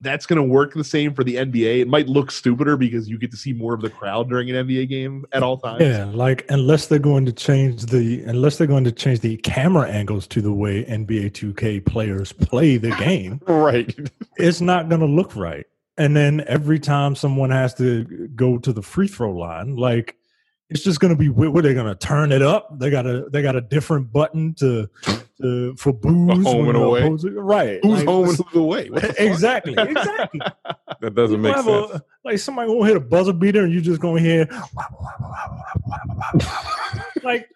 that's 0.00 0.26
going 0.26 0.36
to 0.36 0.42
work 0.44 0.74
the 0.74 0.84
same 0.84 1.12
for 1.12 1.24
the 1.24 1.34
NBA. 1.36 1.80
It 1.80 1.88
might 1.88 2.06
look 2.08 2.30
stupider 2.30 2.76
because 2.76 3.08
you 3.08 3.18
get 3.18 3.30
to 3.32 3.36
see 3.36 3.52
more 3.52 3.74
of 3.74 3.80
the 3.80 3.90
crowd 3.90 4.28
during 4.28 4.48
an 4.50 4.66
NBA 4.66 4.88
game 4.88 5.24
at 5.32 5.42
all 5.42 5.58
times. 5.58 5.82
Yeah, 5.82 6.04
like 6.04 6.44
unless 6.50 6.86
they're 6.86 6.98
going 7.00 7.26
to 7.26 7.32
change 7.32 7.86
the 7.86 8.22
unless 8.24 8.58
they're 8.58 8.66
going 8.68 8.84
to 8.84 8.92
change 8.92 9.20
the 9.20 9.36
camera 9.38 9.88
angles 9.88 10.26
to 10.28 10.40
the 10.40 10.52
way 10.52 10.84
NBA 10.84 11.32
2K 11.32 11.84
players 11.84 12.32
play 12.32 12.76
the 12.76 12.90
game, 12.92 13.40
Right. 13.46 13.92
it's 14.36 14.60
not 14.60 14.88
going 14.88 15.00
to 15.00 15.06
look 15.06 15.34
right. 15.34 15.66
And 15.96 16.14
then 16.16 16.44
every 16.46 16.78
time 16.78 17.16
someone 17.16 17.50
has 17.50 17.74
to 17.74 18.04
go 18.36 18.56
to 18.58 18.72
the 18.72 18.82
free 18.82 19.08
throw 19.08 19.32
line, 19.32 19.74
like 19.74 20.14
it's 20.70 20.84
just 20.84 21.00
going 21.00 21.12
to 21.12 21.18
be 21.18 21.28
what 21.28 21.64
they're 21.64 21.74
going 21.74 21.86
to 21.86 21.96
turn 21.96 22.30
it 22.30 22.40
up. 22.42 22.78
They 22.78 22.88
got 22.90 23.04
a 23.06 23.26
they 23.30 23.42
got 23.42 23.56
a 23.56 23.60
different 23.60 24.12
button 24.12 24.54
to, 24.60 24.88
to 25.40 25.74
for 25.76 25.92
boos 25.92 26.44
Home 26.44 26.68
and 26.68 26.76
away. 26.76 27.02
right? 27.02 27.80
Who's 27.82 27.98
like, 27.98 28.06
home 28.06 28.28
and 28.28 28.36
who's 28.36 28.56
away? 28.56 28.90
What 28.90 29.02
the 29.02 29.08
fuck? 29.08 29.20
Exactly, 29.20 29.74
exactly. 29.78 30.40
That 31.00 31.14
doesn't 31.14 31.36
You 31.36 31.42
make 31.42 31.54
sense. 31.54 31.66
a- 31.68 32.04
like 32.24 32.38
somebody 32.38 32.68
gonna 32.72 32.84
hit 32.86 32.96
a 32.96 33.00
buzzer 33.00 33.32
beater 33.32 33.62
and 33.62 33.72
you 33.72 33.80
just 33.80 34.00
gonna 34.00 34.20
hear 34.20 34.48
like 37.22 37.48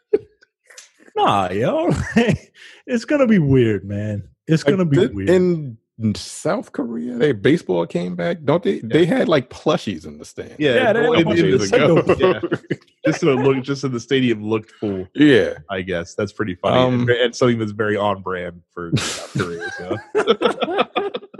nah 1.16 1.50
yo 1.50 1.90
it's 2.86 3.04
gonna 3.04 3.26
be 3.26 3.38
weird 3.38 3.84
man 3.84 4.28
it's 4.46 4.62
gonna 4.62 4.84
be 4.84 5.06
weird 5.08 5.28
in 5.28 5.76
South 6.14 6.72
Korea, 6.72 7.14
they 7.16 7.32
baseball 7.32 7.86
came 7.86 8.16
back. 8.16 8.38
Don't 8.44 8.62
they? 8.62 8.80
They 8.80 9.04
had 9.04 9.28
like 9.28 9.50
plushies 9.50 10.06
in 10.06 10.18
the 10.18 10.24
stand. 10.24 10.56
Yeah, 10.58 10.74
Yeah, 10.74 10.92
they- 10.94 11.00
well, 11.02 11.12
a 11.14 11.18
in- 11.18 11.24
couple 11.24 11.34
the 11.34 11.58
days 11.58 11.72
ago. 11.72 12.02
yeah. 12.18 12.76
just 13.06 13.20
so 13.20 13.28
it 13.30 13.36
looked, 13.42 13.62
just 13.66 13.82
so 13.82 13.88
the 13.88 14.00
stadium 14.00 14.42
looked 14.42 14.70
full. 14.72 15.06
yeah. 15.14 15.54
I 15.70 15.82
guess 15.82 16.14
that's 16.14 16.32
pretty 16.32 16.54
funny, 16.56 16.76
Um, 16.78 17.00
and, 17.02 17.10
and 17.10 17.36
something 17.36 17.58
that's 17.58 17.72
very 17.72 17.96
on 17.96 18.22
brand 18.22 18.62
for 18.72 18.90
South 18.96 19.32
Korea. 19.38 19.70
So. 19.78 19.96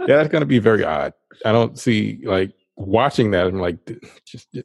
yeah, 0.01 0.17
that's 0.17 0.29
gonna 0.29 0.45
be 0.45 0.59
very 0.59 0.83
odd. 0.83 1.13
I 1.45 1.51
don't 1.51 1.77
see 1.79 2.21
like 2.23 2.53
watching 2.77 3.31
that. 3.31 3.47
I'm 3.47 3.59
like, 3.59 3.77
just 4.25 4.47
yeah. 4.51 4.61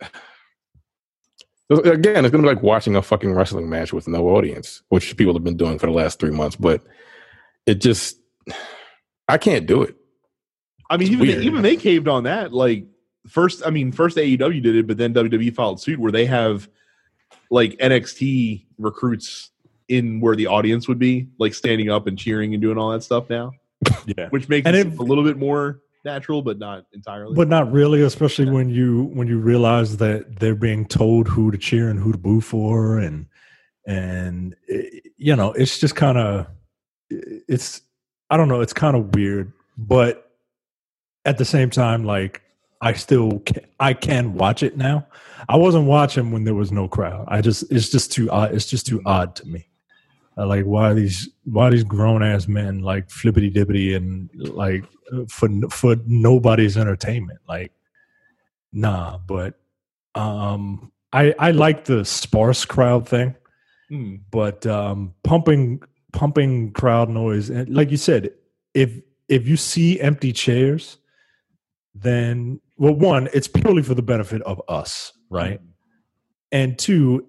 again, 1.71 2.25
it's 2.25 2.31
gonna 2.33 2.43
be 2.43 2.49
like 2.55 2.63
watching 2.63 2.95
a 2.95 3.03
fucking 3.03 3.33
wrestling 3.35 3.69
match 3.69 3.93
with 3.93 4.07
no 4.07 4.29
audience, 4.29 4.83
which 4.91 5.17
people 5.17 5.33
have 5.35 5.45
been 5.45 5.57
doing 5.57 5.79
for 5.79 5.87
the 5.87 5.93
last 5.93 6.21
three 6.21 6.31
months. 6.31 6.57
But 6.57 6.83
it 7.67 7.77
just, 7.81 8.21
I 9.29 9.39
can't 9.39 9.67
do 9.67 9.83
it. 9.83 9.95
I 10.91 10.97
mean, 10.97 11.09
It's 11.09 11.23
even 11.23 11.27
they, 11.41 11.45
even 11.47 11.63
they 11.63 11.77
caved 11.77 12.09
on 12.09 12.25
that. 12.25 12.53
Like 12.53 12.87
first. 13.29 13.63
I 13.67 13.71
mean, 13.71 13.93
first 13.93 14.17
AEW 14.17 14.63
did 14.63 14.75
it, 14.77 14.87
but 14.87 14.97
then 14.97 15.13
WWE 15.15 15.55
followed 15.55 15.81
suit, 15.81 15.99
where 16.01 16.13
they 16.13 16.25
have 16.27 16.69
like 17.51 17.73
NXT 17.79 18.65
recruits 18.79 19.51
in 19.89 20.21
where 20.21 20.35
the 20.37 20.47
audience 20.47 20.87
would 20.89 20.99
be, 20.99 21.29
like 21.39 21.55
standing 21.55 21.91
up 21.91 22.07
and 22.07 22.19
cheering 22.19 22.53
and 22.55 22.61
doing 22.63 22.77
all 22.79 22.91
that 22.91 23.03
stuff 23.03 23.29
now, 23.31 23.53
Yeah. 24.07 24.29
which 24.31 24.49
makes 24.49 24.67
And 24.67 24.77
it 24.77 24.87
if- 24.87 24.99
a 24.99 25.03
little 25.03 25.25
bit 25.25 25.37
more 25.39 25.81
natural, 26.05 26.41
but 26.43 26.59
not 26.59 26.85
entirely. 26.95 27.35
But 27.35 27.49
not 27.49 27.71
really, 27.71 28.01
especially 28.03 28.51
when 28.51 28.71
you 28.71 29.05
when 29.13 29.29
you 29.29 29.39
realize 29.39 29.97
that 29.99 30.41
they're 30.41 30.55
being 30.55 30.87
told 30.87 31.29
who 31.29 31.51
to 31.51 31.59
cheer 31.59 31.91
and 31.91 31.99
who 32.01 32.13
to 32.13 32.19
boo 32.19 32.41
for, 32.41 32.99
and 32.99 33.27
and 33.87 34.55
eh, 34.71 34.83
you 35.19 35.37
know, 35.37 35.53
it's 35.53 35.79
just 35.79 35.97
kind 35.97 36.17
of 36.17 36.47
it's 37.11 37.83
I 38.31 38.37
don't 38.37 38.49
know, 38.49 38.61
it's 38.61 38.73
kind 38.73 38.97
of 38.97 39.15
weird, 39.15 39.53
but 39.77 40.31
at 41.25 41.39
the 41.39 41.45
same 41.45 41.71
time, 41.71 42.05
like 42.05 42.43
I 42.81 42.93
still 42.93 43.41
can, 43.41 43.65
I 43.81 43.95
can 43.95 44.35
watch 44.35 44.63
it 44.63 44.77
now. 44.77 45.07
I 45.49 45.57
wasn't 45.57 45.87
watching 45.87 46.31
when 46.31 46.45
there 46.45 46.55
was 46.55 46.71
no 46.73 46.89
crowd. 46.89 47.27
I 47.29 47.41
just 47.41 47.71
it's 47.71 47.91
just 47.91 48.13
too 48.13 48.31
odd. 48.31 48.55
It's 48.55 48.67
just 48.67 48.87
too 48.87 49.01
odd 49.07 49.35
to 49.37 49.47
me. 49.47 49.67
Uh, 50.37 50.47
like 50.47 50.65
why 50.65 50.95
these 50.95 51.29
why 51.45 51.71
these 51.71 51.85
grown 51.85 52.23
ass 52.23 52.47
men 52.47 52.81
like 52.81 53.11
flippity 53.11 53.51
dippity 53.51 53.97
and 53.97 54.31
like 54.35 54.85
for 55.29 55.49
for 55.71 55.97
nobody's 56.07 56.77
entertainment. 56.77 57.41
Like 57.49 57.73
nah, 58.73 59.19
but 59.19 59.55
um 60.15 60.93
I 61.13 61.35
I 61.39 61.51
like 61.53 61.85
the 61.85 62.05
sparse 62.05 62.65
crowd 62.65 63.09
thing 63.09 63.35
Hmm. 63.89 64.17
but 64.31 64.67
um, 64.67 65.15
pumping 65.25 65.81
pumping 66.19 66.73
crowd 66.73 67.09
noise. 67.09 67.49
And 67.49 67.73
like 67.73 67.93
you 67.93 67.97
said 67.97 68.33
if 68.75 68.91
if 69.29 69.47
you 69.47 69.57
see 69.57 70.01
empty 70.01 70.33
chairs 70.33 70.99
then 71.95 72.61
well 72.77 72.93
one 72.93 73.29
it's 73.33 73.47
purely 73.47 73.85
for 73.85 73.95
the 73.95 74.03
benefit 74.03 74.43
of 74.43 74.61
us 74.69 75.13
right? 75.31 75.61
And 76.51 76.77
two 76.77 77.25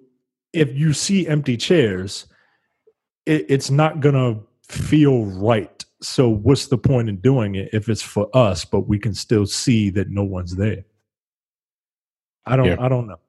if 0.53 0.73
you 0.73 0.93
see 0.93 1.27
empty 1.27 1.55
chairs 1.55 2.25
it, 3.27 3.45
it's 3.47 3.69
not 3.69 3.99
gonna 3.99 4.39
feel 4.67 5.25
right. 5.25 5.85
So 6.01 6.27
what's 6.27 6.65
the 6.65 6.77
point 6.79 7.09
in 7.09 7.17
doing 7.17 7.53
it 7.53 7.69
if 7.71 7.89
it's 7.89 8.01
for 8.01 8.27
us 8.33 8.65
but 8.65 8.87
we 8.87 8.97
can 8.97 9.13
still 9.13 9.45
see 9.45 9.91
that 9.91 10.09
no 10.09 10.23
one's 10.23 10.55
there? 10.55 10.83
I 12.43 12.55
don't 12.55 12.65
Yeah. 12.65 12.77
i 12.79 12.89
don't 12.89 13.07
know. 13.07 13.19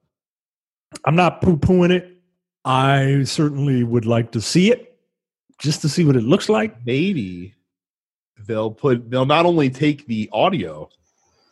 I'm 1.05 1.15
not 1.15 1.43
poo-pooing 1.43 1.91
it. 1.91 2.17
I 2.65 3.25
certainly 3.25 3.83
would 3.83 4.07
like 4.07 4.31
to 4.31 4.41
see 4.41 4.71
it 4.71 4.90
just 5.61 5.81
to 5.81 5.89
see 5.89 6.03
what 6.03 6.15
it 6.15 6.23
looks 6.23 6.49
like. 6.49 6.85
maybe 6.85 7.53
they'll 8.47 8.71
put 8.71 9.09
they'll 9.09 9.25
not 9.25 9.45
only 9.45 9.69
take 9.69 10.05
the 10.07 10.29
audio 10.33 10.89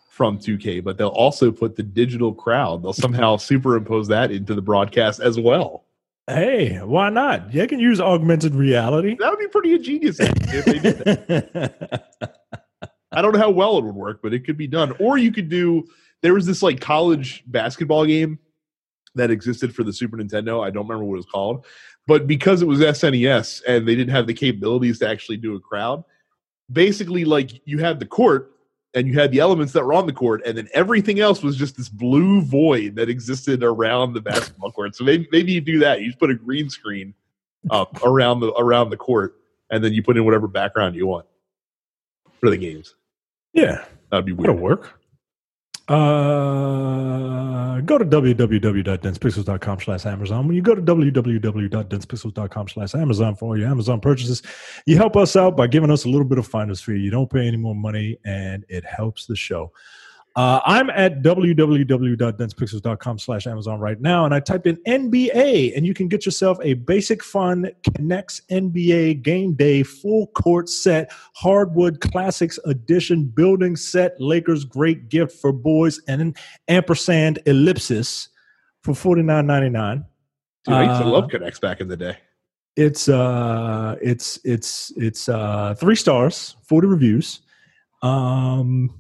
from 0.10 0.38
2K, 0.38 0.84
but 0.84 0.98
they'll 0.98 1.08
also 1.10 1.52
put 1.52 1.78
the 1.78 1.84
digital 1.84 2.34
crowd. 2.34 2.84
They'll 2.84 2.92
somehow 2.92 3.38
superimpose 3.38 4.08
that 4.10 4.32
into 4.32 4.54
the 4.54 4.62
broadcast 4.62 5.22
as 5.22 5.40
well. 5.40 5.86
Hey, 6.28 6.78
why 6.78 7.10
not? 7.10 7.54
You 7.54 7.66
can 7.68 7.80
use 7.80 8.02
augmented 8.02 8.54
reality. 8.54 9.16
That 9.20 9.30
would 9.32 9.40
be 9.40 9.48
pretty 9.48 9.74
ingenious 9.74 10.20
if 10.20 10.66
they 10.66 10.80
did 10.80 10.98
that. 11.00 12.04
I 13.12 13.22
don't 13.22 13.34
know 13.34 13.40
how 13.40 13.50
well 13.50 13.78
it 13.78 13.86
would 13.86 13.96
work, 13.96 14.20
but 14.22 14.34
it 14.34 14.46
could 14.46 14.58
be 14.58 14.68
done. 14.68 14.94
Or 15.00 15.18
you 15.18 15.32
could 15.32 15.50
do 15.50 15.88
there 16.22 16.34
was 16.34 16.46
this 16.46 16.62
like 16.62 16.82
college 16.82 17.44
basketball 17.48 18.06
game 18.06 18.40
that 19.16 19.32
existed 19.32 19.74
for 19.74 19.84
the 19.84 19.94
Super 19.94 20.18
Nintendo. 20.18 20.64
I 20.64 20.70
don't 20.70 20.88
remember 20.88 21.06
what 21.06 21.16
it 21.16 21.18
was 21.18 21.26
called. 21.26 21.66
But 22.10 22.26
because 22.26 22.64
it 22.64 22.68
was 22.68 22.80
SNES 22.80 23.62
and 23.68 23.88
they 23.88 23.94
didn't 23.94 24.10
have 24.10 24.26
the 24.26 24.34
capabilities 24.34 24.98
to 24.98 25.08
actually 25.08 25.38
do 25.38 25.56
a 25.56 25.60
crowd, 25.60 26.04
basically 26.74 27.24
like 27.24 27.62
you 27.66 27.78
had 27.78 28.00
the 28.00 28.08
court 28.08 28.52
and 28.96 29.08
you 29.08 29.14
had 29.14 29.32
the 29.32 29.38
elements 29.38 29.74
that 29.74 29.86
were 29.86 29.94
on 29.94 30.08
the 30.08 30.12
court, 30.14 30.42
and 30.44 30.58
then 30.58 30.68
everything 30.74 31.20
else 31.20 31.44
was 31.44 31.56
just 31.56 31.78
this 31.78 31.88
blue 31.88 32.42
void 32.42 32.96
that 32.96 33.10
existed 33.10 33.62
around 33.62 34.14
the 34.14 34.22
basketball 34.22 34.72
court. 34.72 34.96
So 34.96 35.04
maybe 35.04 35.28
maybe 35.32 35.52
you 35.52 35.62
do 35.62 35.78
that. 35.82 36.02
You 36.02 36.08
just 36.08 36.18
put 36.18 36.32
a 36.32 36.34
green 36.34 36.68
screen 36.72 37.14
up 37.70 38.02
around 38.04 38.40
the 38.40 38.54
around 38.54 38.90
the 38.90 38.98
court, 38.98 39.36
and 39.70 39.84
then 39.84 39.94
you 39.94 40.02
put 40.02 40.18
in 40.18 40.26
whatever 40.26 40.48
background 40.48 40.96
you 40.96 41.06
want 41.06 41.28
for 42.40 42.50
the 42.50 42.58
games. 42.58 42.96
yeah, 43.54 43.86
That'd 44.10 44.26
be 44.26 44.32
weird. 44.32 44.50
that'll 44.50 44.60
work. 44.64 44.99
Uh, 45.90 47.80
go 47.82 47.98
to 47.98 48.06
www.densepixels.com 48.06 49.80
slash 49.80 50.06
Amazon. 50.06 50.46
When 50.48 50.56
you 50.56 50.62
go 50.62 50.76
to 50.76 50.82
www.densepixels.com 50.82 52.68
slash 52.68 52.94
Amazon 52.94 53.36
for 53.36 53.46
all 53.46 53.58
your 53.58 53.70
Amazon 53.70 54.00
purchases, 54.00 54.44
you 54.86 54.98
help 54.98 55.18
us 55.18 55.36
out 55.36 55.58
by 55.58 55.66
giving 55.66 55.90
us 55.90 56.06
a 56.06 56.10
little 56.10 56.28
bit 56.28 56.38
of 56.38 56.46
finder's 56.46 56.80
fee. 56.80 57.00
You 57.00 57.10
don't 57.10 57.30
pay 57.30 57.48
any 57.48 57.58
more 57.58 57.74
money 57.74 58.20
and 58.24 58.66
it 58.70 58.86
helps 58.86 59.26
the 59.26 59.36
show. 59.36 59.72
Uh, 60.36 60.62
I'm 60.64 60.90
at 60.92 61.22
www.densepixels.com 61.22 63.20
slash 63.20 63.48
Amazon 63.48 63.80
right 63.80 64.00
now, 64.00 64.26
and 64.26 64.34
I 64.34 64.40
typed 64.40 64.68
in 64.68 64.78
NBA, 64.88 65.76
and 65.76 65.86
you 65.86 65.94
can 65.94 66.08
get 66.08 66.26
yourself 66.26 66.58
a 66.62 66.76
basic 66.76 67.24
fun 67.24 67.70
K'NEX 67.84 68.42
NBA 68.50 69.22
game 69.24 69.54
day 69.54 69.84
full 69.84 70.28
court 70.28 70.70
set, 70.70 71.12
hardwood 71.34 72.00
classics 72.00 72.58
edition 72.66 73.26
building 73.26 73.76
set, 73.76 74.20
Lakers 74.22 74.66
great 74.66 75.10
gift 75.10 75.42
for 75.42 75.52
boys, 75.52 76.00
and 76.08 76.22
an 76.22 76.36
ampersand 76.68 77.40
ellipsis 77.46 78.30
for 78.84 78.94
forty 78.94 79.24
nine 79.24 79.48
ninety 79.48 79.70
nine. 79.70 80.06
Dude, 80.64 80.76
I 80.76 80.84
used 80.86 81.02
to 81.02 81.08
Uh, 81.08 81.12
love 81.12 81.30
K'NEX 81.30 81.60
back 81.60 81.82
in 81.82 81.88
the 81.88 81.98
day. 81.98 82.18
It's 82.76 83.10
uh, 83.10 83.96
it's 84.02 84.40
it's 84.46 84.94
it's 84.96 85.28
uh, 85.28 85.74
three 85.78 85.96
stars, 85.96 86.56
forty 86.64 86.88
reviews. 86.88 87.42
Um, 88.04 88.99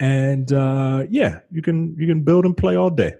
and 0.00 0.52
uh, 0.52 1.04
yeah, 1.10 1.40
you 1.50 1.62
can 1.62 1.94
you 1.98 2.06
can 2.06 2.22
build 2.22 2.44
and 2.44 2.56
play 2.56 2.76
all 2.76 2.90
day. 2.90 3.14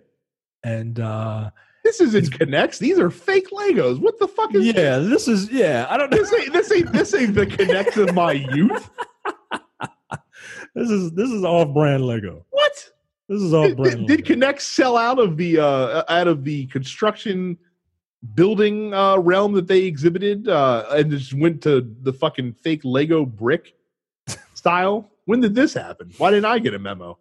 And 0.62 0.98
uh, 0.98 1.50
This 1.84 2.00
isn't 2.00 2.30
K'NEX. 2.30 2.78
These 2.78 2.98
are 2.98 3.10
fake 3.10 3.50
Legos. 3.50 4.00
What 4.00 4.18
the 4.18 4.26
fuck 4.26 4.54
is 4.54 4.64
yeah, 4.66 4.98
this 4.98 5.28
is 5.28 5.50
yeah. 5.50 5.86
I 5.90 5.96
don't 5.96 6.10
know. 6.10 6.16
this? 6.16 6.32
Ain't, 6.32 6.52
this 6.52 6.72
ain't 6.72 6.92
this 6.92 7.14
ain't 7.14 7.34
the 7.34 7.46
K'NEX 7.46 7.96
of 8.08 8.14
my 8.14 8.32
youth. 8.32 8.90
This 10.74 10.90
is 10.90 11.12
this 11.12 11.30
is 11.30 11.44
off 11.44 11.72
brand 11.72 12.04
Lego. 12.04 12.44
What? 12.50 12.90
This 13.28 13.40
is 13.40 13.54
off 13.54 13.68
Did, 13.68 13.76
brand. 13.76 14.08
did, 14.08 14.24
did 14.24 14.40
K'NEX 14.40 14.62
sell 14.62 14.96
out 14.96 15.20
of 15.20 15.36
the 15.36 15.60
uh, 15.60 16.02
out 16.08 16.26
of 16.26 16.42
the 16.42 16.66
construction 16.66 17.56
building 18.34 18.92
uh, 18.92 19.18
realm 19.18 19.52
that 19.52 19.68
they 19.68 19.82
exhibited 19.84 20.48
uh, 20.48 20.84
and 20.90 21.12
just 21.12 21.32
went 21.32 21.62
to 21.62 21.94
the 22.02 22.12
fucking 22.12 22.54
fake 22.54 22.80
Lego 22.82 23.24
brick 23.24 23.76
style? 24.54 25.12
When 25.24 25.40
did 25.40 25.54
this 25.54 25.74
happen? 25.74 26.12
Why 26.18 26.30
didn't 26.30 26.46
I 26.46 26.58
get 26.58 26.74
a 26.74 26.78
memo? 26.78 27.18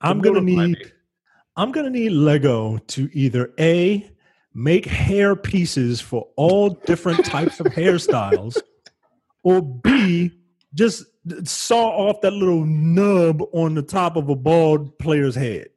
I'm 0.00 0.22
To 0.22 0.28
gonna 0.28 0.40
need? 0.40 0.92
I'm 1.56 1.72
gonna 1.72 1.90
need 1.90 2.10
Lego 2.10 2.78
to 2.78 3.10
either 3.12 3.52
a 3.58 4.10
make 4.54 4.86
hair 4.86 5.36
pieces 5.36 6.00
for 6.00 6.28
all 6.36 6.70
different 6.70 7.24
types 7.24 7.60
of 7.60 7.66
hairstyles, 7.66 8.58
or 9.42 9.62
b 9.62 10.32
just 10.74 11.04
saw 11.44 11.88
off 11.88 12.20
that 12.22 12.32
little 12.32 12.64
nub 12.64 13.42
on 13.52 13.74
the 13.74 13.82
top 13.82 14.16
of 14.16 14.28
a 14.28 14.36
bald 14.36 14.98
player's 14.98 15.34
head. 15.34 15.68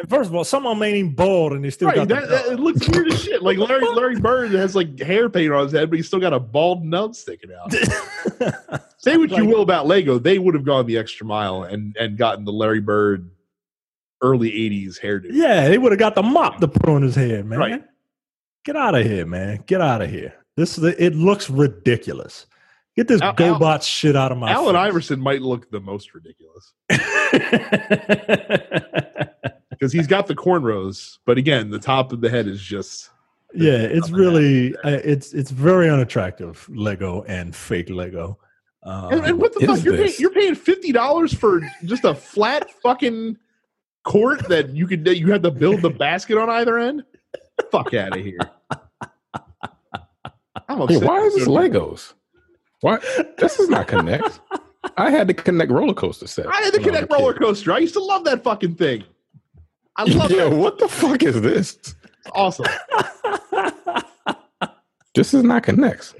And 0.00 0.08
first 0.08 0.30
of 0.30 0.34
all, 0.34 0.44
someone 0.44 0.72
of 0.72 0.78
them 0.78 0.84
ain't 0.88 0.96
even 0.96 1.14
bald, 1.14 1.52
and 1.52 1.64
they 1.64 1.70
still 1.70 1.88
Right, 1.88 1.96
got 1.96 2.08
the 2.08 2.14
that, 2.14 2.28
that- 2.28 2.46
it 2.52 2.60
looks 2.60 2.88
weird 2.88 3.12
as 3.12 3.22
shit. 3.22 3.42
Like 3.42 3.58
Larry 3.58 3.86
Larry 3.94 4.20
Bird 4.20 4.52
has 4.52 4.74
like 4.76 4.98
hair 4.98 5.28
paint 5.28 5.52
on 5.52 5.64
his 5.64 5.72
head, 5.72 5.90
but 5.90 5.96
he's 5.96 6.06
still 6.06 6.20
got 6.20 6.32
a 6.32 6.40
bald 6.40 6.84
nub 6.84 7.14
sticking 7.14 7.50
out. 7.52 7.72
Say 8.98 9.16
what 9.16 9.30
you 9.30 9.46
will 9.46 9.62
about 9.62 9.86
Lego, 9.86 10.18
they 10.18 10.38
would 10.38 10.54
have 10.54 10.64
gone 10.64 10.86
the 10.86 10.98
extra 10.98 11.26
mile 11.26 11.62
and 11.64 11.96
and 11.98 12.16
gotten 12.16 12.44
the 12.44 12.52
Larry 12.52 12.80
Bird 12.80 13.30
early 14.22 14.50
'80s 14.50 15.00
hairdo. 15.00 15.26
yeah, 15.30 15.68
they 15.68 15.78
would 15.78 15.92
have 15.92 15.98
got 15.98 16.14
the 16.14 16.22
mop 16.22 16.58
to 16.60 16.68
put 16.68 16.88
on 16.88 17.02
his 17.02 17.14
head, 17.14 17.44
man. 17.46 17.58
Right. 17.58 17.84
Get 18.64 18.76
out 18.76 18.94
of 18.94 19.04
here, 19.06 19.26
man. 19.26 19.62
Get 19.66 19.80
out 19.80 20.02
of 20.02 20.10
here. 20.10 20.34
This 20.56 20.78
is 20.78 20.84
it 20.98 21.14
looks 21.14 21.48
ridiculous. 21.50 22.46
Get 22.96 23.08
this 23.08 23.20
Al- 23.20 23.34
GoBot 23.34 23.82
shit 23.82 24.16
out 24.16 24.32
of 24.32 24.38
my 24.38 24.50
Allen 24.50 24.74
face. 24.74 24.80
Iverson 24.80 25.20
might 25.20 25.42
look 25.42 25.70
the 25.70 25.80
most 25.80 26.14
ridiculous 26.14 26.72
because 29.78 29.92
he's 29.92 30.06
got 30.06 30.26
the 30.26 30.34
cornrows, 30.34 31.18
but 31.26 31.38
again, 31.38 31.70
the 31.70 31.78
top 31.78 32.12
of 32.12 32.20
the 32.20 32.30
head 32.30 32.46
is 32.46 32.60
just 32.60 33.10
yeah, 33.54 33.78
it's 33.78 34.10
really 34.10 34.74
uh, 34.78 35.00
it's 35.04 35.32
it's 35.32 35.50
very 35.50 35.88
unattractive 35.88 36.68
Lego 36.68 37.22
and 37.22 37.54
fake 37.54 37.90
Lego. 37.90 38.38
Um, 38.82 39.12
and, 39.12 39.26
and 39.26 39.38
what 39.40 39.52
the 39.54 39.66
fuck? 39.66 39.82
You're 39.84 39.96
paying, 39.96 40.12
you're 40.18 40.30
paying 40.30 40.54
fifty 40.54 40.92
dollars 40.92 41.32
for 41.34 41.60
just 41.84 42.04
a 42.04 42.14
flat 42.14 42.70
fucking 42.82 43.36
court 44.04 44.48
that 44.48 44.70
you 44.70 44.86
could 44.86 45.04
that 45.04 45.18
you 45.18 45.32
had 45.32 45.42
to 45.42 45.50
build 45.50 45.82
the 45.82 45.90
basket 45.90 46.38
on 46.38 46.48
either 46.50 46.78
end. 46.78 47.04
Fuck 47.70 47.94
out 47.94 48.16
of 48.16 48.24
here! 48.24 48.38
I'm 50.68 50.78
Hey, 50.78 50.96
upset. 50.96 51.02
why 51.02 51.20
is 51.20 51.34
this 51.34 51.48
Legos? 51.48 52.14
Why? 52.80 52.98
This 53.38 53.58
is 53.58 53.68
not 53.68 53.88
K'NEX. 53.88 54.40
I 54.96 55.10
had 55.10 55.28
to 55.28 55.34
K'NEX 55.34 55.70
roller 55.70 55.94
coaster 55.94 56.26
set. 56.26 56.46
I 56.46 56.60
had 56.62 56.74
the 56.74 56.80
when 56.80 56.94
I 56.96 57.00
was 57.00 57.08
K'NEX 57.08 57.18
roller 57.18 57.34
coaster. 57.34 57.72
I 57.72 57.78
used 57.78 57.94
to 57.94 58.02
love 58.02 58.24
that 58.24 58.44
fucking 58.44 58.74
thing. 58.74 59.04
I 59.96 60.04
love 60.04 60.30
Yeah, 60.30 60.46
it. 60.46 60.52
what 60.52 60.78
the 60.78 60.88
fuck 60.88 61.22
is 61.22 61.40
this? 61.40 61.74
It's 61.76 61.94
awesome. 62.34 62.66
This 65.14 65.32
is 65.32 65.42
not 65.42 65.62
K'NEX. 65.62 66.14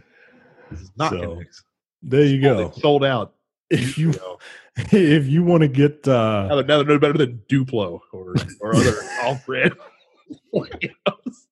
This 0.71 0.81
is 0.81 0.91
not 0.97 1.11
So, 1.11 1.17
K'NEX. 1.19 1.63
there 2.03 2.25
you 2.25 2.41
go. 2.41 2.71
sold 2.73 3.05
out. 3.05 3.33
If 3.69 3.99
you 3.99 4.15
if 4.93 5.27
you 5.27 5.43
want 5.43 5.63
to 5.63 5.69
get 5.69 6.07
uh, 6.07 6.47
now 6.49 6.55
they're, 6.55 6.65
now 6.65 6.77
they're 6.79 6.87
no 6.87 6.99
better 7.01 7.19
than 7.19 7.43
Duplo 7.51 7.99
or 8.13 8.35
or 8.61 8.77
other 8.77 8.93
off-brand. 9.25 9.73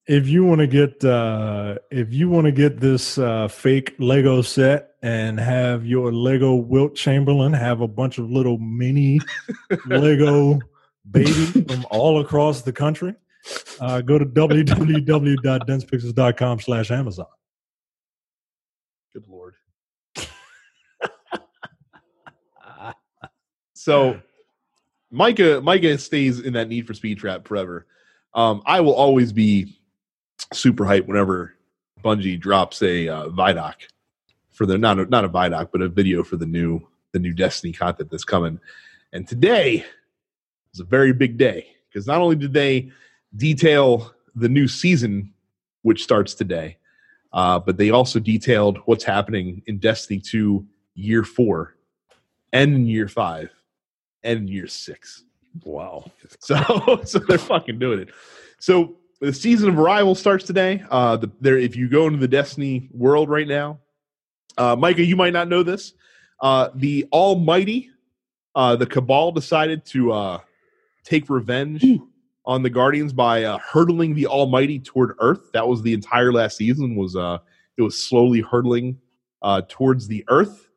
if 0.06 0.28
you 0.28 0.44
want 0.44 0.60
to 0.60 0.66
get 0.68 1.04
uh, 1.04 1.76
if 1.90 2.12
you 2.12 2.30
want 2.30 2.44
to 2.44 2.52
get 2.52 2.78
this 2.78 3.18
uh, 3.18 3.48
fake 3.48 3.94
Lego 3.98 4.42
set 4.42 4.90
and 5.02 5.40
have 5.40 5.84
your 5.84 6.12
Lego 6.12 6.54
Wilt 6.54 6.94
Chamberlain 6.94 7.52
have 7.52 7.80
a 7.80 7.88
bunch 7.88 8.18
of 8.18 8.30
little 8.30 8.58
mini 8.58 9.18
Lego 9.86 10.60
babies 11.10 11.50
from 11.50 11.84
all 11.90 12.20
across 12.20 12.62
the 12.62 12.72
country, 12.72 13.14
uh, 13.80 14.00
go 14.00 14.18
to 14.18 14.24
www.densepixels.com 14.24 16.60
slash 16.60 16.90
Amazon. 16.90 17.26
Good 19.12 19.28
lord. 19.28 19.54
so 23.74 24.18
Micah 25.10 25.60
Micah 25.60 25.98
stays 25.98 26.40
in 26.40 26.54
that 26.54 26.68
need 26.68 26.86
for 26.86 26.94
speed 26.94 27.18
trap 27.18 27.46
forever. 27.46 27.86
Um, 28.34 28.62
I 28.66 28.80
will 28.80 28.94
always 28.94 29.32
be 29.32 29.78
super 30.52 30.84
hyped 30.84 31.06
whenever 31.06 31.54
Bungie 32.02 32.40
drops 32.40 32.82
a 32.82 33.08
uh, 33.08 33.28
Vidoc 33.28 33.74
for 34.50 34.66
the 34.66 34.76
not 34.76 34.98
a, 34.98 35.06
not 35.06 35.24
a 35.24 35.28
Vidoc, 35.28 35.68
but 35.70 35.82
a 35.82 35.88
video 35.88 36.24
for 36.24 36.36
the 36.36 36.46
new 36.46 36.80
the 37.12 37.20
new 37.20 37.32
Destiny 37.32 37.72
content 37.72 38.10
that's 38.10 38.24
coming. 38.24 38.58
And 39.12 39.28
today 39.28 39.84
was 40.74 40.80
a 40.80 40.84
very 40.84 41.12
big 41.12 41.38
day 41.38 41.66
because 41.88 42.06
not 42.06 42.20
only 42.20 42.36
did 42.36 42.52
they 42.52 42.90
detail 43.36 44.12
the 44.34 44.48
new 44.48 44.66
season, 44.66 45.32
which 45.82 46.02
starts 46.02 46.34
today, 46.34 46.76
uh, 47.32 47.58
but 47.58 47.76
they 47.76 47.90
also 47.90 48.18
detailed 48.18 48.78
what's 48.86 49.04
happening 49.04 49.62
in 49.66 49.78
Destiny 49.78 50.18
2 50.18 50.66
year 50.94 51.24
four 51.24 51.76
and 52.52 52.88
year 52.88 53.08
five 53.08 53.50
and 54.22 54.48
year 54.48 54.66
six. 54.66 55.24
Wow. 55.64 56.04
So 56.40 57.00
so 57.04 57.18
they're 57.20 57.38
fucking 57.38 57.78
doing 57.78 58.00
it. 58.00 58.08
So 58.58 58.96
the 59.20 59.32
season 59.32 59.68
of 59.68 59.78
arrival 59.78 60.14
starts 60.14 60.44
today. 60.44 60.84
Uh 60.90 61.16
the, 61.16 61.30
there 61.40 61.58
if 61.58 61.76
you 61.76 61.88
go 61.88 62.06
into 62.06 62.18
the 62.18 62.28
Destiny 62.28 62.88
world 62.92 63.28
right 63.28 63.48
now, 63.48 63.80
uh 64.56 64.76
Micah, 64.76 65.04
you 65.04 65.16
might 65.16 65.32
not 65.32 65.48
know 65.48 65.62
this. 65.62 65.94
Uh 66.40 66.70
the 66.74 67.06
Almighty, 67.12 67.90
uh 68.54 68.76
the 68.76 68.86
Cabal 68.86 69.32
decided 69.32 69.84
to 69.86 70.12
uh 70.12 70.40
take 71.04 71.28
revenge 71.30 71.84
on 72.46 72.62
the 72.62 72.70
Guardians 72.70 73.12
by 73.12 73.44
uh, 73.44 73.58
hurtling 73.58 74.14
the 74.14 74.26
Almighty 74.26 74.78
toward 74.78 75.14
Earth. 75.20 75.50
That 75.52 75.66
was 75.68 75.82
the 75.82 75.92
entire 75.94 76.32
last 76.32 76.56
season 76.56 76.96
was 76.96 77.14
uh 77.16 77.38
it 77.76 77.82
was 77.82 77.96
slowly 78.02 78.40
hurtling 78.40 78.98
uh 79.42 79.62
towards 79.68 80.06
the 80.08 80.24
Earth. 80.28 80.68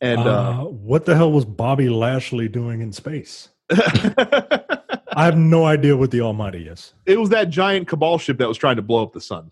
And 0.00 0.20
uh, 0.20 0.62
Uh, 0.62 0.64
what 0.64 1.06
the 1.06 1.16
hell 1.16 1.32
was 1.32 1.44
Bobby 1.44 1.88
Lashley 1.88 2.48
doing 2.48 2.80
in 2.82 2.92
space? 2.92 3.48
I 3.70 5.24
have 5.24 5.36
no 5.38 5.64
idea 5.64 5.96
what 5.96 6.10
the 6.10 6.20
Almighty 6.20 6.68
is. 6.68 6.92
it 7.06 7.18
was 7.18 7.30
that 7.30 7.48
giant 7.48 7.88
cabal 7.88 8.18
ship 8.18 8.38
that 8.38 8.48
was 8.48 8.58
trying 8.58 8.76
to 8.76 8.82
blow 8.82 9.02
up 9.02 9.12
the 9.12 9.20
sun 9.20 9.50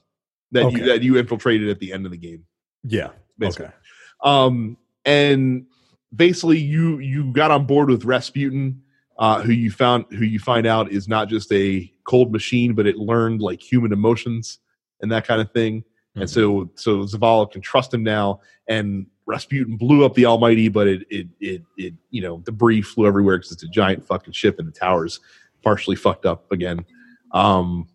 that 0.53 0.71
you 0.73 0.85
that 0.85 1.03
you 1.03 1.17
infiltrated 1.19 1.69
at 1.69 1.79
the 1.81 1.93
end 1.93 2.05
of 2.07 2.13
the 2.13 2.19
game 2.19 2.45
Yeah. 2.85 3.11
basically 3.39 3.67
Okay. 3.67 3.75
um 4.23 4.77
and 5.05 5.67
basically 6.15 6.59
you 6.59 6.99
you 6.99 7.33
got 7.33 7.51
on 7.51 7.67
board 7.67 7.89
with 7.91 8.05
Rasputin 8.05 8.83
uh 9.19 9.41
who 9.43 9.53
you 9.53 9.71
found 9.71 10.05
who 10.11 10.25
you 10.25 10.39
find 10.39 10.67
out 10.67 10.91
is 10.91 11.09
not 11.09 11.29
just 11.29 11.53
a 11.53 11.91
cold 12.05 12.33
machine 12.33 12.75
but 12.75 12.87
it 12.87 12.97
learned 12.97 13.41
like 13.41 13.61
human 13.61 13.93
emotions 13.93 14.59
and 15.01 15.11
that 15.11 15.27
kind 15.27 15.41
of 15.41 15.51
thing 15.53 15.85
and 16.17 16.31
so 16.31 16.71
so 16.77 16.99
Zavala 16.99 17.51
can 17.51 17.61
trust 17.61 17.93
him 17.93 18.03
now 18.03 18.41
and 18.69 19.07
Rasputin 19.27 19.77
blew 19.77 20.05
up 20.05 20.15
the 20.15 20.27
Almighty 20.27 20.69
but 20.69 20.87
it 20.87 21.07
it 21.11 21.29
it, 21.41 21.63
it 21.77 21.95
you 22.11 22.23
know 22.23 22.39
debris 22.39 22.83
flew 22.83 23.07
everywhere 23.07 23.39
because 23.39 23.53
it's 23.53 23.63
a 23.63 23.69
giant 23.69 24.07
fucking 24.07 24.33
ship 24.33 24.59
and 24.59 24.69
the 24.69 24.73
towers 24.73 25.21
partially 25.63 25.97
fucked 25.97 26.27
up 26.27 26.51
again 26.53 26.85
um 27.33 27.89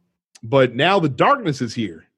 but 0.43 0.75
now 0.75 0.99
the 0.99 1.09
darkness 1.09 1.61
is 1.61 1.73
here 1.73 2.09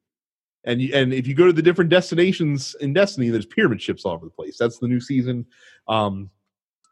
and 0.64 0.82
you, 0.82 0.94
and 0.94 1.14
if 1.14 1.28
you 1.28 1.34
go 1.34 1.48
to 1.48 1.54
the 1.54 1.62
different 1.62 1.90
destinations 1.90 2.76
in 2.82 2.94
Destiny, 2.94 3.30
there's 3.30 3.46
pyramid 3.46 3.82
ships 3.82 4.06
all 4.06 4.14
over 4.14 4.26
the 4.26 4.32
place. 4.32 4.58
That's 4.58 4.78
the 4.78 4.88
new 4.88 5.00
season. 5.00 5.46
Um, 5.88 6.30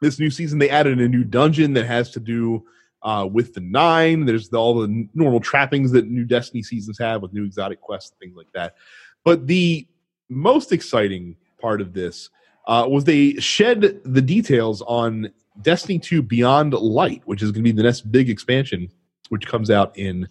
this 0.02 0.20
new 0.20 0.30
season, 0.30 0.60
they 0.60 0.70
added 0.70 1.00
a 1.00 1.08
new 1.08 1.24
dungeon 1.24 1.74
that 1.74 1.86
has 1.86 2.12
to 2.12 2.20
do 2.20 2.66
uh, 3.04 3.28
with 3.32 3.54
the 3.54 3.62
nine. 3.62 4.26
There's 4.26 4.50
the, 4.50 4.58
all 4.58 4.80
the 4.80 5.08
normal 5.14 5.40
trappings 5.40 5.92
that 5.92 6.08
new 6.08 6.26
Destiny 6.26 6.64
seasons 6.64 6.98
have 7.00 7.22
with 7.22 7.34
new 7.34 7.46
exotic 7.46 7.82
quests 7.82 8.12
and 8.12 8.20
things 8.20 8.38
like 8.38 8.52
that. 8.54 8.76
But 9.24 9.48
the 9.48 9.88
most 10.30 10.72
exciting 10.72 11.36
part 11.60 11.82
of 11.82 11.94
this 11.94 12.30
uh, 12.68 12.86
was 12.88 13.04
they 13.04 13.34
shed 13.36 14.02
the 14.06 14.22
details 14.22 14.82
on 14.84 15.32
Destiny 15.62 16.00
2 16.00 16.22
Beyond 16.22 16.74
Light, 16.74 17.22
which 17.26 17.42
is 17.42 17.52
going 17.52 17.64
to 17.64 17.72
be 17.72 17.76
the 17.76 17.84
next 17.84 18.12
big 18.12 18.30
expansion, 18.30 18.90
which 19.30 19.48
comes 19.48 19.70
out 19.70 19.98
in 19.98 20.28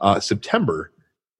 uh, 0.00 0.20
September 0.20 0.92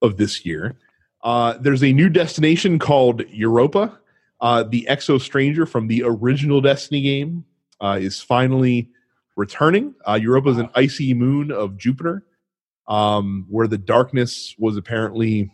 of 0.02 0.16
this 0.16 0.44
year. 0.46 0.76
Uh, 1.22 1.54
there's 1.58 1.82
a 1.82 1.92
new 1.92 2.08
destination 2.08 2.78
called 2.78 3.22
Europa. 3.28 3.98
Uh, 4.40 4.62
the 4.62 4.86
Exo 4.88 5.20
Stranger 5.20 5.66
from 5.66 5.88
the 5.88 6.02
original 6.04 6.60
Destiny 6.60 7.00
game 7.00 7.44
uh, 7.80 7.98
is 8.00 8.20
finally 8.20 8.90
returning. 9.36 9.94
Uh, 10.06 10.18
Europa 10.20 10.50
is 10.50 10.58
an 10.58 10.70
icy 10.74 11.14
moon 11.14 11.50
of 11.50 11.76
Jupiter, 11.76 12.24
um, 12.88 13.46
where 13.48 13.66
the 13.66 13.78
darkness 13.78 14.54
was 14.58 14.76
apparently 14.76 15.50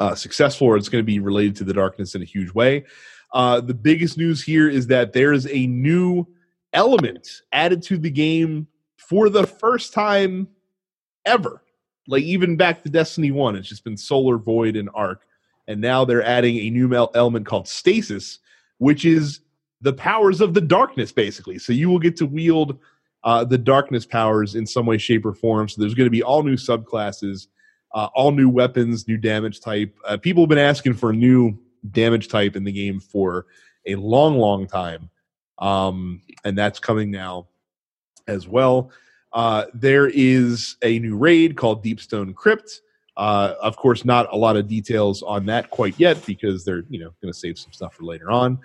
uh, 0.00 0.14
successful, 0.14 0.66
or 0.66 0.76
it's 0.76 0.88
going 0.88 1.02
to 1.02 1.06
be 1.06 1.18
related 1.18 1.56
to 1.56 1.64
the 1.64 1.74
darkness 1.74 2.14
in 2.14 2.22
a 2.22 2.26
huge 2.26 2.52
way. 2.52 2.84
Uh, 3.32 3.60
the 3.60 3.74
biggest 3.74 4.18
news 4.18 4.42
here 4.42 4.68
is 4.68 4.86
that 4.88 5.12
there 5.12 5.32
is 5.32 5.46
a 5.46 5.66
new 5.66 6.26
element 6.72 7.42
added 7.52 7.82
to 7.82 7.98
the 7.98 8.10
game 8.10 8.66
for 8.96 9.28
the 9.28 9.46
first 9.46 9.92
time 9.92 10.48
ever 11.24 11.62
like 12.10 12.24
even 12.24 12.56
back 12.56 12.82
to 12.82 12.90
Destiny 12.90 13.30
One, 13.30 13.56
it's 13.56 13.68
just 13.68 13.84
been 13.84 13.96
Solar 13.96 14.36
Void 14.36 14.76
and 14.76 14.90
Arc, 14.94 15.22
and 15.68 15.80
now 15.80 16.04
they're 16.04 16.24
adding 16.24 16.56
a 16.58 16.70
new 16.70 16.92
element 17.14 17.46
called 17.46 17.68
Stasis, 17.68 18.40
which 18.78 19.04
is 19.04 19.40
the 19.80 19.92
powers 19.92 20.40
of 20.40 20.54
the 20.54 20.60
darkness, 20.60 21.12
basically. 21.12 21.58
So 21.58 21.72
you 21.72 21.88
will 21.88 21.98
get 21.98 22.16
to 22.18 22.26
wield 22.26 22.78
uh, 23.24 23.44
the 23.44 23.58
darkness 23.58 24.06
powers 24.06 24.54
in 24.54 24.66
some 24.66 24.86
way, 24.86 24.98
shape, 24.98 25.24
or 25.26 25.34
form. 25.34 25.68
So 25.68 25.80
there's 25.80 25.94
going 25.94 26.06
to 26.06 26.10
be 26.10 26.22
all 26.22 26.42
new 26.42 26.56
subclasses, 26.56 27.48
uh, 27.94 28.08
all 28.14 28.32
new 28.32 28.48
weapons, 28.48 29.06
new 29.08 29.16
damage 29.16 29.60
type. 29.60 29.94
Uh, 30.06 30.16
people 30.16 30.42
have 30.44 30.48
been 30.48 30.58
asking 30.58 30.94
for 30.94 31.10
a 31.10 31.14
new 31.14 31.58
damage 31.90 32.28
type 32.28 32.56
in 32.56 32.64
the 32.64 32.72
game 32.72 33.00
for 33.00 33.46
a 33.86 33.94
long, 33.94 34.36
long 34.36 34.66
time, 34.66 35.10
um, 35.58 36.20
and 36.44 36.56
that's 36.56 36.78
coming 36.78 37.10
now 37.10 37.46
as 38.26 38.46
well. 38.46 38.90
Uh, 39.32 39.66
there 39.74 40.08
is 40.08 40.76
a 40.82 40.98
new 40.98 41.16
raid 41.16 41.56
called 41.56 41.84
Deepstone 41.84 42.34
Crypt. 42.34 42.80
Uh, 43.16 43.54
of 43.60 43.76
course, 43.76 44.04
not 44.04 44.32
a 44.32 44.36
lot 44.36 44.56
of 44.56 44.66
details 44.66 45.22
on 45.22 45.44
that 45.46 45.70
quite 45.70 45.98
yet 45.98 46.24
because 46.26 46.64
they're 46.64 46.84
you 46.88 46.98
know 46.98 47.12
going 47.20 47.32
to 47.32 47.38
save 47.38 47.58
some 47.58 47.72
stuff 47.72 47.94
for 47.94 48.04
later 48.04 48.30
on. 48.30 48.58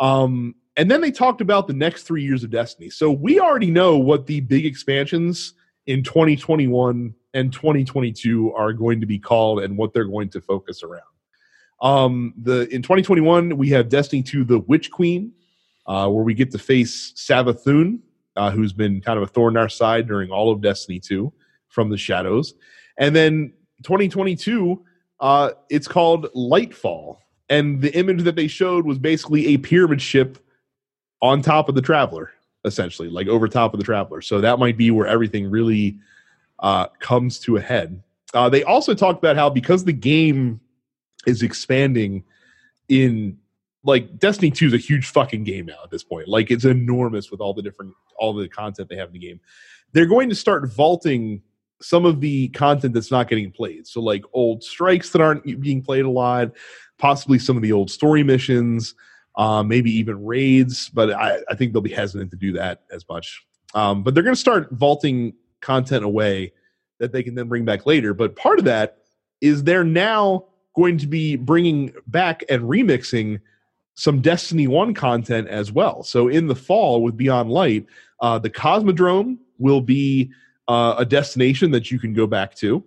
Um, 0.00 0.54
and 0.76 0.90
then 0.90 1.00
they 1.00 1.10
talked 1.10 1.40
about 1.40 1.66
the 1.66 1.72
next 1.72 2.02
three 2.02 2.22
years 2.22 2.42
of 2.42 2.50
Destiny. 2.50 2.90
So 2.90 3.10
we 3.10 3.38
already 3.38 3.70
know 3.70 3.96
what 3.96 4.26
the 4.26 4.40
big 4.40 4.66
expansions 4.66 5.54
in 5.86 6.02
2021 6.02 7.14
and 7.34 7.52
2022 7.52 8.52
are 8.54 8.72
going 8.72 9.00
to 9.00 9.06
be 9.06 9.18
called 9.18 9.62
and 9.62 9.76
what 9.76 9.92
they're 9.92 10.04
going 10.04 10.30
to 10.30 10.40
focus 10.40 10.82
around. 10.82 11.02
Um, 11.80 12.34
the 12.36 12.68
in 12.74 12.82
2021 12.82 13.56
we 13.56 13.68
have 13.70 13.88
Destiny 13.88 14.22
2: 14.22 14.44
The 14.44 14.60
Witch 14.60 14.90
Queen, 14.90 15.32
uh, 15.86 16.08
where 16.08 16.24
we 16.24 16.34
get 16.34 16.50
to 16.52 16.58
face 16.58 17.12
Savathun, 17.12 18.00
uh, 18.36 18.50
who's 18.50 18.72
been 18.72 19.00
kind 19.00 19.18
of 19.18 19.24
a 19.24 19.26
thorn 19.26 19.54
in 19.54 19.58
our 19.58 19.68
side 19.68 20.06
during 20.06 20.30
all 20.30 20.50
of 20.50 20.60
Destiny 20.60 20.98
2 20.98 21.32
from 21.68 21.90
the 21.90 21.98
shadows. 21.98 22.54
And 22.96 23.14
then 23.14 23.52
2022, 23.82 24.82
uh, 25.20 25.50
it's 25.68 25.88
called 25.88 26.28
Lightfall. 26.34 27.18
And 27.48 27.80
the 27.80 27.94
image 27.96 28.22
that 28.22 28.36
they 28.36 28.48
showed 28.48 28.86
was 28.86 28.98
basically 28.98 29.48
a 29.48 29.58
pyramid 29.58 30.00
ship 30.00 30.38
on 31.20 31.42
top 31.42 31.68
of 31.68 31.74
the 31.74 31.82
Traveler, 31.82 32.30
essentially, 32.64 33.08
like 33.08 33.28
over 33.28 33.48
top 33.48 33.74
of 33.74 33.80
the 33.80 33.84
Traveler. 33.84 34.20
So 34.20 34.40
that 34.40 34.58
might 34.58 34.76
be 34.76 34.90
where 34.90 35.06
everything 35.06 35.50
really 35.50 35.98
uh, 36.58 36.86
comes 37.00 37.38
to 37.40 37.56
a 37.56 37.60
head. 37.60 38.02
Uh, 38.32 38.48
they 38.48 38.62
also 38.64 38.94
talked 38.94 39.18
about 39.18 39.36
how 39.36 39.48
because 39.48 39.84
the 39.84 39.92
game 39.92 40.60
is 41.26 41.42
expanding 41.42 42.24
in 42.88 43.38
like 43.84 44.18
Destiny 44.18 44.50
2 44.50 44.68
is 44.68 44.72
a 44.72 44.78
huge 44.78 45.06
fucking 45.06 45.44
game 45.44 45.66
now 45.66 45.78
at 45.84 45.90
this 45.90 46.02
point. 46.02 46.28
Like 46.28 46.50
it's 46.50 46.64
enormous 46.64 47.30
with 47.30 47.40
all 47.40 47.54
the 47.54 47.62
different 47.62 47.94
all 48.18 48.32
the 48.32 48.48
content 48.48 48.88
they 48.88 48.96
have 48.96 49.08
in 49.08 49.14
the 49.14 49.18
game. 49.18 49.40
They're 49.92 50.06
going 50.06 50.28
to 50.28 50.34
start 50.34 50.72
vaulting 50.72 51.42
some 51.82 52.04
of 52.04 52.20
the 52.20 52.48
content 52.48 52.94
that's 52.94 53.10
not 53.10 53.28
getting 53.28 53.50
played. 53.52 53.86
So 53.86 54.00
like 54.00 54.24
old 54.32 54.62
strikes 54.62 55.10
that 55.10 55.20
aren't 55.20 55.60
being 55.60 55.82
played 55.82 56.04
a 56.04 56.10
lot, 56.10 56.52
possibly 56.98 57.38
some 57.38 57.56
of 57.56 57.62
the 57.62 57.72
old 57.72 57.90
story 57.90 58.22
missions, 58.22 58.94
uh, 59.36 59.62
maybe 59.62 59.90
even 59.90 60.24
raids, 60.24 60.88
but 60.90 61.12
I, 61.12 61.38
I 61.48 61.54
think 61.54 61.72
they'll 61.72 61.82
be 61.82 61.92
hesitant 61.92 62.30
to 62.30 62.36
do 62.36 62.52
that 62.52 62.82
as 62.90 63.04
much. 63.08 63.44
Um, 63.74 64.02
but 64.02 64.14
they're 64.14 64.22
going 64.22 64.34
to 64.34 64.40
start 64.40 64.68
vaulting 64.70 65.34
content 65.60 66.04
away 66.04 66.52
that 67.00 67.12
they 67.12 67.22
can 67.22 67.34
then 67.34 67.48
bring 67.48 67.64
back 67.64 67.86
later. 67.86 68.14
But 68.14 68.36
part 68.36 68.58
of 68.58 68.64
that 68.66 68.98
is 69.40 69.64
they're 69.64 69.84
now 69.84 70.46
going 70.76 70.98
to 70.98 71.06
be 71.06 71.36
bringing 71.36 71.92
back 72.06 72.44
and 72.48 72.62
remixing 72.62 73.40
some 73.94 74.20
Destiny 74.20 74.66
1 74.66 74.94
content 74.94 75.48
as 75.48 75.72
well. 75.72 76.02
So 76.02 76.28
in 76.28 76.46
the 76.46 76.54
fall 76.54 77.02
with 77.02 77.16
Beyond 77.16 77.50
Light, 77.50 77.86
uh, 78.20 78.38
the 78.38 78.50
Cosmodrome 78.50 79.38
will 79.58 79.80
be 79.80 80.30
uh, 80.68 80.96
a 80.98 81.04
destination 81.04 81.70
that 81.72 81.90
you 81.90 81.98
can 81.98 82.12
go 82.12 82.26
back 82.26 82.54
to. 82.56 82.82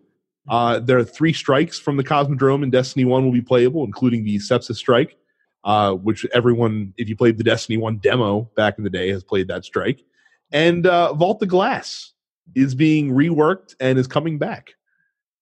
Uh, 0.48 0.80
there 0.80 0.98
are 0.98 1.04
three 1.04 1.34
strikes 1.34 1.78
from 1.78 1.98
the 1.98 2.04
Cosmodrome 2.04 2.64
in 2.64 2.70
Destiny 2.70 3.06
1 3.06 3.26
will 3.26 3.32
be 3.34 3.42
playable, 3.42 3.84
including 3.84 4.24
the 4.24 4.38
Sepsis 4.38 4.76
Strike, 4.76 5.18
uh, 5.64 5.94
which 5.94 6.26
everyone, 6.34 6.94
if 6.98 7.10
you 7.10 7.16
played 7.18 7.38
the 7.38 7.44
Destiny 7.44 7.78
1 7.78 7.98
demo 7.98 8.50
back 8.56 8.78
in 8.78 8.84
the 8.84 8.90
day, 8.90 9.10
has 9.10 9.24
played 9.24 9.48
that 9.50 9.66
strike. 9.66 10.04
And 10.52 10.88
uh, 10.88 11.14
Vault 11.14 11.42
of 11.42 11.50
Glass 11.50 12.14
is 12.56 12.74
being 12.76 13.12
reworked 13.12 13.76
and 13.82 14.00
is 14.00 14.08
coming 14.08 14.38
back 14.38 14.74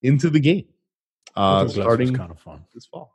into 0.01 0.29
the 0.31 0.39
game 0.39 0.65
uh, 1.35 1.67
starting 1.67 2.13
kind 2.13 2.31
of 2.31 2.39
fun. 2.39 2.65
this 2.73 2.85
fall. 2.85 3.11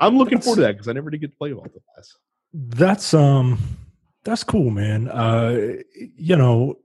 I'm 0.00 0.16
looking 0.16 0.38
That's- 0.38 0.44
forward 0.44 0.56
to 0.56 0.62
that 0.62 0.72
because 0.72 0.88
I 0.88 0.92
never 0.92 1.10
did 1.10 1.20
get 1.20 1.32
to 1.32 1.36
play 1.36 1.52
Vault 1.52 1.66
of 1.66 1.72
Glass. 1.94 2.16
That's 2.54 3.12
um 3.12 3.58
that's 4.24 4.42
cool, 4.44 4.70
man. 4.70 5.08
Uh 5.08 5.74
you 6.16 6.36
know, 6.36 6.78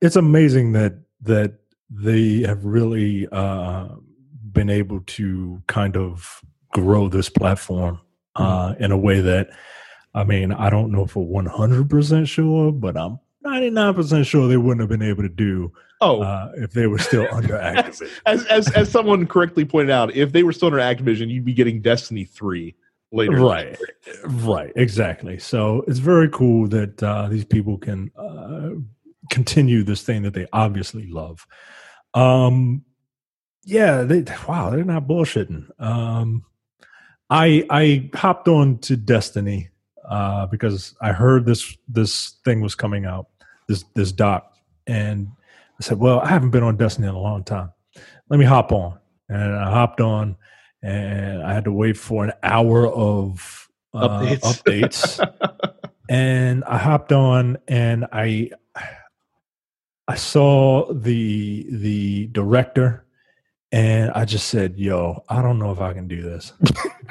it's 0.00 0.16
amazing 0.16 0.72
that 0.72 0.94
that 1.22 1.54
they 1.90 2.40
have 2.42 2.64
really 2.64 3.26
uh 3.32 3.88
been 4.52 4.70
able 4.70 5.00
to 5.00 5.62
kind 5.66 5.96
of 5.96 6.42
grow 6.72 7.08
this 7.08 7.28
platform 7.28 8.00
uh 8.36 8.74
in 8.80 8.92
a 8.92 8.98
way 8.98 9.20
that 9.20 9.50
I 10.14 10.24
mean, 10.24 10.52
I 10.52 10.70
don't 10.70 10.90
know 10.90 11.06
for 11.06 11.24
100% 11.24 12.26
sure, 12.26 12.72
but 12.72 12.96
I'm 12.96 13.20
99% 13.44 14.26
sure 14.26 14.48
they 14.48 14.56
wouldn't 14.56 14.80
have 14.80 14.88
been 14.88 15.06
able 15.08 15.22
to 15.22 15.28
do 15.28 15.72
Oh, 16.00 16.22
uh 16.22 16.52
if 16.56 16.72
they 16.72 16.86
were 16.86 16.98
still 16.98 17.26
under 17.32 17.54
Activision. 17.58 18.08
as, 18.26 18.44
as 18.46 18.70
as 18.72 18.90
someone 18.90 19.26
correctly 19.26 19.64
pointed 19.64 19.90
out, 19.90 20.14
if 20.14 20.32
they 20.32 20.42
were 20.42 20.52
still 20.52 20.66
under 20.68 20.78
Activision, 20.78 21.28
you'd 21.28 21.44
be 21.44 21.54
getting 21.54 21.80
Destiny 21.82 22.24
three 22.24 22.74
later. 23.12 23.36
right. 23.36 23.76
Right. 24.24 24.72
Exactly. 24.76 25.38
So 25.38 25.84
it's 25.88 25.98
very 25.98 26.28
cool 26.28 26.68
that 26.68 27.02
uh, 27.02 27.28
these 27.28 27.44
people 27.44 27.78
can 27.78 28.10
uh, 28.16 28.70
continue 29.30 29.82
this 29.82 30.02
thing 30.02 30.22
that 30.22 30.34
they 30.34 30.46
obviously 30.52 31.06
love 31.08 31.46
um 32.14 32.84
yeah 33.64 34.02
they 34.02 34.24
wow 34.48 34.70
they're 34.70 34.84
not 34.84 35.06
bullshitting 35.06 35.68
um 35.80 36.44
i 37.30 37.64
i 37.70 38.08
hopped 38.14 38.48
on 38.48 38.78
to 38.78 38.96
destiny 38.96 39.68
uh 40.08 40.46
because 40.46 40.94
i 41.00 41.12
heard 41.12 41.44
this 41.44 41.76
this 41.88 42.36
thing 42.44 42.60
was 42.60 42.74
coming 42.74 43.04
out 43.04 43.26
this 43.68 43.84
this 43.94 44.12
doc 44.12 44.54
and 44.86 45.28
i 45.78 45.82
said 45.82 45.98
well 45.98 46.20
i 46.20 46.28
haven't 46.28 46.50
been 46.50 46.62
on 46.62 46.76
destiny 46.76 47.06
in 47.06 47.14
a 47.14 47.20
long 47.20 47.44
time 47.44 47.70
let 48.30 48.38
me 48.38 48.46
hop 48.46 48.72
on 48.72 48.98
and 49.28 49.54
i 49.54 49.70
hopped 49.70 50.00
on 50.00 50.36
and 50.82 51.42
I 51.42 51.54
had 51.54 51.64
to 51.64 51.72
wait 51.72 51.96
for 51.96 52.24
an 52.24 52.32
hour 52.42 52.86
of 52.86 53.68
uh, 53.94 54.20
Updates. 54.20 55.18
updates. 55.20 55.82
and 56.08 56.64
I 56.64 56.78
hopped 56.78 57.12
on 57.12 57.58
and 57.66 58.06
I 58.12 58.50
I 60.08 60.16
saw 60.16 60.92
the 60.92 61.66
the 61.70 62.26
director 62.28 63.04
and 63.70 64.10
I 64.12 64.24
just 64.24 64.48
said, 64.48 64.78
"Yo, 64.78 65.22
I 65.28 65.42
don't 65.42 65.58
know 65.58 65.70
if 65.70 65.80
I 65.80 65.92
can 65.92 66.08
do 66.08 66.22
this. 66.22 66.52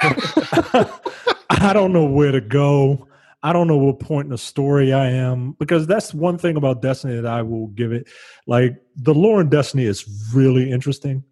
I 1.50 1.72
don't 1.72 1.92
know 1.92 2.04
where 2.04 2.32
to 2.32 2.40
go. 2.40 3.06
I 3.42 3.52
don't 3.52 3.68
know 3.68 3.76
what 3.76 4.00
point 4.00 4.26
in 4.26 4.30
the 4.30 4.38
story 4.38 4.92
I 4.92 5.10
am 5.10 5.52
because 5.52 5.86
that's 5.86 6.12
one 6.12 6.38
thing 6.38 6.56
about 6.56 6.82
Destiny 6.82 7.14
that 7.14 7.26
I 7.26 7.42
will 7.42 7.68
give 7.68 7.92
it. 7.92 8.08
Like 8.48 8.76
the 8.96 9.14
lore 9.14 9.40
in 9.40 9.48
Destiny 9.48 9.84
is 9.84 10.04
really 10.34 10.70
interesting 10.70 11.22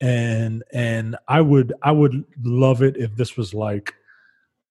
and 0.00 0.62
and 0.72 1.16
I 1.28 1.40
would 1.40 1.72
I 1.82 1.92
would 1.92 2.24
love 2.42 2.82
it 2.82 2.96
if 2.98 3.16
this 3.16 3.38
was 3.38 3.54
like 3.54 3.94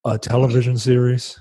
a 0.06 0.20
television 0.20 0.78
series. 0.78 1.40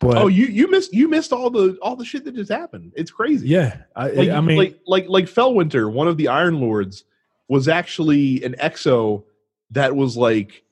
But 0.00 0.16
Oh, 0.16 0.26
you 0.28 0.46
you 0.46 0.68
missed 0.70 0.92
you 0.94 1.08
missed 1.08 1.32
all 1.32 1.50
the 1.50 1.78
all 1.82 1.94
the 1.94 2.04
shit 2.06 2.24
that 2.24 2.34
just 2.34 2.50
happened. 2.50 2.92
It's 2.96 3.10
crazy. 3.10 3.46
yeah, 3.48 3.82
I, 3.94 4.08
like, 4.10 4.30
I 4.30 4.40
mean, 4.40 4.56
like 4.58 4.80
like 4.86 5.08
like 5.08 5.26
Felwinter, 5.26 5.92
one 5.92 6.08
of 6.08 6.16
the 6.16 6.28
Iron 6.28 6.58
Lords, 6.58 7.04
was 7.48 7.68
actually 7.68 8.42
an 8.42 8.54
exo 8.54 9.24
that 9.72 9.94
was 9.94 10.16
like 10.16 10.62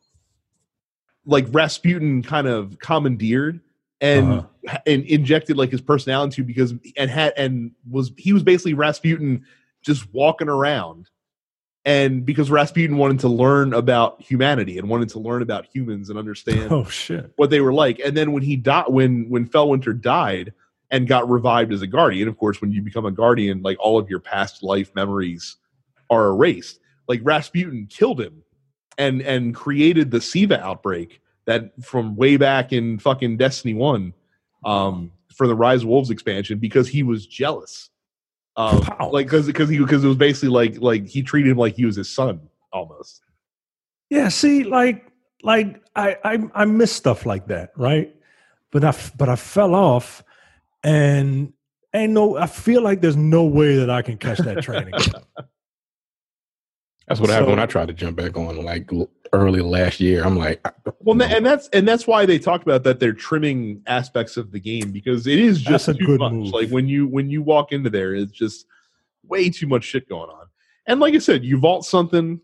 like 1.26 1.46
Rasputin 1.50 2.22
kind 2.22 2.46
of 2.46 2.78
commandeered 2.78 3.60
and 4.00 4.32
Uh-huh. 4.32 4.78
and 4.86 5.04
injected 5.04 5.58
like 5.58 5.70
his 5.70 5.82
personality 5.82 6.40
because 6.42 6.72
and 6.96 7.10
had 7.10 7.34
and 7.36 7.72
was 7.90 8.12
he 8.16 8.32
was 8.32 8.42
basically 8.42 8.72
Rasputin 8.74 9.44
just 9.82 10.12
walking 10.14 10.48
around 10.48 11.10
and 11.88 12.26
because 12.26 12.50
Rasputin 12.50 12.98
wanted 12.98 13.20
to 13.20 13.28
learn 13.28 13.72
about 13.72 14.20
humanity 14.20 14.76
and 14.76 14.90
wanted 14.90 15.08
to 15.08 15.20
learn 15.20 15.40
about 15.40 15.64
humans 15.64 16.10
and 16.10 16.18
understand 16.18 16.70
oh 16.70 16.84
shit, 16.84 17.32
what 17.36 17.48
they 17.48 17.62
were 17.62 17.72
like. 17.72 17.98
And 18.04 18.14
then 18.14 18.32
when 18.32 18.42
he 18.42 18.56
died, 18.56 18.84
when 18.88 19.26
when 19.30 19.48
Felwinter 19.48 19.98
died 19.98 20.52
and 20.90 21.08
got 21.08 21.30
revived 21.30 21.72
as 21.72 21.80
a 21.80 21.86
guardian, 21.86 22.28
of 22.28 22.36
course, 22.36 22.60
when 22.60 22.72
you 22.72 22.82
become 22.82 23.06
a 23.06 23.10
guardian, 23.10 23.62
like 23.62 23.78
all 23.80 23.98
of 23.98 24.10
your 24.10 24.20
past 24.20 24.62
life 24.62 24.94
memories 24.94 25.56
are 26.10 26.26
erased. 26.26 26.78
Like 27.08 27.20
Rasputin 27.22 27.86
killed 27.88 28.20
him 28.20 28.42
and 28.98 29.22
and 29.22 29.54
created 29.54 30.10
the 30.10 30.20
Siva 30.20 30.62
outbreak 30.62 31.22
that 31.46 31.72
from 31.82 32.16
way 32.16 32.36
back 32.36 32.70
in 32.70 32.98
fucking 32.98 33.38
Destiny 33.38 33.72
One, 33.72 34.12
um, 34.62 35.10
for 35.34 35.46
the 35.46 35.54
Rise 35.54 35.84
of 35.84 35.88
Wolves 35.88 36.10
expansion 36.10 36.58
because 36.58 36.86
he 36.86 37.02
was 37.02 37.26
jealous. 37.26 37.88
Um, 38.58 38.80
Wow. 38.80 39.10
like 39.12 39.26
because 39.26 39.46
because 39.46 39.68
he 39.68 39.78
because 39.78 40.02
it 40.04 40.08
was 40.08 40.16
basically 40.16 40.48
like 40.48 40.80
like 40.82 41.06
he 41.06 41.22
treated 41.22 41.50
him 41.52 41.58
like 41.58 41.76
he 41.76 41.84
was 41.84 41.96
his 41.96 42.10
son 42.10 42.40
almost. 42.72 43.22
yeah. 44.10 44.28
See, 44.28 44.64
like 44.64 45.06
like 45.44 45.80
I 45.94 46.16
I 46.24 46.38
I 46.54 46.64
miss 46.64 46.90
stuff 46.92 47.24
like 47.24 47.46
that, 47.46 47.70
right? 47.76 48.14
But 48.72 48.84
I 48.84 48.94
but 49.16 49.28
I 49.28 49.36
fell 49.36 49.74
off, 49.76 50.24
and 50.82 51.52
ain't 51.94 52.12
no. 52.12 52.36
I 52.36 52.46
feel 52.48 52.82
like 52.82 53.00
there's 53.00 53.16
no 53.16 53.44
way 53.44 53.76
that 53.76 53.90
I 53.90 54.02
can 54.02 54.18
catch 54.18 54.38
that 54.38 54.60
train 54.60 54.88
again. 54.92 55.22
That's 57.08 57.20
what 57.20 57.30
happened 57.30 57.50
when 57.50 57.58
I 57.58 57.66
tried 57.66 57.88
to 57.88 57.94
jump 57.94 58.16
back 58.16 58.36
on 58.36 58.62
like 58.64 58.90
early 59.32 59.60
last 59.60 59.98
year. 59.98 60.24
I'm 60.24 60.36
like, 60.36 60.64
Well, 61.00 61.20
and 61.22 61.32
and 61.32 61.46
that's 61.46 61.68
and 61.68 61.88
that's 61.88 62.06
why 62.06 62.26
they 62.26 62.38
talked 62.38 62.64
about 62.64 62.84
that 62.84 63.00
they're 63.00 63.12
trimming 63.12 63.82
aspects 63.86 64.36
of 64.36 64.52
the 64.52 64.60
game 64.60 64.90
because 64.92 65.26
it 65.26 65.38
is 65.38 65.60
just 65.60 65.86
That's 65.86 65.96
a 65.98 66.00
too 66.00 66.06
good 66.06 66.20
much. 66.20 66.32
move. 66.32 66.52
Like 66.52 66.68
when 66.70 66.86
you 66.86 67.06
when 67.06 67.30
you 67.30 67.42
walk 67.42 67.72
into 67.72 67.88
there, 67.90 68.14
it's 68.14 68.32
just 68.32 68.66
way 69.26 69.48
too 69.50 69.66
much 69.66 69.84
shit 69.84 70.08
going 70.08 70.30
on. 70.30 70.46
And 70.86 71.00
like 71.00 71.14
I 71.14 71.18
said, 71.18 71.44
you 71.44 71.58
vault 71.58 71.84
something, 71.84 72.40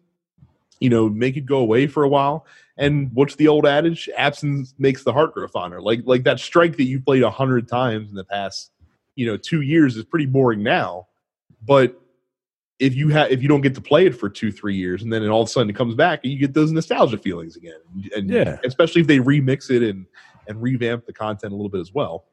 you 0.80 0.90
know, 0.90 1.08
make 1.08 1.36
it 1.36 1.46
go 1.46 1.58
away 1.58 1.86
for 1.86 2.04
a 2.04 2.08
while. 2.08 2.46
And 2.76 3.10
what's 3.14 3.36
the 3.36 3.48
old 3.48 3.66
adage? 3.66 4.08
Absence 4.16 4.74
makes 4.78 5.04
the 5.04 5.12
heart 5.12 5.34
grow 5.34 5.46
fonder. 5.46 5.80
Like 5.80 6.00
like 6.04 6.24
that 6.24 6.40
strike 6.40 6.76
that 6.78 6.84
you 6.84 7.00
played 7.00 7.22
a 7.22 7.30
hundred 7.30 7.68
times 7.68 8.08
in 8.08 8.14
the 8.14 8.24
past, 8.24 8.70
you 9.14 9.26
know, 9.26 9.36
two 9.36 9.60
years 9.60 9.96
is 9.96 10.04
pretty 10.04 10.26
boring 10.26 10.62
now. 10.62 11.06
But 11.66 12.00
if 12.78 12.94
you 12.94 13.08
have 13.08 13.30
if 13.30 13.42
you 13.42 13.48
don't 13.48 13.60
get 13.60 13.74
to 13.74 13.80
play 13.80 14.06
it 14.06 14.18
for 14.18 14.28
two 14.28 14.50
three 14.50 14.74
years 14.74 15.02
and 15.02 15.12
then 15.12 15.22
it 15.22 15.28
all 15.28 15.42
of 15.42 15.48
a 15.48 15.50
sudden 15.50 15.70
it 15.70 15.76
comes 15.76 15.94
back 15.94 16.20
and 16.24 16.32
you 16.32 16.38
get 16.38 16.54
those 16.54 16.72
nostalgia 16.72 17.16
feelings 17.18 17.56
again 17.56 17.78
and 18.16 18.28
Yeah. 18.30 18.58
especially 18.64 19.00
if 19.00 19.06
they 19.06 19.18
remix 19.18 19.70
it 19.70 19.82
and 19.82 20.06
and 20.48 20.60
revamp 20.60 21.06
the 21.06 21.12
content 21.12 21.52
a 21.52 21.56
little 21.56 21.70
bit 21.70 21.80
as 21.80 21.92
well. 21.92 22.24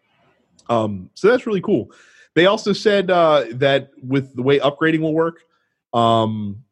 Um 0.69 1.09
so 1.13 1.27
that's 1.29 1.45
really 1.45 1.61
cool. 1.61 1.91
They 2.33 2.47
also 2.47 2.73
said 2.73 3.11
uh 3.11 3.45
that 3.53 3.91
with 4.01 4.35
the 4.35 4.41
way 4.41 4.59
upgrading 4.59 5.01
will 5.01 5.13
work 5.13 5.41
um 5.93 6.63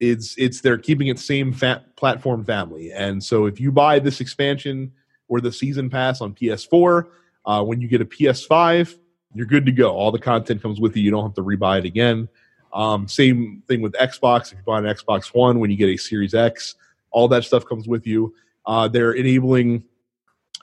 it's 0.00 0.34
it's 0.36 0.60
they're 0.60 0.76
keeping 0.78 1.06
it 1.06 1.18
same 1.18 1.52
fat 1.52 1.96
platform 1.96 2.44
family. 2.44 2.92
And 2.92 3.22
so 3.22 3.46
if 3.46 3.58
you 3.58 3.72
buy 3.72 4.00
this 4.00 4.20
expansion 4.20 4.92
or 5.28 5.40
the 5.40 5.52
season 5.52 5.88
pass 5.88 6.20
on 6.20 6.34
ps4 6.34 7.06
uh, 7.46 7.62
when 7.62 7.80
you 7.80 7.88
get 7.88 8.02
a 8.02 8.04
ps5 8.04 8.98
you're 9.36 9.46
good 9.46 9.66
to 9.66 9.72
go. 9.72 9.90
All 9.92 10.12
the 10.12 10.18
content 10.18 10.60
comes 10.60 10.78
with 10.78 10.94
you 10.96 11.02
you 11.04 11.10
don't 11.10 11.22
have 11.24 11.34
to 11.34 11.42
rebuy 11.42 11.78
it 11.78 11.86
again 11.86 12.28
um, 12.74 13.06
same 13.06 13.62
thing 13.68 13.80
with 13.80 13.92
Xbox. 13.92 14.52
If 14.52 14.58
you 14.58 14.64
buy 14.66 14.80
an 14.80 14.84
Xbox 14.84 15.28
One, 15.32 15.60
when 15.60 15.70
you 15.70 15.76
get 15.76 15.88
a 15.88 15.96
Series 15.96 16.34
X, 16.34 16.74
all 17.12 17.28
that 17.28 17.44
stuff 17.44 17.64
comes 17.64 17.86
with 17.86 18.06
you. 18.06 18.34
Uh, 18.66 18.88
they're 18.88 19.12
enabling 19.12 19.84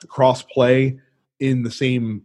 cross 0.08 0.42
play 0.42 0.98
in 1.40 1.62
the 1.62 1.70
same 1.70 2.22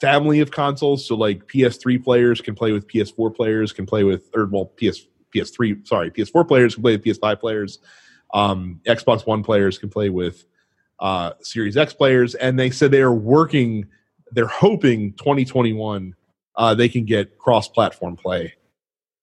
family 0.00 0.40
of 0.40 0.50
consoles. 0.50 1.06
So, 1.06 1.14
like 1.14 1.46
PS3 1.46 2.02
players 2.02 2.40
can 2.40 2.56
play 2.56 2.72
with 2.72 2.88
PS4 2.88 3.34
players, 3.34 3.72
can 3.72 3.86
play 3.86 4.02
with, 4.02 4.28
or 4.34 4.46
well, 4.46 4.66
PS 4.66 5.06
PS3, 5.34 5.86
sorry, 5.86 6.10
PS4 6.10 6.46
players 6.46 6.74
can 6.74 6.82
play 6.82 6.96
with 6.96 7.04
PS5 7.04 7.40
players. 7.40 7.78
Um, 8.34 8.80
Xbox 8.86 9.24
One 9.24 9.44
players 9.44 9.78
can 9.78 9.88
play 9.88 10.10
with 10.10 10.44
uh, 10.98 11.32
Series 11.40 11.76
X 11.76 11.94
players, 11.94 12.34
and 12.34 12.58
they 12.58 12.70
said 12.70 12.90
they 12.90 13.02
are 13.02 13.14
working. 13.14 13.86
They're 14.32 14.46
hoping 14.46 15.12
2021 15.12 16.16
uh, 16.56 16.74
they 16.74 16.88
can 16.88 17.04
get 17.04 17.38
cross-platform 17.38 18.16
play 18.16 18.54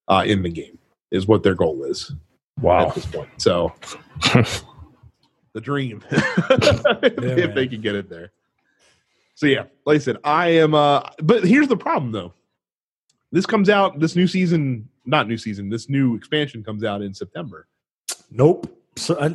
uh, 0.10 0.24
in 0.26 0.41
the 0.43 0.49
game 0.49 0.78
is 1.12 1.28
what 1.28 1.43
their 1.43 1.55
goal 1.55 1.84
is 1.84 2.12
Wow. 2.62 2.88
at 2.89 2.95
this 2.95 3.05
point. 3.05 3.30
So 3.38 3.74
the 5.53 5.62
dream, 5.62 6.03
if 6.12 7.18
man. 7.18 7.55
they 7.55 7.68
can 7.68 7.82
get 7.82 7.95
it 7.95 8.10
there. 8.10 8.32
So 9.36 9.45
yeah, 9.45 9.64
like 9.86 9.95
I 9.95 9.99
said, 9.99 10.18
I 10.24 10.49
am. 10.49 10.74
Uh, 10.76 11.01
but 11.24 11.43
here's 11.45 11.68
the 11.70 11.78
problem, 11.78 12.12
though. 12.12 12.34
This 13.32 13.45
comes 13.45 13.70
out. 13.70 13.99
This 13.99 14.16
new 14.16 14.28
season, 14.28 14.89
not 15.05 15.28
new 15.28 15.38
season. 15.38 15.70
This 15.70 15.88
new 15.89 16.16
expansion 16.16 16.64
comes 16.64 16.84
out 16.84 17.01
in 17.01 17.14
September. 17.14 17.68
Nope. 18.32 18.76
So, 18.97 19.16
I, 19.18 19.28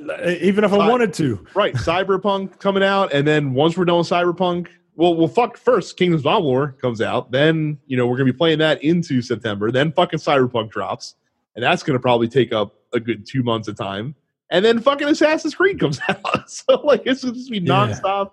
even 0.43 0.63
if 0.65 0.73
I 0.73 0.77
Uh, 0.77 0.91
wanted 0.91 1.15
to, 1.15 1.47
Right, 1.55 1.75
Cyberpunk 1.77 2.59
coming 2.59 2.83
out, 2.83 3.13
and 3.15 3.27
then 3.27 3.55
once 3.55 3.79
we're 3.79 3.87
done 3.87 3.99
with 3.99 4.09
Cyberpunk, 4.09 4.69
well, 4.97 5.15
well, 5.15 5.29
fuck. 5.29 5.57
First, 5.57 5.97
Kingdoms 5.97 6.25
of 6.25 6.33
Amalur 6.33 6.79
comes 6.79 7.01
out, 7.01 7.31
then 7.31 7.79
you 7.87 7.97
know 7.97 8.07
we're 8.07 8.17
gonna 8.17 8.33
be 8.33 8.37
playing 8.37 8.59
that 8.59 8.83
into 8.85 9.21
September. 9.23 9.71
Then 9.71 9.93
fucking 9.93 10.19
Cyberpunk 10.21 10.71
drops, 10.71 11.15
and 11.57 11.63
that's 11.63 11.83
gonna 11.83 11.99
probably 11.99 12.29
take 12.29 12.53
up 12.53 12.75
a 12.93 13.01
good 13.01 13.27
two 13.27 13.43
months 13.43 13.69
of 13.69 13.77
time. 13.77 14.15
And 14.51 14.65
then 14.65 14.79
fucking 14.81 15.09
Assassin's 15.09 15.55
Creed 15.55 15.81
comes 15.81 16.01
out, 16.09 16.49
so 16.51 16.81
like 16.85 17.03
it's 17.07 17.23
gonna 17.25 17.35
just 17.35 17.51
be 17.51 17.59
Yeah. 17.59 17.73
nonstop, 17.73 18.31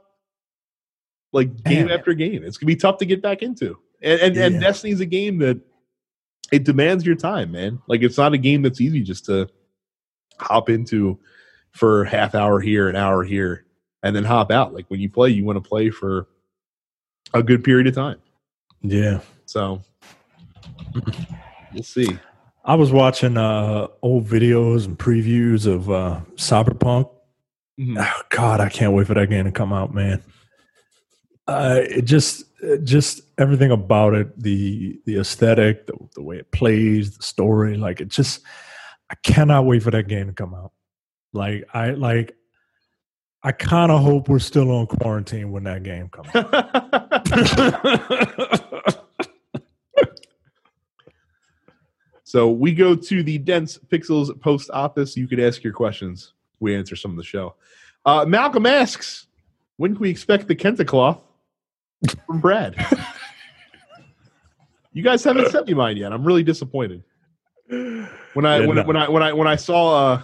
like 1.34 1.64
game 1.64 1.88
Man. 1.88 1.97
after 1.99 2.14
game. 2.14 2.43
It's 2.43 2.57
gonna 2.57 2.68
be 2.68 2.76
tough 2.76 2.97
to 2.99 3.05
get 3.05 3.22
back 3.22 3.41
into, 3.41 3.78
and 4.01 4.20
and, 4.22 4.38
and 4.38 4.59
Destiny's 4.62 4.99
a 4.99 5.05
game 5.05 5.39
that 5.39 5.59
it 6.51 6.64
demands 6.64 7.05
your 7.05 7.16
time, 7.16 7.51
man. 7.51 7.80
Like 7.88 8.01
it's 8.03 8.18
not 8.18 8.34
a 8.34 8.38
game 8.38 8.62
that's 8.62 8.82
easy 8.82 9.01
just 9.01 9.26
to 9.26 9.47
hop 10.39 10.70
into 10.70 11.18
for 11.72 12.03
half 12.03 12.36
hour 12.36 12.59
here, 12.59 12.89
an 12.89 12.95
hour 12.97 13.24
here, 13.24 13.66
and 14.03 14.16
then 14.16 14.26
hop 14.26 14.51
out. 14.51 14.74
Like 14.74 14.86
when 14.89 14.99
you 14.99 15.09
play, 15.09 15.30
you 15.30 15.45
want 15.45 15.64
to 15.64 15.68
play 15.68 15.89
for 15.89 16.28
a 17.34 17.43
good 17.43 17.63
period 17.63 17.88
of 17.88 17.95
time. 17.95 18.17
yeah. 18.82 19.19
So 19.45 19.82
we'll 21.73 21.84
see. 21.84 22.17
I 22.63 22.75
was 22.75 22.91
watching 22.91 23.38
uh, 23.38 23.88
old 24.01 24.27
videos 24.27 24.86
and 24.86 24.97
previews 24.97 25.65
of 25.65 25.89
uh, 25.89 26.21
Cyberpunk. 26.36 27.09
Mhm. 27.79 27.97
Oh, 27.99 28.21
God, 28.29 28.59
I 28.61 28.69
can't 28.69 28.93
wait 28.93 29.07
for 29.07 29.13
that 29.15 29.29
game 29.29 29.45
to 29.45 29.51
come 29.51 29.73
out, 29.73 29.93
man. 29.93 30.21
Uh, 31.47 31.79
it 31.82 32.03
just, 32.03 32.43
it 32.61 32.84
just 32.84 33.21
everything 33.38 33.71
about 33.71 34.13
it 34.13 34.39
the 34.39 35.01
the 35.05 35.17
aesthetic, 35.19 35.88
the, 35.88 35.93
the 36.15 36.21
way 36.21 36.38
it 36.38 36.51
plays, 36.51 37.17
the 37.17 37.23
story, 37.23 37.75
like 37.77 37.99
it 37.99 38.07
just, 38.09 38.41
I 39.09 39.15
cannot 39.23 39.65
wait 39.65 39.82
for 39.84 39.91
that 39.91 40.07
game 40.07 40.27
to 40.27 40.34
come 40.34 40.53
out. 40.53 40.71
Like 41.34 41.65
I 41.73 41.91
like, 41.91 42.36
I 43.43 43.51
kind 43.51 43.91
of 43.91 44.01
hope 44.03 44.29
we're 44.29 44.39
still 44.39 44.69
on 44.71 44.86
quarantine 44.88 45.51
when 45.51 45.63
that 45.63 45.82
game 45.84 46.09
comes. 46.09 46.29
so 52.23 52.49
we 52.49 52.73
go 52.73 52.95
to 52.95 53.23
the 53.23 53.38
Dense 53.38 53.77
Pixels 53.77 54.39
post 54.41 54.69
office. 54.71 55.17
You 55.17 55.27
could 55.27 55.39
ask 55.39 55.63
your 55.63 55.73
questions. 55.73 56.34
We 56.59 56.75
answer 56.75 56.95
some 56.95 57.11
of 57.11 57.17
the 57.17 57.23
show. 57.23 57.55
Uh, 58.05 58.25
Malcolm 58.25 58.65
asks, 58.65 59.27
when 59.77 59.93
can 59.93 60.01
we 60.01 60.09
expect 60.09 60.47
the 60.47 60.55
kente 60.55 60.86
cloth 60.86 61.19
from 62.25 62.39
Brad? 62.39 62.75
you 64.93 65.03
guys 65.03 65.23
haven't 65.23 65.51
sent 65.51 65.67
me 65.67 65.73
mine 65.73 65.97
yet. 65.97 66.13
I'm 66.13 66.23
really 66.23 66.43
disappointed. 66.43 67.03
When 67.67 68.45
I 68.45 68.59
Yeah, 68.59 68.65
when, 68.65 68.75
no. 68.75 68.84
when 68.84 68.97
I 68.97 69.09
when 69.09 69.23
I 69.23 69.34
when 69.34 69.47
I 69.47 69.55
saw 69.55 70.13
uh, 70.13 70.21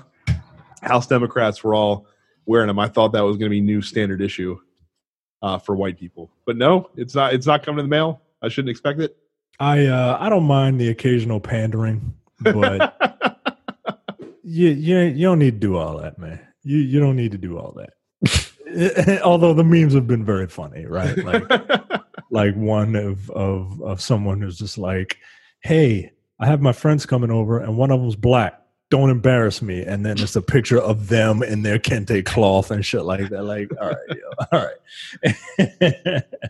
House 0.82 1.08
Democrats 1.08 1.64
were 1.64 1.74
all 1.74 2.08
wearing 2.46 2.68
them, 2.68 2.80
I 2.80 2.88
thought 2.88 3.14
that 3.14 3.22
was 3.22 3.38
going 3.38 3.50
to 3.50 3.54
be 3.54 3.62
new 3.62 3.82
standard 3.82 4.22
issue 4.22 4.60
uh, 5.42 5.58
for 5.58 5.76
white 5.76 6.00
people. 6.00 6.32
But 6.46 6.58
no, 6.58 6.90
it's 6.96 7.16
not. 7.16 7.34
It's 7.34 7.48
not 7.48 7.64
coming 7.64 7.80
in 7.80 7.86
the 7.86 7.96
mail. 7.96 8.22
I 8.42 8.50
shouldn't 8.50 8.70
expect 8.70 9.00
it. 9.00 9.18
I 9.60 9.86
uh, 9.86 10.18
I 10.20 10.30
don't 10.30 10.46
mind 10.46 10.80
the 10.80 10.90
occasional 10.90 11.40
pandering, 11.40 12.14
but 12.42 12.96
you 14.44 14.70
you 14.70 15.00
you 15.00 15.28
don't 15.28 15.40
need 15.40 15.60
to 15.60 15.68
do 15.68 15.78
all 15.78 15.98
that, 16.00 16.18
man. 16.18 16.40
You 16.64 16.78
you 16.78 17.00
don't 17.00 17.16
need 17.16 17.32
to 17.32 17.38
do 17.38 17.58
all 17.58 17.74
that. 17.74 19.22
Although 19.24 19.54
the 19.54 19.64
memes 19.64 19.94
have 19.94 20.08
been 20.08 20.26
very 20.26 20.48
funny, 20.48 20.86
right? 20.86 21.18
Like 21.18 21.50
like 22.32 22.56
one 22.56 22.96
of 22.96 23.30
of 23.32 23.82
of 23.82 24.02
someone 24.02 24.42
who's 24.42 24.58
just 24.58 24.78
like, 24.78 25.18
"Hey, 25.62 26.12
I 26.40 26.48
have 26.48 26.62
my 26.62 26.74
friends 26.74 27.06
coming 27.06 27.32
over, 27.32 27.60
and 27.60 27.78
one 27.78 27.92
of 27.92 28.00
them's 28.00 28.16
black. 28.16 28.62
Don't 28.90 29.10
embarrass 29.10 29.62
me." 29.62 29.84
And 29.84 30.06
then 30.06 30.20
it's 30.20 30.36
a 30.36 30.42
picture 30.42 30.80
of 30.80 31.10
them 31.10 31.44
in 31.44 31.64
their 31.64 31.80
kente 31.80 32.26
cloth 32.26 32.72
and 32.72 32.86
shit 32.86 33.04
like 33.04 33.30
that. 33.30 33.44
Like, 33.44 33.72
all 33.80 33.90
right, 33.90 33.98
yo, 34.10 34.46
all 34.52 34.66
right. 36.04 36.24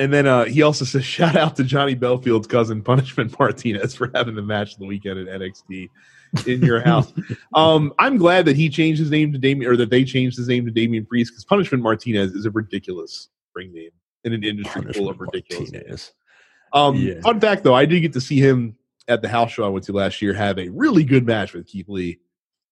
And 0.00 0.10
then 0.14 0.26
uh, 0.26 0.46
he 0.46 0.62
also 0.62 0.86
says, 0.86 1.04
shout 1.04 1.36
out 1.36 1.56
to 1.56 1.62
Johnny 1.62 1.94
Bellfield's 1.94 2.46
cousin, 2.46 2.80
Punishment 2.80 3.38
Martinez, 3.38 3.94
for 3.96 4.10
having 4.14 4.34
the 4.34 4.40
match 4.40 4.72
of 4.72 4.78
the 4.78 4.86
weekend 4.86 5.28
at 5.28 5.40
NXT 5.40 5.90
in 6.46 6.62
your 6.62 6.80
house. 6.80 7.12
um, 7.54 7.92
I'm 7.98 8.16
glad 8.16 8.46
that 8.46 8.56
he 8.56 8.70
changed 8.70 8.98
his 8.98 9.10
name 9.10 9.30
to 9.34 9.38
Damien, 9.38 9.70
or 9.70 9.76
that 9.76 9.90
they 9.90 10.04
changed 10.04 10.38
his 10.38 10.48
name 10.48 10.64
to 10.64 10.70
Damien 10.70 11.04
Priest, 11.04 11.32
because 11.32 11.44
Punishment 11.44 11.84
Martinez 11.84 12.32
is 12.32 12.46
a 12.46 12.50
ridiculous 12.50 13.28
ring 13.54 13.74
name 13.74 13.90
in 14.24 14.32
an 14.32 14.42
industry 14.42 14.90
full 14.94 15.10
of 15.10 15.20
ridiculous. 15.20 15.70
Martinez. 15.70 16.12
Um, 16.72 16.96
Yeah. 16.96 17.20
Fun 17.20 17.38
fact, 17.38 17.62
though, 17.62 17.74
I 17.74 17.84
did 17.84 18.00
get 18.00 18.14
to 18.14 18.22
see 18.22 18.38
him 18.38 18.76
at 19.08 19.22
the 19.22 19.28
house 19.28 19.52
show 19.52 19.64
I 19.64 19.68
went 19.68 19.84
to 19.86 19.92
last 19.92 20.22
year 20.22 20.32
have 20.34 20.58
a 20.58 20.68
really 20.68 21.04
good 21.04 21.26
match 21.26 21.52
with 21.52 21.66
Keith 21.66 21.88
Lee. 21.88 22.18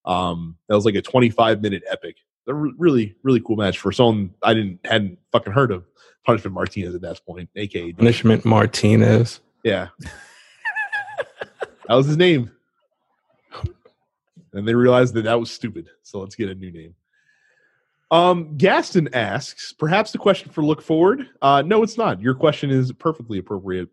Um, 0.04 0.56
that 0.68 0.74
was 0.74 0.84
like 0.84 0.94
a 0.94 1.02
25 1.02 1.60
minute 1.60 1.82
epic. 1.90 2.16
A 2.46 2.54
re- 2.54 2.72
really, 2.78 3.14
really 3.22 3.40
cool 3.40 3.56
match 3.56 3.78
for 3.78 3.92
someone 3.92 4.34
I 4.42 4.54
didn't 4.54 4.80
hadn't 4.84 5.18
fucking 5.32 5.52
heard 5.52 5.70
of. 5.70 5.84
Punishment 6.24 6.54
Martinez 6.54 6.94
at 6.94 7.00
that 7.02 7.20
point, 7.26 7.48
aka 7.56 7.92
Punishment 7.92 8.44
Martinez. 8.44 9.40
yeah. 9.64 9.88
that 11.88 11.94
was 11.94 12.06
his 12.06 12.16
name. 12.16 12.50
And 14.52 14.66
they 14.66 14.74
realized 14.74 15.14
that 15.14 15.24
that 15.24 15.38
was 15.38 15.50
stupid. 15.50 15.88
So 16.02 16.20
let's 16.20 16.34
get 16.34 16.48
a 16.48 16.54
new 16.54 16.70
name. 16.70 16.94
Um, 18.10 18.56
Gaston 18.56 19.14
asks, 19.14 19.72
perhaps 19.72 20.12
the 20.12 20.18
question 20.18 20.50
for 20.50 20.64
look 20.64 20.80
forward. 20.80 21.28
Uh, 21.42 21.62
no, 21.64 21.82
it's 21.82 21.98
not. 21.98 22.20
Your 22.22 22.34
question 22.34 22.70
is 22.70 22.90
perfectly 22.92 23.38
appropriate 23.38 23.88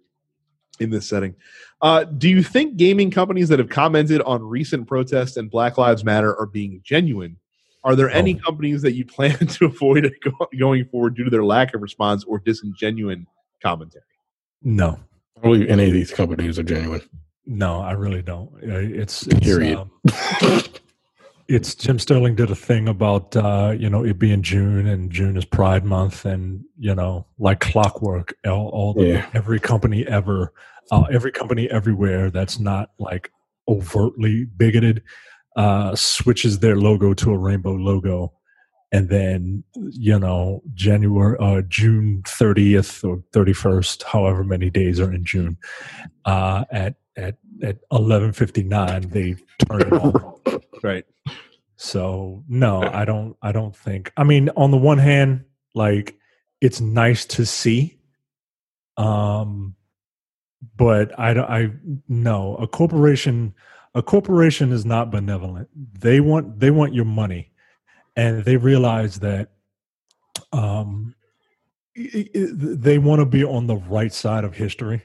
in 0.80 0.90
this 0.90 1.08
setting. 1.08 1.36
Uh, 1.82 2.04
do 2.04 2.30
you 2.30 2.42
think 2.44 2.78
gaming 2.78 3.12
companies 3.12 3.50
that 3.50 3.60
have 3.60 3.70
commented 3.70 4.22
on 4.22 4.42
recent 4.44 4.88
protests 4.88 5.38
and 5.38 5.50
Black 5.50 5.78
Lives 5.78 6.04
Matter 6.04 6.36
are 6.40 6.46
being 6.48 6.82
genuine? 6.84 7.38
Are 7.84 7.96
there 7.96 8.10
any 8.10 8.36
Oh. 8.36 8.44
companies 8.46 8.82
that 8.82 8.94
you 8.94 9.06
plan 9.18 9.38
to 9.38 9.66
avoid 9.66 10.12
going 10.58 10.86
forward 10.86 11.16
due 11.16 11.24
to 11.26 11.30
their 11.30 11.44
lack 11.44 11.74
of 11.74 11.82
response 11.82 12.24
or 12.24 12.40
disingenuine 12.40 13.26
commentary? 13.62 14.04
No, 14.64 15.00
I 15.38 15.42
don't 15.42 15.52
believe 15.52 15.70
any 15.70 15.86
of 15.88 15.94
these 15.94 16.12
companies 16.12 16.58
are 16.58 16.64
genuine. 16.64 17.02
no, 17.46 17.80
I 17.82 17.92
really 17.92 18.22
don't. 18.24 18.50
It's, 18.64 19.28
it's 19.28 19.40
Period. 19.42 19.78
um, 19.78 19.92
it's 21.48 21.76
Jim 21.76 22.00
Sterling 22.00 22.36
did 22.36 22.50
a 22.50 22.56
thing 22.56 22.88
about 22.88 23.36
uh, 23.36 23.76
you 23.78 23.90
know 23.90 24.04
it 24.04 24.18
being 24.18 24.42
June 24.42 24.88
and 24.88 25.12
June 25.12 25.38
is 25.38 25.46
Pride 25.46 25.86
Month 25.86 26.26
and 26.26 26.64
you 26.78 26.94
know 26.96 27.26
like 27.38 27.60
clockwork, 27.60 28.34
all, 28.46 28.70
all 28.70 28.94
the, 28.94 29.06
Yeah. 29.08 29.30
every 29.34 29.60
company 29.60 30.06
ever, 30.08 30.54
uh, 30.92 31.04
every 31.12 31.32
company 31.32 31.70
everywhere 31.70 32.30
that's 32.32 32.60
not 32.60 32.92
like 33.00 33.32
overtly 33.68 34.46
bigoted 34.46 35.04
uh, 35.56 35.96
switches 35.96 36.60
their 36.60 36.76
logo 36.76 37.14
to 37.14 37.32
a 37.32 37.38
rainbow 37.38 37.74
logo, 37.74 38.34
and 38.92 39.10
then 39.10 39.64
you 39.76 40.18
know 40.20 40.62
January, 40.74 41.38
uh, 41.40 41.62
June 41.68 42.24
thirtieth 42.28 43.04
or 43.04 43.24
thirty 43.32 43.54
first, 43.54 44.04
however 44.04 44.44
many 44.44 44.70
days 44.70 45.00
are 45.00 45.14
in 45.14 45.24
June, 45.24 45.58
uh, 46.26 46.66
at 46.72 46.96
at 47.18 47.38
at 47.64 47.78
eleven 47.92 48.32
fifty 48.34 48.64
nine 48.64 49.10
they 49.10 49.36
turn 49.68 49.82
it 49.82 49.94
on. 49.94 50.34
Right. 50.84 51.06
So 51.78 52.44
no, 52.48 52.84
I 52.84 53.06
don't. 53.06 53.36
I 53.42 53.52
don't 53.52 53.76
think. 53.76 54.12
I 54.16 54.24
mean, 54.24 54.50
on 54.56 54.72
the 54.72 54.78
one 54.78 54.98
hand, 55.00 55.46
like 55.74 56.16
it's 56.62 56.80
nice 56.80 57.26
to 57.26 57.46
see, 57.46 57.98
um, 58.98 59.76
but 60.78 61.18
I 61.20 61.34
don't. 61.34 61.50
I 61.50 61.72
no. 62.08 62.56
A 62.58 62.68
corporation, 62.68 63.56
a 63.96 64.04
corporation 64.04 64.72
is 64.72 64.86
not 64.86 65.12
benevolent. 65.12 65.70
They 66.00 66.20
want 66.20 66.60
they 66.60 66.72
want 66.72 66.94
your 66.94 67.06
money, 67.06 67.52
and 68.16 68.46
they 68.46 68.58
realize 68.58 69.20
that, 69.20 69.50
um, 70.54 71.16
they 71.96 73.00
want 73.00 73.20
to 73.20 73.26
be 73.26 73.44
on 73.44 73.68
the 73.68 73.78
right 73.78 74.14
side 74.14 74.44
of 74.44 74.56
history. 74.56 75.04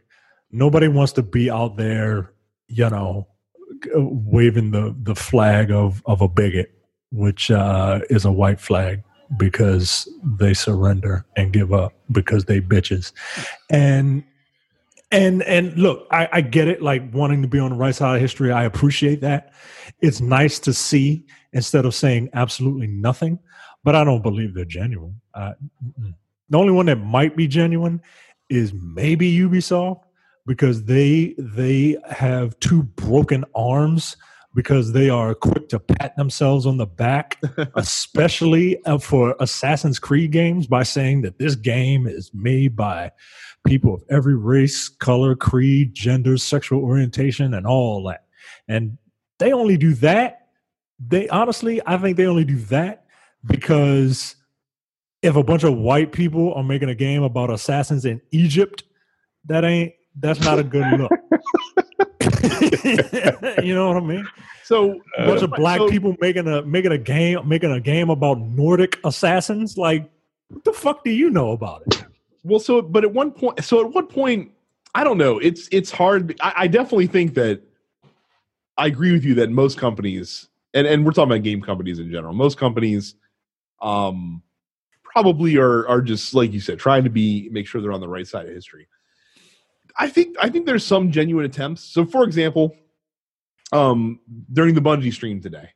Nobody 0.53 0.89
wants 0.89 1.13
to 1.15 1.23
be 1.23 1.51
out 1.51 1.77
there, 1.77 2.33
you 2.71 2.89
know, 2.89 3.27
waving 3.95 4.71
the 4.71 4.95
the 5.03 5.15
flag 5.15 5.71
of 5.71 6.03
of 6.07 6.21
a 6.21 6.29
bigot, 6.29 6.73
which 7.11 7.51
uh, 7.51 8.01
is 8.09 8.25
a 8.25 8.33
white 8.33 8.61
flag 8.61 9.03
because 9.37 10.09
they 10.25 10.55
surrender 10.55 11.25
and 11.37 11.53
give 11.53 11.73
up 11.73 11.93
because 12.11 12.45
they 12.45 12.61
bitches, 12.61 13.13
and 13.69 14.25
and 15.11 15.43
and 15.43 15.77
look, 15.77 16.07
I, 16.11 16.29
I 16.33 16.41
get 16.41 16.69
it, 16.69 16.83
like 16.83 17.03
wanting 17.13 17.43
to 17.43 17.49
be 17.49 17.59
on 17.59 17.71
the 17.71 17.77
right 17.77 17.95
side 17.95 18.17
of 18.17 18.21
history. 18.21 18.53
I 18.53 18.65
appreciate 18.65 19.21
that. 19.23 19.53
It's 20.01 20.21
nice 20.21 20.59
to 20.61 20.73
see 20.73 21.25
instead 21.53 21.85
of 21.85 21.95
saying 21.95 22.31
absolutely 22.33 22.87
nothing, 22.87 23.39
but 23.83 23.97
I 23.97 24.05
don't 24.05 24.23
believe 24.23 24.55
they're 24.55 24.65
genuine. 24.65 25.21
Uh, 25.35 25.53
the 26.49 26.59
only 26.59 26.73
one 26.73 26.87
that 26.87 26.97
might 26.97 27.37
be 27.37 27.49
genuine 27.49 28.01
is 28.49 28.73
maybe 28.73 29.33
Ubisoft 29.39 30.03
because 30.51 30.85
they 30.85 31.35
they 31.39 31.97
have 32.11 32.59
two 32.59 32.83
broken 32.83 33.45
arms 33.55 34.17
because 34.55 34.93
they 34.93 35.09
are 35.09 35.33
quick 35.33 35.69
to 35.69 35.79
pat 35.79 36.17
themselves 36.17 36.67
on 36.67 36.77
the 36.77 36.87
back, 36.87 37.41
especially 37.77 38.85
uh, 38.85 38.99
for 38.99 39.37
Assassin's 39.39 40.01
Creed 40.01 40.33
games, 40.33 40.67
by 40.67 40.83
saying 40.83 41.23
that 41.23 41.39
this 41.39 41.55
game 41.55 42.09
is 42.09 42.33
made 42.35 42.75
by 42.75 43.13
people 43.65 43.95
of 43.95 44.03
every 44.11 44.37
race, 44.37 44.89
color, 44.89 45.37
creed, 45.37 45.95
gender, 45.95 46.37
sexual 46.37 46.83
orientation, 46.83 47.55
and 47.55 47.65
all 47.65 48.03
that. 48.09 48.25
And 48.67 48.99
they 49.39 49.53
only 49.53 49.77
do 49.77 49.95
that 49.95 50.41
they 51.09 51.29
honestly, 51.29 51.81
I 51.87 51.97
think 51.97 52.17
they 52.17 52.27
only 52.27 52.45
do 52.45 52.57
that 52.57 53.05
because 53.45 54.37
if 55.23 55.37
a 55.37 55.43
bunch 55.43 55.65
of 55.65 55.77
white 55.77 56.13
people 56.13 56.53
are 56.55 56.63
making 56.63 56.91
a 56.91 56.95
game 56.95 57.23
about 57.23 57.51
assassins 57.51 58.05
in 58.05 58.21
Egypt, 58.31 58.85
that 59.47 59.65
ain't 59.65 59.95
that's 60.21 60.41
not 60.41 60.59
a 60.59 60.63
good 60.65 60.87
look. 60.99 61.11
you 63.63 63.75
know 63.75 63.89
what 63.89 63.97
I 63.97 64.01
mean? 64.01 64.27
So 64.65 65.01
A 65.19 65.27
bunch 65.27 65.43
of 65.43 65.51
black 65.51 65.79
so- 65.79 65.89
people 65.89 66.15
making 66.21 66.47
a 66.47 66.63
making 66.63 66.93
a 66.93 66.99
game 66.99 67.47
making 67.49 67.73
a 67.73 67.81
game 67.81 68.11
about 68.11 68.39
Nordic 68.41 68.99
assassins. 69.05 69.77
Like, 69.77 70.09
what 70.49 70.65
the 70.65 70.73
fuck 70.73 71.05
do 71.05 71.11
you 71.11 71.31
know 71.31 71.53
about 71.53 71.83
it? 71.87 72.05
Well, 72.45 72.61
so 72.61 72.81
but 72.81 73.05
at 73.05 73.13
one 73.13 73.33
point, 73.33 73.65
so 73.65 73.85
at 73.85 73.93
one 73.93 74.07
point, 74.07 74.53
I 74.95 75.05
don't 75.05 75.19
know. 75.19 75.39
It's 75.39 75.69
it's 75.73 75.91
hard. 75.91 76.37
I, 76.41 76.53
I 76.57 76.67
definitely 76.69 77.07
think 77.09 77.35
that 77.35 77.63
I 78.77 78.87
agree 78.87 79.13
with 79.13 79.25
you 79.25 79.35
that 79.35 79.51
most 79.51 79.79
companies, 79.79 80.49
and 80.73 80.87
and 80.87 81.05
we're 81.05 81.13
talking 81.13 81.33
about 81.33 81.43
game 81.43 81.61
companies 81.61 81.99
in 81.99 82.11
general, 82.11 82.33
most 82.33 82.57
companies, 82.57 83.15
um, 83.83 84.43
probably 85.03 85.57
are 85.57 85.87
are 85.89 86.01
just 86.01 86.33
like 86.35 86.53
you 86.53 86.61
said, 86.61 86.79
trying 86.79 87.05
to 87.05 87.11
be 87.11 87.49
make 87.51 87.67
sure 87.67 87.83
they're 87.83 87.93
on 87.93 88.01
the 88.01 88.09
right 88.09 88.27
side 88.27 88.47
of 88.47 88.55
history. 88.55 88.87
I 89.97 90.09
think 90.09 90.37
I 90.41 90.49
think 90.49 90.67
there's 90.67 90.85
some 90.85 91.11
genuine 91.11 91.45
attempts. 91.45 91.83
So, 91.83 92.05
for 92.05 92.25
example, 92.25 92.77
um, 93.73 94.21
during 94.53 94.75
the 94.75 94.81
Bungie 94.81 95.13
stream 95.13 95.41
today, 95.41 95.71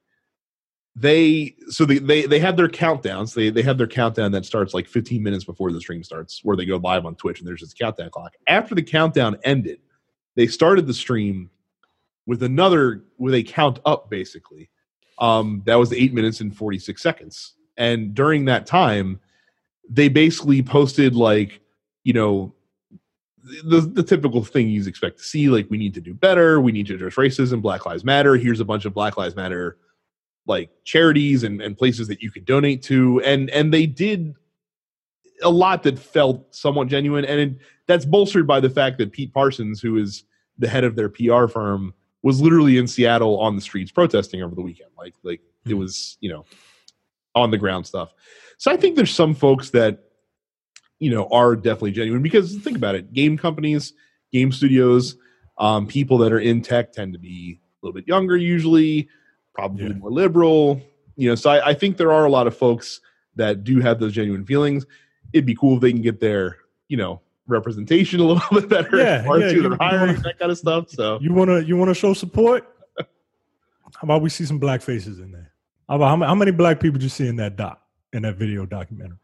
they 0.96 1.56
so 1.68 1.84
they 1.84 1.98
they 1.98 2.26
they 2.26 2.38
have 2.38 2.56
their 2.56 2.68
countdowns. 2.68 3.34
They 3.34 3.50
they 3.50 3.62
have 3.62 3.78
their 3.78 3.86
countdown 3.86 4.32
that 4.32 4.44
starts 4.44 4.74
like 4.74 4.86
15 4.86 5.22
minutes 5.22 5.44
before 5.44 5.72
the 5.72 5.80
stream 5.80 6.02
starts, 6.02 6.40
where 6.44 6.56
they 6.56 6.64
go 6.64 6.76
live 6.76 7.06
on 7.06 7.16
Twitch 7.16 7.40
and 7.40 7.48
there's 7.48 7.60
this 7.60 7.74
countdown 7.74 8.10
clock. 8.10 8.34
After 8.46 8.74
the 8.74 8.82
countdown 8.82 9.36
ended, 9.44 9.80
they 10.36 10.46
started 10.46 10.86
the 10.86 10.94
stream 10.94 11.50
with 12.26 12.42
another 12.42 13.04
with 13.18 13.34
a 13.34 13.42
count 13.42 13.80
up 13.84 14.08
basically. 14.08 14.70
Um, 15.18 15.62
that 15.66 15.76
was 15.76 15.92
eight 15.92 16.12
minutes 16.12 16.40
and 16.40 16.54
46 16.56 17.00
seconds. 17.00 17.54
And 17.76 18.14
during 18.14 18.46
that 18.46 18.66
time, 18.66 19.20
they 19.88 20.08
basically 20.08 20.62
posted 20.62 21.14
like, 21.14 21.60
you 22.02 22.12
know, 22.12 22.54
the 23.64 23.80
the 23.80 24.02
typical 24.02 24.44
thing 24.44 24.68
you 24.68 24.84
expect 24.86 25.18
to 25.18 25.24
see, 25.24 25.48
like 25.48 25.68
we 25.70 25.78
need 25.78 25.94
to 25.94 26.00
do 26.00 26.14
better, 26.14 26.60
we 26.60 26.72
need 26.72 26.86
to 26.86 26.94
address 26.94 27.14
racism, 27.14 27.60
Black 27.60 27.84
Lives 27.86 28.04
Matter. 28.04 28.36
Here's 28.36 28.60
a 28.60 28.64
bunch 28.64 28.84
of 28.84 28.94
Black 28.94 29.16
Lives 29.16 29.36
Matter 29.36 29.76
like 30.46 30.70
charities 30.84 31.42
and, 31.42 31.60
and 31.62 31.76
places 31.76 32.08
that 32.08 32.22
you 32.22 32.30
could 32.30 32.44
donate 32.44 32.82
to 32.82 33.20
and 33.22 33.50
and 33.50 33.72
they 33.72 33.86
did 33.86 34.34
a 35.42 35.50
lot 35.50 35.82
that 35.82 35.98
felt 35.98 36.54
somewhat 36.54 36.88
genuine 36.88 37.24
and 37.24 37.40
it, 37.40 37.56
that's 37.86 38.04
bolstered 38.04 38.46
by 38.46 38.60
the 38.60 38.70
fact 38.70 38.98
that 38.98 39.12
pete 39.12 39.32
parsons 39.32 39.80
who 39.80 39.96
is 39.96 40.24
the 40.58 40.68
head 40.68 40.84
of 40.84 40.96
their 40.96 41.08
pr 41.08 41.46
firm 41.46 41.94
was 42.22 42.40
literally 42.40 42.78
in 42.78 42.86
seattle 42.86 43.38
on 43.40 43.56
the 43.56 43.62
streets 43.62 43.90
protesting 43.90 44.42
over 44.42 44.54
the 44.54 44.62
weekend 44.62 44.90
like 44.98 45.14
like 45.22 45.40
it 45.66 45.72
Hmm. 45.72 45.78
was 45.78 46.18
you 46.20 46.30
know 46.30 46.44
on 47.34 47.50
the 47.50 47.58
ground 47.58 47.86
stuff 47.86 48.12
so 48.58 48.70
i 48.70 48.76
think 48.76 48.96
there's 48.96 49.14
some 49.14 49.34
folks 49.34 49.70
that 49.70 50.10
you 51.04 51.10
know 51.10 51.26
are 51.30 51.54
definitely 51.54 51.92
genuine 51.92 52.22
because 52.22 52.56
think 52.58 52.76
about 52.76 52.94
it 52.94 53.12
game 53.12 53.36
companies 53.36 53.92
game 54.32 54.50
studios 54.52 55.16
um, 55.58 55.86
people 55.86 56.16
that 56.18 56.32
are 56.32 56.38
in 56.50 56.62
tech 56.62 56.92
tend 56.92 57.12
to 57.12 57.18
be 57.18 57.60
a 57.60 57.86
little 57.86 57.94
bit 57.98 58.06
younger 58.08 58.36
usually 58.36 59.08
probably 59.54 59.84
Yeah. 59.84 59.92
more 59.94 60.10
liberal. 60.10 60.80
You 61.16 61.28
know, 61.28 61.34
so 61.36 61.48
I, 61.50 61.68
I 61.70 61.74
think 61.74 61.96
there 61.96 62.12
are 62.12 62.24
a 62.24 62.28
lot 62.30 62.48
of 62.48 62.56
folks 62.56 63.00
that 63.36 63.62
do 63.62 63.78
have 63.80 64.00
those 64.00 64.12
genuine 64.12 64.44
feelings. 64.44 64.84
It'd 65.32 65.46
be 65.46 65.54
cool 65.54 65.76
if 65.76 65.80
they 65.80 65.92
can 65.92 66.02
get 66.02 66.18
their, 66.18 66.56
you 66.88 66.96
know, 66.96 67.20
representation 67.46 68.18
a 68.18 68.24
little 68.30 68.42
bit 68.60 68.68
better. 68.68 68.96
Yeah, 68.96 69.24
as 69.32 69.40
yeah, 69.40 69.48
you- 69.50 69.62
they're 69.68 69.76
hiring, 69.78 70.16
that 70.22 70.38
kind 70.40 70.50
of 70.50 70.58
stuff. 70.58 70.90
So 70.90 71.20
You 71.20 71.32
wanna 71.32 71.60
you 71.60 71.76
wanna 71.76 71.94
show 71.94 72.14
support? 72.14 72.66
How 72.98 73.06
about 74.02 74.22
we 74.22 74.28
see 74.30 74.44
some 74.44 74.58
black 74.58 74.82
faces 74.82 75.20
in 75.20 75.30
there? 75.30 75.52
How 75.88 75.96
about 75.96 76.18
how, 76.18 76.26
how 76.26 76.34
many 76.34 76.50
black 76.50 76.80
people 76.80 76.94
did 76.98 77.04
you 77.04 77.08
see 77.10 77.28
in 77.28 77.36
that 77.36 77.54
doc 77.56 77.80
in 78.12 78.22
that 78.22 78.34
video 78.36 78.66
documentary? 78.66 79.18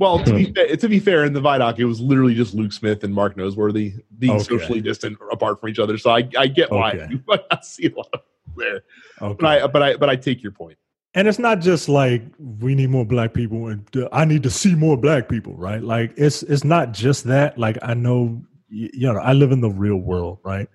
Well, 0.00 0.18
to 0.24 0.34
be 0.34 0.46
fair, 0.52 0.76
to 0.76 0.88
be 0.88 0.98
fair, 0.98 1.24
in 1.24 1.32
the 1.32 1.40
Vidoc, 1.40 1.78
it 1.78 1.84
was 1.84 2.00
literally 2.00 2.34
just 2.34 2.54
Luke 2.54 2.72
Smith 2.72 3.04
and 3.04 3.14
Mark 3.14 3.36
Noseworthy 3.36 4.00
being 4.18 4.32
Okay. 4.32 4.42
socially 4.44 4.80
distant 4.80 5.16
apart 5.30 5.60
from 5.60 5.68
each 5.68 5.78
other. 5.78 5.96
So 5.98 6.10
I, 6.10 6.28
I 6.36 6.46
get 6.48 6.70
why 6.72 6.92
Okay. 6.92 7.06
you 7.10 7.22
might 7.28 7.44
not 7.50 7.64
see 7.64 7.86
a 7.86 7.94
lot 7.94 8.08
of 8.12 8.20
there. 8.56 8.80
Okay. 9.22 9.36
But 9.38 9.46
I 9.46 9.66
but 9.68 9.82
I 9.82 9.96
but 9.96 10.08
I 10.10 10.16
take 10.16 10.42
your 10.42 10.52
point. 10.52 10.78
and 11.14 11.28
it's 11.28 11.38
not 11.38 11.60
just 11.60 11.88
like 11.88 12.22
we 12.38 12.74
need 12.74 12.88
more 12.90 13.04
black 13.04 13.34
people 13.34 13.68
and 13.68 13.84
uh, 13.96 14.08
I 14.12 14.24
need 14.24 14.42
to 14.44 14.50
see 14.50 14.74
more 14.74 14.96
black 14.96 15.28
people, 15.28 15.54
right? 15.54 15.82
Like 15.82 16.12
it's 16.16 16.42
it's 16.44 16.64
not 16.64 16.92
just 16.92 17.24
that. 17.24 17.58
Like 17.58 17.78
I 17.82 17.94
know, 17.94 18.42
you 18.68 19.12
know, 19.12 19.18
I 19.18 19.32
live 19.34 19.52
in 19.52 19.60
the 19.60 19.70
real 19.70 19.96
world, 19.96 20.38
right? 20.44 20.68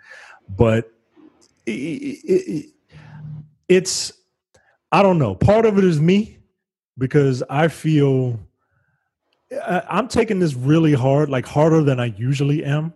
But 0.47 0.91
i- 1.67 1.71
i- 2.29 2.43
i- 2.55 2.67
it's 3.67 4.13
I 4.91 5.01
don't 5.01 5.17
know. 5.17 5.33
Part 5.35 5.65
of 5.65 5.77
it 5.79 5.83
is 5.83 5.99
me 5.99 6.37
because 6.97 7.41
I 7.49 7.67
feel 7.67 8.39
I'm 9.63 10.07
taking 10.07 10.39
this 10.39 10.53
really 10.53 10.93
hard, 10.93 11.29
like 11.29 11.45
harder 11.45 11.83
than 11.83 11.99
I 11.99 12.05
usually 12.05 12.63
am, 12.63 12.93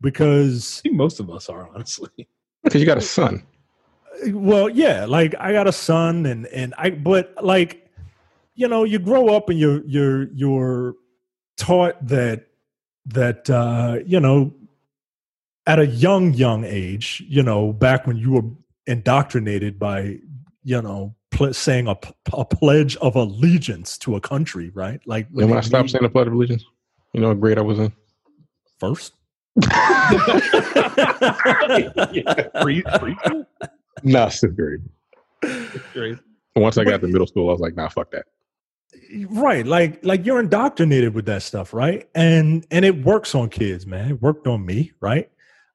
because 0.00 0.80
I 0.80 0.82
think 0.82 0.96
most 0.96 1.20
of 1.20 1.30
us 1.30 1.48
are 1.48 1.68
honestly. 1.74 2.10
Because 2.64 2.80
you 2.80 2.86
got 2.86 2.98
a 2.98 3.02
son. 3.02 3.44
well 4.32 4.68
yeah 4.68 5.04
like 5.04 5.32
i 5.38 5.52
got 5.52 5.68
a 5.68 5.72
son 5.72 6.26
and 6.26 6.46
and 6.46 6.74
i 6.76 6.90
but 6.90 7.32
like 7.42 7.88
you 8.56 8.66
know 8.66 8.82
you 8.82 8.98
grow 8.98 9.28
up 9.28 9.48
and 9.48 9.58
you're 9.58 9.84
you're 9.86 10.24
you're 10.32 10.94
taught 11.56 12.04
that 12.04 12.46
that 13.06 13.48
uh 13.48 14.00
you 14.04 14.18
know 14.18 14.52
at 15.66 15.78
a 15.78 15.86
young 15.86 16.34
young 16.34 16.64
age 16.64 17.22
you 17.28 17.42
know 17.42 17.72
back 17.72 18.06
when 18.06 18.16
you 18.16 18.32
were 18.32 18.44
indoctrinated 18.86 19.78
by 19.78 20.18
you 20.64 20.82
know 20.82 21.14
pl- 21.30 21.52
saying 21.54 21.86
a, 21.88 21.94
p- 21.94 22.10
a 22.32 22.44
pledge 22.44 22.96
of 22.96 23.16
allegiance 23.16 23.96
to 23.98 24.16
a 24.16 24.20
country 24.20 24.70
right 24.74 25.00
like 25.06 25.26
And 25.36 25.48
when 25.50 25.58
I 25.58 25.62
stopped 25.62 25.90
saying 25.90 26.02
the 26.02 26.08
Pledge 26.10 26.26
of 26.28 26.32
Allegiance, 26.32 26.64
you 27.12 27.20
know 27.20 27.28
what 27.28 27.40
grade 27.40 27.58
I 27.58 27.62
was 27.62 27.78
in? 27.78 27.92
first 28.78 29.12
Pre- 29.60 29.68
preschool? 32.82 33.46
Nah, 34.04 34.28
sixth 34.28 34.56
grade. 34.56 34.80
Great. 35.92 36.18
And 36.54 36.62
once 36.62 36.78
I 36.78 36.84
got 36.84 37.00
to 37.00 37.08
middle 37.08 37.26
school, 37.26 37.48
I 37.48 37.52
was 37.52 37.60
like, 37.60 37.76
nah, 37.76 37.88
fuck 37.88 38.10
that. 38.12 38.26
right 39.30 39.66
like 39.66 40.04
like 40.04 40.24
you're 40.24 40.40
indoctrinated 40.40 41.14
with 41.14 41.26
that 41.26 41.42
stuff 41.42 41.74
right 41.74 42.08
and 42.14 42.66
and 42.70 42.84
it 42.84 43.04
works 43.04 43.34
on 43.34 43.48
kids 43.50 43.86
man 43.86 44.10
it 44.10 44.22
worked 44.22 44.46
on 44.46 44.64
me 44.64 44.90
right 45.00 45.30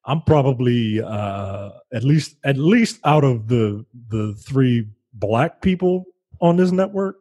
i'm 0.06 0.20
probably 0.24 1.00
uh 1.02 1.70
at 1.94 2.04
least 2.04 2.36
at 2.44 2.58
least 2.58 3.00
out 3.06 3.24
of 3.24 3.48
the 3.48 3.86
the 4.10 4.34
three 4.48 4.88
black 5.24 5.62
people 5.62 6.04
on 6.42 6.58
this 6.58 6.72
network 6.74 7.16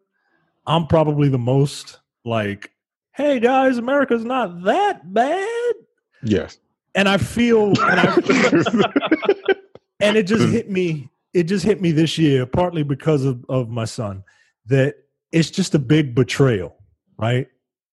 i'm 0.67 0.89
probably 0.89 1.29
the 1.29 1.39
most 1.39 2.01
like 2.25 2.73
hey 3.13 3.39
guys 3.39 3.79
america's 3.79 4.25
not 4.25 4.65
that 4.65 5.13
bad 5.15 5.75
Yes. 6.25 6.59
and 6.97 7.09
i 7.09 7.17
feel 7.17 7.69
and 7.81 8.01
i 8.01 8.15
and 10.01 10.17
it 10.17 10.25
just 10.25 10.49
hit 10.53 10.69
me 10.69 11.09
it 11.33 11.45
just 11.45 11.65
hit 11.65 11.81
me 11.81 11.93
this 11.93 12.19
year 12.19 12.45
partly 12.45 12.83
because 12.83 13.25
of, 13.25 13.45
of 13.49 13.69
my 13.69 13.85
son 13.85 14.25
that 14.67 14.97
it's 15.31 15.51
just 15.51 15.73
a 15.77 15.79
big 15.79 16.13
betrayal 16.13 16.75
right 17.19 17.47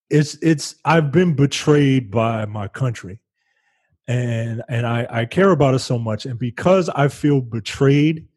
it's 0.10 0.40
it's 0.42 0.74
i've 0.86 1.12
been 1.12 1.36
betrayed 1.36 2.10
by 2.10 2.46
my 2.46 2.68
country 2.68 3.20
and 4.08 4.64
and 4.70 4.88
i 4.88 5.06
i 5.12 5.26
care 5.26 5.52
about 5.52 5.76
it 5.76 5.80
so 5.80 6.00
much 6.00 6.26
and 6.26 6.40
because 6.40 6.90
i 6.96 7.08
feel 7.08 7.42
betrayed 7.42 8.28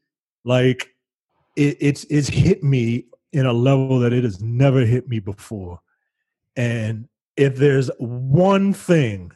like 0.44 0.90
it, 1.56 1.76
it's 1.80 2.04
it's 2.04 2.28
hit 2.28 2.62
me 2.62 3.06
in 3.32 3.46
a 3.46 3.52
level 3.52 3.98
that 4.00 4.12
it 4.12 4.24
has 4.24 4.42
never 4.42 4.80
hit 4.80 5.08
me 5.08 5.18
before. 5.18 5.80
And 6.56 7.08
if 7.36 7.56
there's 7.56 7.90
one 7.98 8.72
thing 8.72 9.32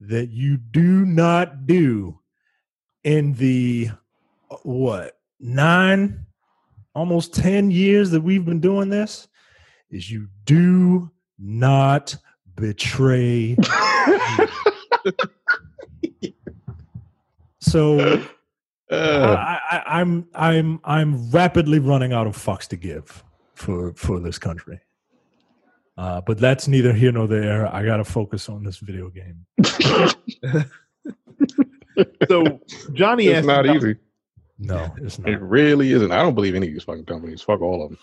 that 0.00 0.30
you 0.30 0.56
do 0.56 1.04
not 1.04 1.66
do 1.66 2.18
in 3.04 3.32
the 3.34 3.90
uh, 4.50 4.56
what 4.62 5.18
nine 5.40 6.26
almost 6.94 7.34
10 7.34 7.70
years 7.70 8.10
that 8.10 8.20
we've 8.20 8.44
been 8.44 8.60
doing 8.60 8.88
this 8.88 9.28
is 9.90 10.10
you 10.10 10.28
do 10.44 11.10
not 11.38 12.16
betray 12.56 13.56
so 17.60 18.20
Uh, 18.90 19.36
I, 19.38 19.58
I, 19.76 20.00
I'm 20.00 20.26
I'm 20.34 20.80
I'm 20.84 21.30
rapidly 21.30 21.78
running 21.78 22.12
out 22.12 22.26
of 22.26 22.36
fucks 22.36 22.66
to 22.68 22.76
give 22.76 23.22
for 23.54 23.92
for 23.94 24.18
this 24.20 24.38
country. 24.38 24.80
Uh, 25.96 26.20
but 26.20 26.38
that's 26.38 26.68
neither 26.68 26.92
here 26.92 27.10
nor 27.12 27.26
there. 27.26 27.66
I 27.74 27.84
got 27.84 27.96
to 27.98 28.04
focus 28.04 28.48
on 28.48 28.62
this 28.64 28.78
video 28.78 29.10
game. 29.10 29.46
So 32.28 32.60
Johnny 32.92 33.26
it's 33.26 33.38
asked 33.38 33.46
not 33.48 33.64
about- 33.64 33.76
easy. 33.76 33.96
No, 34.60 34.92
it's 34.98 35.18
not. 35.20 35.28
It 35.30 35.40
really 35.40 35.92
isn't. 35.92 36.10
I 36.10 36.20
don't 36.22 36.34
believe 36.34 36.56
any 36.56 36.66
of 36.66 36.72
these 36.72 36.82
fucking 36.82 37.04
companies. 37.06 37.42
Fuck 37.42 37.60
all 37.60 37.84
of 37.84 37.90
them. 37.90 37.98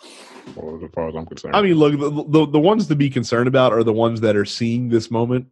As 0.84 0.90
far 0.94 1.10
as 1.10 1.16
I'm 1.16 1.26
concerned. 1.26 1.54
I 1.56 1.62
mean, 1.62 1.76
look, 1.76 2.00
the, 2.00 2.10
the 2.28 2.46
the 2.52 2.60
ones 2.60 2.88
to 2.88 2.96
be 2.96 3.10
concerned 3.10 3.48
about 3.50 3.74
are 3.74 3.84
the 3.84 3.92
ones 3.94 4.22
that 4.22 4.38
are 4.38 4.46
seeing 4.46 4.88
this 4.88 5.12
moment 5.12 5.48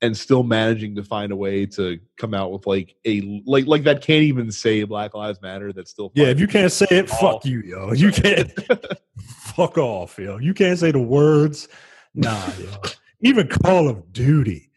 and 0.00 0.16
still 0.16 0.42
managing 0.42 0.94
to 0.94 1.02
find 1.02 1.32
a 1.32 1.36
way 1.36 1.66
to 1.66 1.98
come 2.16 2.34
out 2.34 2.52
with 2.52 2.66
like 2.66 2.94
a 3.06 3.42
like 3.46 3.66
like 3.66 3.84
that 3.84 4.00
can't 4.02 4.22
even 4.22 4.50
say 4.52 4.84
Black 4.84 5.14
Lives 5.14 5.40
Matter. 5.42 5.72
That's 5.72 5.90
still 5.90 6.12
Yeah, 6.14 6.26
if 6.26 6.38
you 6.40 6.46
can't 6.46 6.70
say 6.72 6.86
it, 6.90 7.08
fuck 7.10 7.44
you, 7.44 7.60
yo. 7.62 7.92
You 7.92 8.10
can't 8.12 8.50
fuck 9.18 9.76
off, 9.78 10.18
yo. 10.18 10.38
You 10.38 10.54
can't 10.54 10.78
say 10.78 10.92
the 10.92 11.00
words. 11.00 11.68
Nah, 12.14 12.50
yo. 12.60 12.70
Even 13.22 13.48
Call 13.48 13.88
of 13.88 14.12
Duty. 14.12 14.70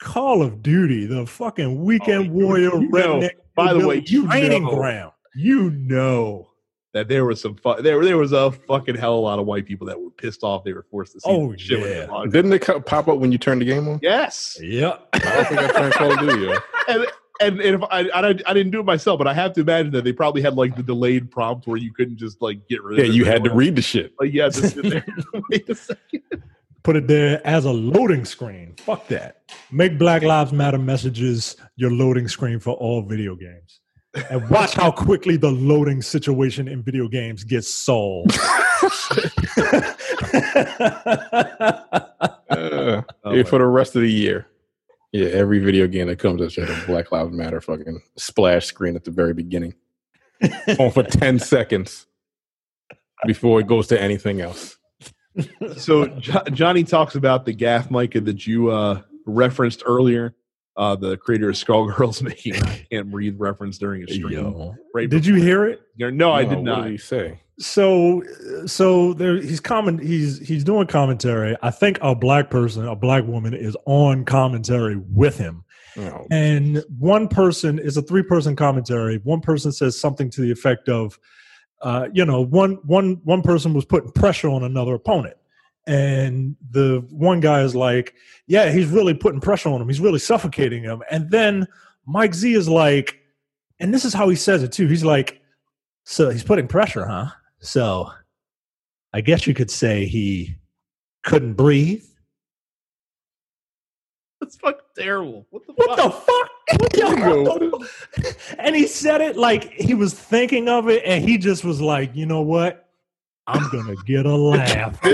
Call 0.00 0.42
of 0.42 0.62
Duty, 0.62 1.06
the 1.06 1.26
fucking 1.26 1.66
oh, 1.66 1.74
weekend 1.74 2.28
Oh, 2.30 2.32
warrior 2.32 2.74
you 2.76 2.88
know, 2.88 3.20
redneck. 3.20 3.30
by 3.54 3.72
the 3.74 3.86
way, 3.86 4.02
you 4.06 4.26
training 4.28 4.64
know. 4.64 4.74
ground. 4.76 5.12
you 5.34 5.70
know 5.70 6.49
that 6.92 7.08
there 7.08 7.24
was 7.24 7.40
some 7.40 7.54
fu- 7.56 7.80
there 7.82 8.02
there 8.04 8.18
was 8.18 8.32
a 8.32 8.50
fucking 8.52 8.96
hell 8.96 9.12
of 9.14 9.18
a 9.18 9.22
lot 9.22 9.38
of 9.38 9.46
white 9.46 9.64
people 9.66 9.86
that 9.86 10.00
were 10.00 10.10
pissed 10.10 10.42
off 10.42 10.64
they 10.64 10.72
were 10.72 10.86
forced 10.90 11.12
to 11.12 11.20
see 11.20 11.30
Oh, 11.30 11.54
shit 11.56 11.78
yeah. 11.80 12.06
logged. 12.10 12.32
Didn't 12.32 12.52
it 12.52 12.62
pop 12.86 13.08
up 13.08 13.18
when 13.18 13.30
you 13.32 13.38
turned 13.38 13.60
the 13.60 13.64
game 13.64 13.86
on? 13.88 14.00
Yes. 14.02 14.58
Yeah. 14.60 14.96
I 15.12 15.18
don't 15.18 15.46
think 15.48 15.60
I 15.60 15.68
turned 15.72 15.94
Call 15.94 16.12
of 16.12 16.18
Duty. 16.20 16.52
And 16.88 17.06
and, 17.42 17.60
and 17.62 17.82
if 17.82 17.88
I, 17.90 18.00
I 18.12 18.28
I 18.28 18.52
didn't 18.52 18.70
do 18.70 18.80
it 18.80 18.84
myself, 18.86 19.16
but 19.16 19.26
I 19.26 19.32
have 19.32 19.54
to 19.54 19.60
imagine 19.62 19.92
that 19.92 20.04
they 20.04 20.12
probably 20.12 20.42
had 20.42 20.56
like 20.56 20.76
the 20.76 20.82
delayed 20.82 21.30
prompt 21.30 21.66
where 21.66 21.78
you 21.78 21.90
couldn't 21.92 22.18
just 22.18 22.42
like 22.42 22.66
get 22.68 22.82
rid 22.82 22.98
Yeah, 22.98 23.04
of 23.04 23.10
it. 23.10 23.14
you 23.14 23.24
had 23.24 23.44
to 23.44 23.54
read 23.54 23.76
the 23.76 23.82
shit. 23.82 24.12
Like 24.20 24.32
you 24.34 24.42
had 24.42 24.52
to 24.52 24.68
sit 24.68 24.82
there. 24.90 25.04
wait 25.50 25.66
a 25.70 25.74
second. 25.74 26.22
Put 26.82 26.96
it 26.96 27.06
there 27.06 27.40
as 27.46 27.64
a 27.64 27.72
loading 27.72 28.24
screen. 28.26 28.74
Fuck 28.78 29.06
that. 29.08 29.42
Make 29.70 29.98
Black 29.98 30.22
Lives 30.22 30.52
Matter 30.52 30.76
messages 30.78 31.56
your 31.76 31.90
loading 31.90 32.28
screen 32.28 32.58
for 32.58 32.72
all 32.74 33.00
video 33.02 33.34
games. 33.36 33.79
And 34.28 34.48
watch 34.50 34.74
how 34.74 34.90
quickly 34.90 35.36
the 35.36 35.50
loading 35.50 36.02
situation 36.02 36.66
in 36.66 36.82
video 36.82 37.06
games 37.08 37.44
gets 37.44 37.72
solved. 37.72 38.36
Uh, 42.50 43.02
Oh, 43.24 43.44
for 43.44 43.58
the 43.58 43.66
rest 43.66 43.94
of 43.96 44.02
the 44.02 44.10
year. 44.10 44.46
Yeah, 45.12 45.28
every 45.28 45.58
video 45.60 45.86
game 45.86 46.08
that 46.08 46.18
comes 46.18 46.42
out 46.42 46.52
should 46.52 46.68
have 46.68 46.82
a 46.82 46.86
Black 46.86 47.12
Lives 47.12 47.30
Matter 47.32 47.60
fucking 47.60 48.00
splash 48.16 48.66
screen 48.66 48.96
at 48.96 49.04
the 49.04 49.10
very 49.10 49.34
beginning. 49.34 49.74
on 50.78 50.90
for 50.90 51.02
10 51.02 51.38
seconds 51.38 52.06
before 53.26 53.60
it 53.60 53.66
goes 53.66 53.86
to 53.88 54.00
anything 54.00 54.40
else. 54.40 54.78
so 55.76 56.06
jo- 56.06 56.42
Johnny 56.52 56.82
talks 56.84 57.14
about 57.14 57.44
the 57.44 57.52
gaff 57.52 57.90
Micah 57.90 58.20
that 58.20 58.46
you 58.46 58.70
uh, 58.70 59.02
referenced 59.26 59.82
earlier. 59.86 60.34
Uh, 60.80 60.96
the 60.96 61.14
creator 61.18 61.50
of 61.50 61.54
Skullgirls 61.56 62.22
making 62.30 62.56
I 62.56 62.86
"Can't 62.90 63.10
Breathe" 63.10 63.36
reference 63.38 63.76
during 63.76 64.02
a 64.02 64.06
stream. 64.06 64.32
Yo. 64.32 64.74
Right 64.94 65.10
Did 65.10 65.26
you 65.26 65.34
hear 65.34 65.66
it? 65.66 65.80
before- 65.98 66.10
No, 66.10 66.32
I 66.32 66.42
No, 66.44 66.48
did 66.48 66.56
What 66.56 66.64
not. 66.64 66.82
did 66.84 66.92
he 66.92 66.96
say? 66.96 67.38
So, 67.58 68.22
so 68.64 69.12
there 69.12 69.36
he's 69.36 69.60
comment. 69.60 70.02
He's 70.02 70.38
he's 70.48 70.64
doing 70.64 70.86
commentary. 70.86 71.54
I 71.60 71.70
think 71.70 71.98
a 72.00 72.14
black 72.14 72.48
person, 72.48 72.88
a 72.88 72.96
black 72.96 73.26
woman, 73.26 73.52
is 73.52 73.76
on 73.84 74.24
commentary 74.24 74.96
with 74.96 75.36
him. 75.36 75.64
Oh, 75.98 76.26
and 76.30 76.82
one 76.98 77.28
person 77.28 77.78
is 77.78 77.98
a 77.98 78.02
three 78.02 78.22
person 78.22 78.56
commentary 78.56 79.18
one 79.24 79.40
person 79.42 79.72
says 79.72 80.00
something 80.00 80.30
to 80.30 80.40
the 80.40 80.50
effect 80.50 80.88
of 80.88 81.18
uh, 81.82 82.08
you 82.14 82.24
know 82.24 82.40
one 82.40 82.78
one 82.86 83.20
one 83.24 83.42
person 83.42 83.74
was 83.74 83.84
putting 83.84 84.12
pressure 84.12 84.48
on 84.48 84.64
another 84.64 84.94
opponent 84.94 85.36
and 85.86 86.54
the 86.70 87.04
one 87.10 87.40
guy 87.40 87.62
is 87.62 87.74
like 87.74 88.14
yeah 88.46 88.70
he's 88.70 88.86
really 88.86 89.14
putting 89.14 89.40
pressure 89.40 89.68
on 89.70 89.80
him 89.80 89.88
he's 89.88 90.00
really 90.00 90.18
suffocating 90.18 90.82
him 90.82 91.02
and 91.10 91.30
then 91.30 91.66
mike 92.06 92.34
z 92.34 92.52
is 92.54 92.68
like 92.68 93.18
and 93.80 93.92
this 93.94 94.04
is 94.04 94.12
how 94.12 94.28
he 94.28 94.36
says 94.36 94.62
it 94.62 94.70
too 94.72 94.86
he's 94.86 95.04
like 95.04 95.40
so 96.04 96.28
he's 96.30 96.44
putting 96.44 96.68
pressure 96.68 97.06
huh 97.06 97.26
so 97.60 98.10
i 99.14 99.20
guess 99.22 99.46
you 99.46 99.54
could 99.54 99.70
say 99.70 100.04
he 100.04 100.54
couldn't 101.24 101.54
breathe 101.54 102.04
That's 104.40 104.56
fucking 104.56 104.80
terrible. 104.98 105.46
What 105.50 105.66
the 105.66 105.72
What 105.74 105.98
fuck? 105.98 105.98
the 105.98 106.10
fuck? 106.10 106.50
What 106.80 107.60
the 107.60 107.88
fu- 108.22 108.54
and 108.58 108.74
he 108.74 108.86
said 108.86 109.20
it 109.20 109.36
like 109.36 109.70
he 109.72 109.92
was 109.94 110.14
thinking 110.14 110.68
of 110.68 110.88
it, 110.88 111.02
and 111.04 111.22
he 111.28 111.36
just 111.36 111.62
was 111.64 111.80
like, 111.80 112.14
you 112.16 112.24
know 112.26 112.40
what? 112.40 112.88
I'm 113.50 113.68
gonna 113.70 113.96
get 114.06 114.26
a 114.26 114.34
laugh. 114.34 114.98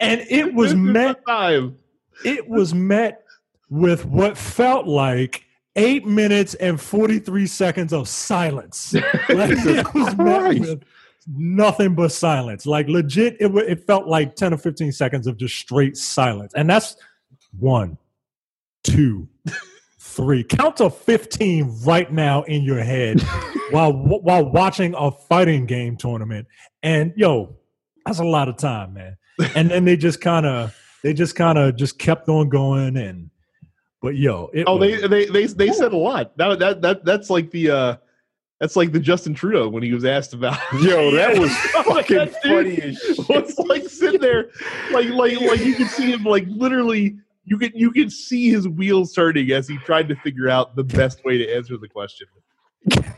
and 0.00 0.24
it 0.28 0.54
was 0.54 0.74
met. 0.74 1.24
time. 1.26 1.76
It 2.24 2.48
was 2.48 2.74
met 2.74 3.24
with 3.70 4.04
what 4.04 4.36
felt 4.36 4.86
like 4.86 5.44
eight 5.76 6.06
minutes 6.06 6.54
and 6.54 6.80
43 6.80 7.46
seconds 7.46 7.92
of 7.92 8.08
silence. 8.08 8.94
Like, 9.28 9.50
it 9.52 9.94
was 9.94 10.16
met 10.16 10.58
with 10.58 10.82
nothing 11.36 11.94
but 11.94 12.10
silence. 12.10 12.66
Like 12.66 12.88
legit, 12.88 13.36
it, 13.40 13.54
it 13.54 13.86
felt 13.86 14.06
like 14.06 14.34
10 14.34 14.54
or 14.54 14.56
15 14.56 14.92
seconds 14.92 15.26
of 15.26 15.36
just 15.36 15.54
straight 15.56 15.96
silence. 15.96 16.52
And 16.54 16.68
that's 16.68 16.96
one, 17.58 17.98
two, 18.82 19.28
three. 20.18 20.42
Count 20.44 20.76
to 20.78 20.90
15 20.90 21.82
right 21.86 22.12
now 22.12 22.42
in 22.42 22.62
your 22.64 22.82
head 22.82 23.20
while 23.70 23.92
while 23.92 24.44
watching 24.44 24.94
a 24.98 25.10
fighting 25.10 25.64
game 25.64 25.96
tournament. 25.96 26.46
And 26.82 27.12
yo, 27.16 27.56
that's 28.04 28.18
a 28.18 28.24
lot 28.24 28.48
of 28.48 28.56
time, 28.56 28.94
man. 28.94 29.16
And 29.54 29.70
then 29.70 29.84
they 29.84 29.96
just 29.96 30.20
kind 30.20 30.44
of 30.44 30.76
they 31.04 31.14
just 31.14 31.36
kind 31.36 31.56
of 31.56 31.76
just 31.76 31.98
kept 31.98 32.28
on 32.28 32.48
going 32.48 32.96
and 32.96 33.30
but 34.02 34.16
yo, 34.16 34.50
it 34.52 34.64
Oh, 34.66 34.76
was- 34.76 35.00
they 35.00 35.06
they 35.08 35.24
they 35.26 35.46
they 35.46 35.72
said 35.72 35.92
a 35.92 35.96
lot. 35.96 36.36
That 36.36 36.58
that 36.58 36.82
that 36.82 37.04
that's 37.04 37.30
like 37.30 37.50
the 37.52 37.70
uh 37.70 37.96
that's 38.60 38.74
like 38.74 38.90
the 38.90 38.98
Justin 38.98 39.34
Trudeau 39.34 39.68
when 39.68 39.84
he 39.84 39.92
was 39.94 40.04
asked 40.04 40.34
about. 40.34 40.58
Yo, 40.82 41.12
that 41.12 41.38
was 41.38 41.56
fucking 41.84 42.16
That 42.16 42.42
funny 42.42 42.76
as 42.82 42.98
shit. 42.98 43.28
was 43.28 43.56
like 43.60 43.88
sitting 43.88 44.20
there, 44.20 44.48
like 44.90 45.08
like 45.10 45.40
like 45.40 45.60
you 45.60 45.76
could 45.76 45.86
see 45.88 46.10
him 46.12 46.24
like 46.24 46.44
literally. 46.48 47.16
You 47.48 47.56
could 47.58 47.72
you 47.74 47.90
could 47.90 48.12
see 48.12 48.50
his 48.50 48.68
wheels 48.68 49.12
turning 49.12 49.50
as 49.52 49.66
he 49.66 49.78
tried 49.78 50.08
to 50.08 50.16
figure 50.16 50.48
out 50.48 50.76
the 50.76 50.84
best 50.84 51.24
way 51.24 51.38
to 51.38 51.54
answer 51.54 51.76
the 51.78 51.88
question. 51.88 52.26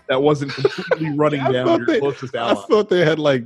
That 0.09 0.23
wasn't 0.23 0.53
completely 0.53 1.11
running 1.17 1.43
down 1.53 1.79
your 1.79 1.87
they- 1.87 1.99
closest 1.99 2.35
I 2.37 2.55
thought 2.55 2.89
they 2.89 3.05
had 3.05 3.19
like 3.19 3.45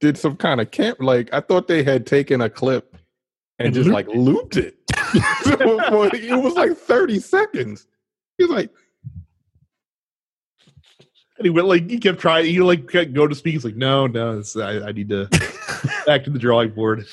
did 0.00 0.18
some 0.18 0.36
kind 0.36 0.60
of 0.60 0.70
camp. 0.70 0.98
Like 1.00 1.32
I 1.32 1.40
thought 1.40 1.66
they 1.66 1.82
had 1.82 2.06
taken 2.06 2.40
a 2.42 2.50
clip 2.50 2.96
and, 3.58 3.66
And 3.66 3.74
just 3.74 3.88
looped 3.88 4.08
like 4.08 4.16
looped 4.16 4.56
it. 4.56 4.76
So, 5.44 6.04
it 6.04 6.42
was 6.42 6.54
like 6.54 6.76
thirty 6.76 7.18
seconds. 7.18 7.86
He 8.38 8.44
was 8.44 8.50
like, 8.50 8.70
And 11.36 11.44
he 11.44 11.50
went 11.50 11.68
like 11.68 11.88
he 11.88 11.98
kept 11.98 12.18
trying. 12.18 12.46
He 12.46 12.60
like 12.60 12.88
kept 12.88 13.12
go 13.12 13.26
to 13.26 13.34
speak. 13.34 13.54
He's 13.54 13.64
like, 13.64 13.76
no, 13.76 14.06
no, 14.06 14.42
I, 14.56 14.88
I 14.88 14.92
need 14.92 15.08
to 15.10 15.26
back 16.06 16.24
to 16.24 16.30
the 16.30 16.38
drawing 16.38 16.70
board. 16.70 17.06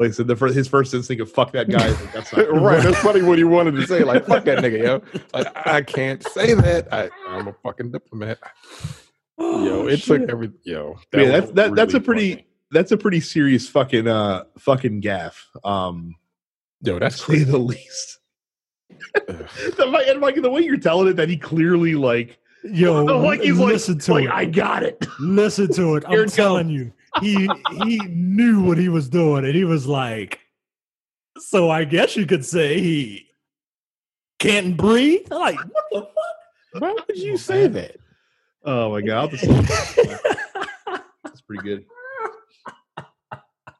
Like 0.00 0.08
I 0.08 0.12
said, 0.12 0.26
the 0.28 0.34
first, 0.34 0.54
his 0.56 0.66
first 0.66 0.94
instinct 0.94 1.20
of 1.20 1.30
fuck 1.30 1.52
that 1.52 1.68
guy. 1.68 1.88
Like, 1.90 2.12
That's 2.14 2.32
not 2.34 2.50
right. 2.62 2.82
That's 2.82 2.98
funny 3.00 3.20
what 3.22 3.36
he 3.38 3.44
wanted 3.44 3.72
to 3.72 3.86
say. 3.86 4.02
Like, 4.02 4.24
fuck 4.26 4.44
that 4.46 4.58
nigga, 4.64 4.82
yo. 4.82 5.20
Like, 5.34 5.46
I 5.68 5.82
can't 5.82 6.26
say 6.30 6.54
that. 6.54 6.92
I, 6.92 7.10
I'm 7.28 7.46
a 7.48 7.52
fucking 7.62 7.92
diplomat. 7.92 8.38
Yo, 9.38 9.86
it 9.88 9.98
took 10.02 10.22
every 10.28 10.50
yo. 10.64 10.98
Yeah, 11.12 11.20
was 11.20 11.28
that's- 11.30 11.50
that- 11.52 11.74
that's 11.74 11.94
a 11.94 12.00
pretty- 12.00 12.32
funny. 12.36 12.46
That's 12.72 12.92
a 12.92 12.96
pretty 12.96 13.18
serious 13.20 13.68
fucking 13.68 14.06
uh 14.06 14.44
fucking 14.58 15.00
gaff. 15.00 15.44
Um, 15.64 16.14
yo. 16.82 16.94
to 16.94 17.00
That's 17.00 17.16
say 17.16 17.24
crazy. 17.24 17.44
the 17.44 17.58
least. 17.58 18.20
and 19.28 19.90
Mike- 19.92 20.06
and 20.06 20.20
Mike, 20.20 20.40
the 20.40 20.50
way 20.50 20.62
you're 20.62 20.76
telling 20.76 21.08
it, 21.08 21.16
that 21.16 21.28
he 21.28 21.36
clearly 21.36 21.94
like, 21.94 22.38
yo, 22.64 23.04
like 23.18 23.40
he's 23.40 23.58
listen 23.58 23.94
like, 23.96 24.04
to 24.04 24.12
like 24.12 24.24
it. 24.24 24.30
I 24.30 24.44
got 24.44 24.82
it. 24.82 25.04
Listen 25.18 25.72
to 25.74 25.96
it. 25.96 26.04
I'm 26.08 26.28
telling 26.28 26.68
you, 26.70 26.92
he 27.20 27.48
he 27.72 27.98
knew 28.08 28.62
what 28.62 28.78
he 28.78 28.88
was 28.88 29.08
doing, 29.08 29.44
and 29.44 29.54
he 29.54 29.64
was 29.64 29.86
like, 29.86 30.40
"So 31.38 31.70
I 31.70 31.84
guess 31.84 32.16
you 32.16 32.26
could 32.26 32.44
say 32.44 32.80
he 32.80 33.26
can't 34.38 34.76
breathe." 34.76 35.26
I'm 35.32 35.38
like, 35.40 35.58
what 35.58 35.84
the 35.90 36.00
fuck? 36.02 36.82
Why 36.82 36.92
would 36.92 37.18
you 37.18 37.36
say 37.36 37.66
that? 37.66 37.96
Oh 38.64 38.90
my 38.92 39.00
god, 39.00 39.16
I'll 39.18 39.28
just- 39.28 39.44
fuck? 39.44 41.04
that's 41.24 41.40
pretty 41.42 41.62
good. 41.62 41.84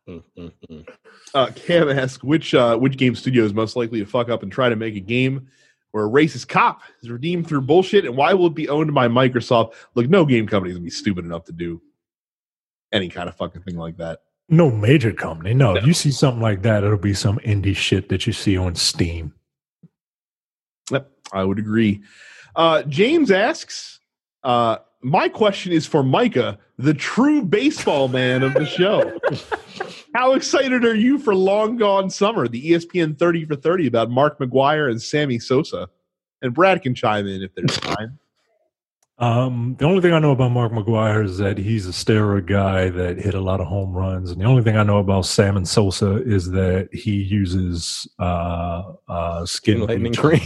Mm, 0.09 0.23
mm, 0.37 0.53
mm. 0.69 0.89
Uh, 1.35 1.51
Cam 1.55 1.89
asks 1.89 2.25
which 2.25 2.53
uh, 2.55 2.77
which 2.77 2.97
game 2.97 3.15
studio 3.15 3.45
is 3.45 3.55
most 3.55 3.77
likely 3.77 4.01
to 4.01 4.07
fuck 4.07 4.29
up 4.29 4.43
and 4.43 4.51
try 4.51 4.69
to 4.69 4.75
make 4.77 4.97
a 4.97 5.01
game 5.01 5.47
where 5.93 6.05
a 6.05 6.09
racist 6.09 6.49
cop 6.49 6.83
is 7.03 7.11
redeemed 7.11 7.47
through 7.47 7.61
bullshit, 7.61 8.05
and 8.05 8.17
why 8.17 8.33
will 8.35 8.47
it 8.47 8.55
be 8.55 8.69
owned 8.69 8.93
by 8.93 9.07
Microsoft? 9.07 9.75
Look, 9.95 10.09
no 10.09 10.25
game 10.25 10.47
company 10.49 10.71
is 10.73 10.79
gonna 10.79 10.85
be 10.85 10.91
stupid 10.91 11.25
enough 11.25 11.45
to 11.45 11.53
do 11.53 11.81
any 12.93 13.09
kind 13.09 13.29
of 13.29 13.37
fucking 13.37 13.63
thing 13.63 13.77
like 13.77 13.97
that. 13.99 14.21
no 14.49 14.71
major 14.71 15.13
company. 15.13 15.55
No, 15.55 15.75
No. 15.75 15.81
if 15.81 15.87
you 15.87 15.93
see 15.95 16.11
something 16.11 16.43
like 16.43 16.63
that, 16.63 16.83
it'll 16.83 16.99
be 16.99 17.15
some 17.15 17.39
indie 17.41 17.77
shit 17.77 18.09
that 18.09 18.27
you 18.27 18.33
see 18.33 18.57
on 18.57 18.75
Steam. 18.75 19.33
Yep, 20.91 21.09
I 21.33 21.45
would 21.45 21.59
agree. 21.59 22.03
Uh, 22.57 22.83
James 22.83 23.31
asks, 23.31 24.01
uh, 24.43 24.79
my 25.03 25.29
question 25.29 25.73
is 25.73 25.87
for 25.87 26.03
Micah, 26.03 26.59
the 26.79 26.93
true 26.95 27.43
baseball 27.43 28.09
man 28.09 28.43
of 28.43 28.55
the 28.55 28.67
show. 28.67 29.17
How 30.15 30.33
excited 30.33 30.85
are 30.85 30.95
you 30.97 31.19
for 31.19 31.35
Long 31.35 31.77
Gone 31.77 32.11
Summer, 32.11 32.49
the 32.49 32.73
ESPN 32.73 33.17
30 33.17 33.45
for 33.45 33.55
30 33.55 33.87
about 33.87 34.11
Mark 34.11 34.41
McGwire 34.41 34.91
and 34.91 35.01
Sammy 35.01 35.39
Sosa? 35.39 35.89
And 36.43 36.53
Brad 36.53 36.83
can 36.83 36.95
chime 36.95 37.27
in 37.29 37.43
if 37.43 37.55
there's 37.55 37.77
time. 37.79 38.19
Um, 39.21 39.77
the 39.79 39.85
only 39.85 40.01
thing 40.01 40.15
I 40.15 40.19
know 40.19 40.31
about 40.31 40.51
Mark 40.51 40.73
McGwire 40.73 41.23
is 41.23 41.37
that 41.39 41.59
he's 41.59 41.87
a 41.87 41.91
steroid 41.91 42.47
guy 42.47 42.89
that 42.89 43.19
hit 43.19 43.35
a 43.35 43.41
lot 43.41 43.61
of 43.61 43.67
home 43.67 43.93
runs, 43.93 44.31
and 44.31 44.41
the 44.41 44.47
only 44.47 44.63
thing 44.63 44.79
I 44.79 44.83
know 44.83 44.97
about 44.97 45.27
Salmon 45.27 45.67
Sosa 45.67 46.23
is 46.23 46.51
that 46.53 46.89
he 46.93 47.17
uses 47.17 48.09
uh, 48.19 48.93
uh, 49.09 49.45
skin 49.45 49.81
Lightning 49.81 50.13
bleach 50.13 50.19
cream. 50.19 50.41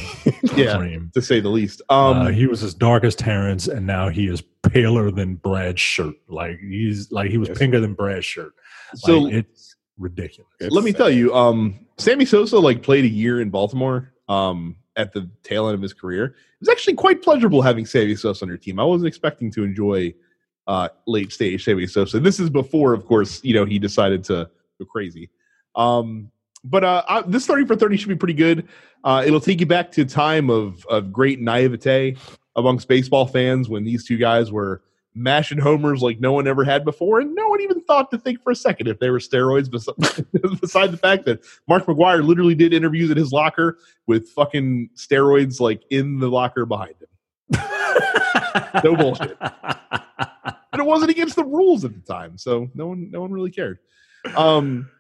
Yeah. 0.57 0.77
cream. 0.77 1.11
to 1.14 1.22
say 1.22 1.39
the 1.41 1.49
least. 1.49 1.83
Um, 1.89 2.16
uh, 2.18 2.27
he 2.31 2.47
was 2.49 2.62
as 2.64 2.75
dark 2.75 3.05
as 3.05 3.14
Terrence, 3.14 3.68
and 3.68 3.87
now 3.87 4.09
he 4.09 4.27
is 4.27 4.43
paler 4.68 5.11
than 5.12 5.37
Brad's 5.37 5.81
shirt. 5.81 6.14
Like 6.29 6.59
he's 6.59 7.12
like 7.12 7.31
he 7.31 7.39
was 7.39 7.49
Yes. 7.51 7.59
pinker 7.59 7.79
than 7.81 7.95
Brad's 7.95 8.25
shirt. 8.25 8.55
Like, 8.93 9.01
so 9.01 9.27
it's 9.29 9.77
ridiculous. 9.99 10.51
It's 10.59 10.75
let 10.75 10.85
me 10.85 10.93
tell 10.93 11.11
you, 11.11 11.33
um, 11.35 11.87
Sammy 11.99 12.25
Sosa 12.25 12.59
like 12.59 12.83
played 12.83 13.05
a 13.05 13.09
year 13.09 13.41
in 13.41 13.51
Baltimore 13.51 14.12
um, 14.29 14.77
at 14.97 15.12
the 15.12 15.28
tail 15.42 15.68
end 15.68 15.74
of 15.74 15.82
his 15.82 15.92
career. 15.92 16.24
It 16.24 16.34
was 16.61 16.68
actually 16.68 16.95
quite 16.95 17.22
pleasurable 17.22 17.62
having 17.62 17.86
Sammy 17.86 18.14
Sosa 18.16 18.45
on 18.45 18.49
your 18.49 18.59
team. 18.59 18.78
I 18.78 18.84
wasn't 18.84 19.09
expecting 19.09 19.51
to 19.53 19.64
enjoy 19.64 20.14
uh, 20.66 20.88
late 21.07 21.32
stage 21.32 21.64
Sammy 21.64 21.86
Sosa. 21.86 22.20
This 22.20 22.40
is 22.40 22.51
before, 22.51 22.92
of 22.95 23.05
course, 23.07 23.42
you 23.45 23.55
know 23.55 23.64
he 23.64 23.78
decided 23.78 24.24
to 24.24 24.49
go 24.78 24.84
crazy. 24.84 25.30
Um, 25.74 26.30
but 26.64 26.84
uh, 26.84 27.03
I, 27.09 27.22
this 27.22 27.47
thirty 27.47 27.66
for 27.66 27.76
thirty 27.76 27.97
should 27.97 28.09
be 28.09 28.16
pretty 28.16 28.34
good. 28.34 28.68
Uh, 29.03 29.22
it'll 29.26 29.40
take 29.40 29.61
you 29.61 29.66
back 29.66 29.92
to 29.92 30.05
time 30.05 30.51
of 30.51 30.84
of 30.86 31.12
great 31.12 31.40
naivete 31.40 32.16
amongst 32.57 32.88
baseball 32.88 33.26
fans 33.26 33.68
when 33.68 33.84
these 33.84 34.05
two 34.05 34.16
guys 34.16 34.53
were 34.53 34.82
mashing 35.15 35.59
homers 35.59 36.03
like 36.03 36.21
no 36.21 36.33
one 36.33 36.47
ever 36.47 36.65
had 36.65 36.85
before, 36.85 37.21
and 37.21 37.35
no 37.35 37.49
one 37.49 37.61
even 37.61 37.81
thought 37.83 38.11
to 38.11 38.19
think 38.19 38.43
for 38.43 38.51
a 38.51 38.57
second 38.57 38.89
if 38.89 38.99
they 38.99 39.11
were 39.11 39.19
steroids. 39.19 39.71
Besides, 39.71 40.21
beside 40.61 40.91
the 40.91 40.97
fact 40.97 41.25
that 41.27 41.45
Mark 41.69 41.87
McGwire 41.87 42.27
literally 42.27 42.55
did 42.55 42.73
interviews 42.73 43.11
at 43.11 43.17
his 43.17 43.33
locker 43.33 43.79
with 44.07 44.29
fucking 44.31 44.91
steroids 44.97 45.61
like 45.61 45.83
in 45.91 46.19
the 46.19 46.29
locker 46.29 46.67
behind 46.67 46.95
him, 47.01 47.61
No 48.85 48.97
bullshit. 48.97 49.37
and 49.41 50.81
it 50.81 50.85
wasn't 50.85 51.11
against 51.11 51.37
the 51.37 51.45
rules 51.45 51.85
at 51.85 51.95
the 51.95 52.01
time, 52.01 52.37
so 52.37 52.69
no 52.75 52.89
one 52.89 53.11
no 53.11 53.21
one 53.21 53.31
really 53.31 53.51
cared. 53.51 53.79
Um, 54.37 54.91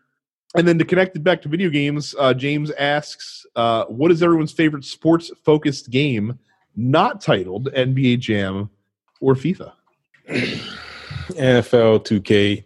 and 0.56 0.68
then 0.68 0.78
to 0.78 0.84
connect 0.84 1.16
it 1.16 1.24
back 1.24 1.42
to 1.42 1.48
video 1.48 1.68
games, 1.68 2.14
uh, 2.18 2.32
James 2.32 2.70
asks, 2.72 3.44
uh, 3.56 3.84
"What 3.86 4.12
is 4.12 4.22
everyone's 4.22 4.52
favorite 4.52 4.84
sports 4.84 5.32
focused 5.44 5.90
game 5.90 6.38
not 6.76 7.20
titled 7.20 7.72
NBA 7.74 8.20
Jam 8.20 8.70
or 9.20 9.34
FIFA?" 9.34 9.72
NFL 10.28 12.04
2K 12.04 12.64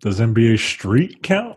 does 0.00 0.18
NBA 0.20 0.58
Street 0.58 1.22
count? 1.22 1.56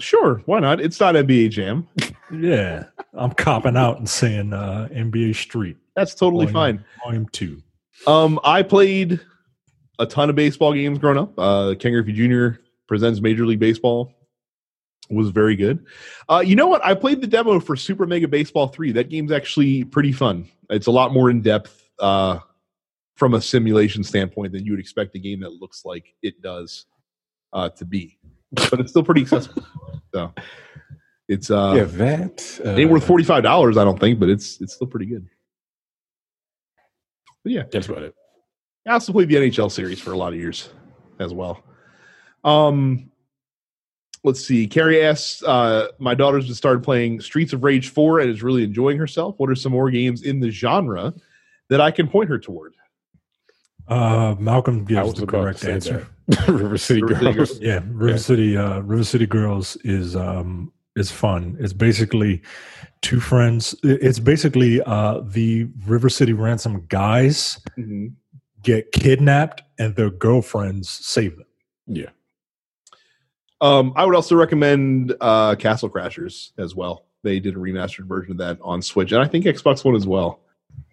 sure, 0.00 0.42
why 0.46 0.60
not? 0.60 0.80
It's 0.80 1.00
not 1.00 1.14
NBA 1.16 1.50
Jam. 1.50 1.86
Yeah, 2.32 2.84
I'm 3.14 3.32
copping 3.32 3.76
out 3.76 3.98
and 3.98 4.08
saying 4.08 4.52
uh, 4.52 4.88
NBA 4.92 5.34
Street 5.34 5.76
That's 5.96 6.14
totally 6.14 6.46
Volume- 6.46 6.78
fine. 6.78 6.84
Volume 7.04 7.28
Two. 7.32 7.62
Um, 8.06 8.38
I 8.44 8.62
played 8.62 9.20
a 9.98 10.06
ton 10.06 10.30
of 10.30 10.36
baseball 10.36 10.72
games 10.72 10.98
growing 10.98 11.18
up. 11.18 11.32
Uh, 11.38 11.74
Ken 11.78 11.92
Griffey 11.92 12.12
Jr. 12.12 12.60
presents 12.86 13.20
Major 13.20 13.44
League 13.46 13.58
Baseball 13.58 14.12
was 15.10 15.30
very 15.30 15.56
good. 15.56 15.84
Uh, 16.28 16.42
you 16.44 16.56
know 16.56 16.66
what? 16.66 16.84
I 16.84 16.94
played 16.94 17.20
the 17.20 17.26
demo 17.26 17.60
for 17.60 17.76
Super 17.76 18.06
Mega 18.06 18.28
Baseball 18.28 18.68
3. 18.68 18.92
That 18.92 19.08
game's 19.08 19.32
actually 19.32 19.84
pretty 19.84 20.12
fun. 20.12 20.48
It's 20.70 20.86
a 20.86 20.90
lot 20.90 21.12
more 21.12 21.30
in 21.30 21.40
depth 21.40 21.88
uh, 21.98 22.40
from 23.14 23.34
a 23.34 23.40
simulation 23.40 24.04
standpoint 24.04 24.52
than 24.52 24.64
you 24.64 24.72
would 24.72 24.80
expect 24.80 25.14
a 25.14 25.18
game 25.18 25.40
that 25.40 25.54
looks 25.54 25.84
like 25.84 26.14
it 26.22 26.40
does 26.42 26.86
uh, 27.52 27.68
to 27.70 27.84
be. 27.84 28.18
But 28.52 28.80
it's 28.80 28.90
still 28.90 29.04
pretty 29.04 29.22
accessible. 29.22 29.64
So 30.14 30.32
it's 31.28 31.50
uh, 31.50 31.74
yeah, 31.76 31.84
that. 31.84 32.60
Uh, 32.64 32.70
it 32.70 32.78
ain't 32.78 32.90
worth 32.90 33.04
forty 33.04 33.22
five 33.22 33.42
dollars, 33.42 33.76
I 33.76 33.84
don't 33.84 34.00
think, 34.00 34.18
but 34.18 34.30
it's 34.30 34.58
it's 34.62 34.72
still 34.72 34.86
pretty 34.86 35.04
good. 35.04 35.28
But 37.44 37.52
yeah, 37.52 37.64
That's 37.70 37.88
about 37.88 38.04
it. 38.04 38.14
I 38.86 38.92
also 38.92 39.12
played 39.12 39.28
the 39.28 39.34
NHL 39.34 39.70
series 39.70 40.00
for 40.00 40.12
a 40.12 40.16
lot 40.16 40.32
of 40.32 40.38
years 40.38 40.70
as 41.18 41.34
well. 41.34 41.62
Um, 42.42 43.10
let's 44.28 44.44
see. 44.44 44.66
Carrie 44.66 45.02
asks, 45.04 45.42
uh, 45.42 45.88
my 45.98 46.14
daughter's 46.14 46.46
just 46.46 46.58
started 46.58 46.82
playing 46.84 47.20
Streets 47.20 47.52
of 47.52 47.64
Rage 47.64 47.88
4 47.88 48.20
and 48.20 48.30
is 48.30 48.42
really 48.42 48.62
enjoying 48.62 48.96
herself. 48.98 49.34
What 49.38 49.50
are 49.50 49.54
some 49.56 49.72
more 49.72 49.90
games 49.90 50.22
in 50.22 50.38
the 50.40 50.50
genre 50.50 51.12
that 51.68 51.80
I 51.80 51.90
can 51.90 52.06
point 52.08 52.28
her 52.28 52.38
toward? 52.38 52.74
Uh, 53.88 54.34
Malcolm 54.38 54.80
I 54.82 54.84
gives 54.84 55.10
was 55.12 55.20
the 55.20 55.26
correct 55.26 55.64
answer. 55.64 56.06
River 56.46 56.76
City 56.78 57.02
River 57.02 57.14
City 57.14 57.32
Girls. 57.32 57.48
Girls. 57.50 57.60
Yeah, 57.60 57.80
River 57.86 58.10
Yeah. 58.10 58.16
City. 58.16 58.56
Uh, 58.56 58.80
River 58.80 59.04
City 59.04 59.26
Girls 59.26 59.76
is 59.82 60.14
um, 60.14 60.70
is 60.94 61.10
fun. 61.10 61.56
It's 61.58 61.72
basically 61.72 62.42
two 63.00 63.18
friends. 63.18 63.74
It's 63.82 64.18
basically 64.18 64.82
uh, 64.82 65.22
the 65.24 65.68
River 65.86 66.10
City 66.10 66.34
Ransom 66.34 66.84
guys 66.88 67.58
get 68.62 68.92
kidnapped 68.92 69.62
and 69.78 69.96
their 69.96 70.10
girlfriends 70.10 70.90
save 70.90 71.36
them. 71.36 71.46
Yeah. 71.86 72.10
Um, 73.60 73.92
I 73.96 74.04
would 74.04 74.14
also 74.14 74.36
recommend 74.36 75.14
uh, 75.20 75.56
Castle 75.56 75.90
Crashers 75.90 76.52
as 76.58 76.74
well. 76.74 77.06
They 77.22 77.40
did 77.40 77.54
a 77.54 77.58
remastered 77.58 78.06
version 78.06 78.32
of 78.32 78.38
that 78.38 78.58
on 78.62 78.80
Switch, 78.80 79.12
and 79.12 79.20
I 79.20 79.26
think 79.26 79.44
Xbox 79.44 79.84
One 79.84 79.96
as 79.96 80.06
well. 80.06 80.40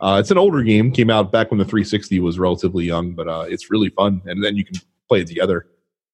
Uh, 0.02 0.18
it's 0.20 0.32
an 0.32 0.38
older 0.38 0.64
game, 0.64 0.92
came 0.92 1.10
out 1.10 1.32
back 1.32 1.52
when 1.52 1.60
the 1.60 1.66
360 1.66 2.20
was 2.20 2.40
relatively 2.40 2.86
young, 2.86 3.14
but 3.14 3.28
uh, 3.28 3.46
it's 3.48 3.70
really 3.70 3.90
fun, 3.90 4.22
and 4.26 4.44
then 4.44 4.56
you 4.56 4.66
can 4.66 4.76
play 5.08 5.22
it 5.22 5.28
together. 5.28 5.68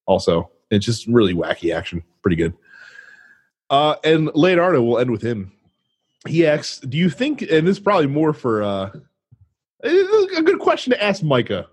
Also, 0.06 0.52
it's 0.70 0.86
just 0.86 1.08
really 1.08 1.34
wacky 1.34 1.74
action, 1.74 2.04
pretty 2.22 2.36
good. 2.36 2.54
Uh, 3.70 3.96
and 4.04 4.30
Leonardo, 4.36 4.84
we'll 4.84 5.00
end 5.00 5.10
with 5.10 5.22
him. 5.22 5.52
He 6.28 6.46
asks, 6.46 6.80
"Do 6.80 6.98
you 6.98 7.10
think?" 7.10 7.42
And 7.42 7.66
this 7.66 7.78
is 7.78 7.80
probably 7.80 8.08
more 8.08 8.34
for 8.34 8.62
uh, 8.62 8.92
a 9.84 10.42
good 10.44 10.60
question 10.60 10.92
to 10.92 11.02
ask 11.02 11.24
Micah. 11.24 11.68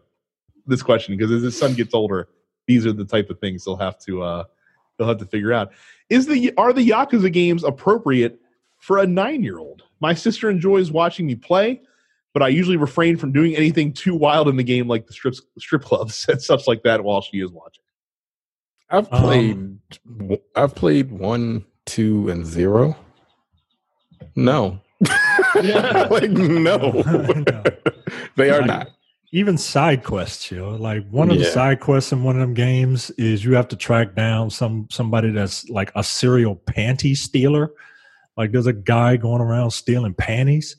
This 0.67 0.83
question 0.83 1.17
because 1.17 1.33
as 1.33 1.43
his 1.43 1.59
son 1.59 1.75
gets 1.75 1.95
older, 1.95 2.29
these 2.67 2.87
are 2.87 2.93
the 2.93 3.05
type 3.05 3.31
of 3.31 3.41
things 3.41 3.65
he'll 3.65 3.77
have 3.77 3.99
to 4.01 4.23
uh, 4.23 4.45
he'll 4.99 5.09
have 5.09 5.19
to 5.19 5.27
figure 5.27 5.53
out. 5.53 5.73
Is 6.11 6.27
the 6.27 6.53
are 6.59 6.73
the 6.73 6.87
Yakuza 6.87 7.33
games 7.33 7.65
appropriate 7.65 8.39
for 8.79 8.99
a 8.99 9.07
nine 9.07 9.43
year 9.43 9.59
old? 9.59 9.83
My 10.01 10.15
sister 10.15 10.51
enjoys 10.51 10.91
watching 10.91 11.27
me 11.27 11.35
play, 11.37 11.81
but 12.35 12.43
I 12.43 12.49
usually 12.49 12.77
refrain 12.77 13.17
from 13.17 13.33
doing 13.33 13.55
anything 13.57 13.93
too 13.93 14.15
wild 14.15 14.49
in 14.49 14.57
the 14.57 14.63
game, 14.65 14.89
like 14.89 15.07
the 15.07 15.13
strip 15.13 15.35
strip 15.59 15.83
clubs 15.83 16.27
and 16.29 16.43
such 16.43 16.67
like 16.67 16.83
that, 16.83 17.03
while 17.05 17.23
she 17.23 17.39
is 17.41 17.51
watching. 17.51 17.83
I've 18.91 19.11
Um, 19.13 19.23
played. 19.23 20.41
I've 20.57 20.75
played 20.75 21.11
one, 21.13 21.65
two, 21.87 22.29
and 22.29 22.45
zero. 22.47 22.97
No. 24.35 24.81
like 25.55 26.31
no, 26.31 26.91
No. 26.91 27.63
they 28.37 28.51
are 28.51 28.63
not. 28.63 28.91
Even 29.31 29.59
side 29.59 30.05
quests, 30.05 30.51
you 30.51 30.57
know, 30.57 30.71
Like 30.71 31.07
one 31.11 31.31
of 31.31 31.39
the 31.39 31.45
side 31.45 31.81
quests 31.81 32.13
in 32.13 32.23
one 32.23 32.37
of 32.37 32.41
them 32.41 32.55
games 32.55 33.11
is 33.13 33.45
you 33.45 33.55
have 33.55 33.69
to 33.69 33.77
track 33.77 34.15
down 34.15 34.49
some 34.49 34.87
somebody 34.91 35.31
that's 35.31 35.69
like 35.69 35.93
a 35.95 36.03
serial 36.03 36.57
panty 36.57 37.15
stealer. 37.15 37.71
Like 38.39 38.53
there's 38.53 38.67
a 38.67 38.73
guy 38.73 39.19
going 39.19 39.43
around 39.43 39.73
stealing 39.73 40.15
panties, 40.15 40.77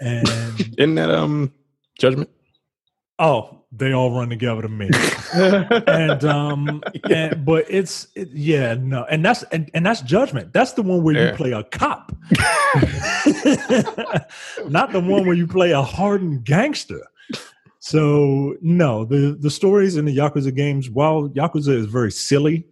and 0.00 0.28
Isn't 0.78 0.96
that 0.96 1.10
um 1.10 1.52
judgment? 1.98 2.28
oh, 3.18 3.64
they 3.72 3.92
all 3.92 4.10
run 4.10 4.28
together 4.28 4.62
to 4.62 4.68
me. 4.68 4.90
and 5.86 6.24
um 6.24 6.82
and, 7.08 7.44
but 7.46 7.64
it's 7.70 8.08
it, 8.14 8.28
yeah 8.32 8.74
no. 8.74 9.04
And 9.04 9.24
that's 9.24 9.44
and, 9.44 9.70
and 9.72 9.86
that's 9.86 10.02
judgment. 10.02 10.52
That's 10.52 10.72
the 10.72 10.82
one 10.82 11.02
where 11.02 11.14
you 11.14 11.34
play 11.34 11.52
a 11.52 11.64
cop. 11.64 12.12
Not 14.68 14.92
the 14.92 15.00
one 15.00 15.26
where 15.26 15.34
you 15.34 15.46
play 15.46 15.70
a 15.70 15.80
hardened 15.82 16.44
gangster 16.44 17.00
so 17.78 18.54
no 18.60 19.04
the 19.04 19.36
the 19.40 19.50
stories 19.50 19.96
in 19.96 20.04
the 20.04 20.16
yakuza 20.16 20.54
games 20.54 20.90
while 20.90 21.28
yakuza 21.30 21.68
is 21.68 21.86
very 21.86 22.10
silly 22.10 22.66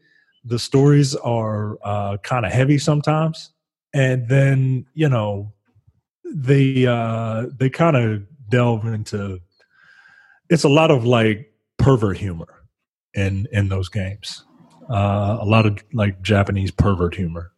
the 0.45 0.59
stories 0.59 1.15
are 1.17 1.79
uh 1.85 2.17
kind 2.19 2.45
of 2.45 2.53
heavy 2.53 2.79
sometimes 2.79 3.53
and 3.95 4.29
then 4.29 4.85
you 4.95 5.09
know 5.09 5.53
they 6.35 6.87
uh 6.87 7.47
they 7.59 7.71
kind 7.71 7.97
of 7.97 8.23
delve 8.49 8.85
into 8.85 9.41
it's 10.49 10.65
a 10.65 10.69
lot 10.69 10.91
of 10.91 11.05
like 11.05 11.53
pervert 11.79 12.17
humor 12.17 12.63
in 13.15 13.47
in 13.53 13.69
those 13.69 13.89
games. 13.89 14.45
Uh, 14.89 15.39
a 15.41 15.45
lot 15.45 15.67
of 15.67 15.79
like 15.93 16.23
Japanese 16.23 16.71
pervert 16.71 17.15
humor. 17.15 17.53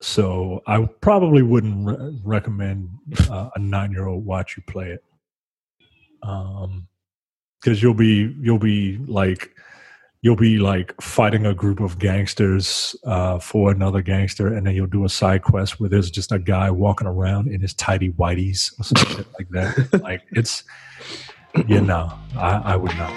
So 0.00 0.62
I 0.66 0.84
probably 1.00 1.42
wouldn't 1.42 1.86
re- 1.86 2.20
recommend 2.24 2.88
uh, 3.30 3.50
a 3.54 3.58
nine 3.58 3.92
year 3.92 4.06
old 4.06 4.24
watch 4.24 4.56
you 4.56 4.62
play 4.66 4.90
it, 4.90 5.02
um, 6.26 6.88
because 7.60 7.82
you'll 7.82 7.94
be 7.94 8.34
you'll 8.40 8.58
be 8.58 8.98
like 9.06 9.50
you'll 10.22 10.36
be 10.36 10.58
like 10.58 10.94
fighting 11.00 11.46
a 11.46 11.54
group 11.54 11.80
of 11.80 11.98
gangsters 11.98 12.96
uh, 13.04 13.38
for 13.38 13.70
another 13.70 14.02
gangster, 14.02 14.48
and 14.48 14.66
then 14.66 14.74
you'll 14.74 14.86
do 14.86 15.04
a 15.04 15.08
side 15.08 15.42
quest 15.42 15.78
where 15.78 15.88
there's 15.88 16.10
just 16.10 16.32
a 16.32 16.38
guy 16.38 16.70
walking 16.70 17.06
around 17.06 17.48
in 17.48 17.60
his 17.60 17.74
tidy 17.74 18.10
whities 18.10 18.78
or 18.80 18.84
something 18.84 19.24
like 19.38 19.48
that. 19.50 20.02
Like 20.02 20.22
it's 20.32 20.64
yeah, 21.66 21.80
no, 21.80 22.12
I, 22.36 22.72
I 22.72 22.76
would 22.76 22.96
not. 22.96 23.10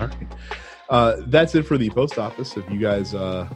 All 0.00 0.06
right. 0.06 0.26
Uh, 0.90 1.16
that's 1.26 1.54
it 1.54 1.64
for 1.64 1.76
the 1.76 1.90
post 1.90 2.18
office. 2.18 2.56
If 2.56 2.68
you 2.70 2.78
guys 2.78 3.14
uh, 3.14 3.48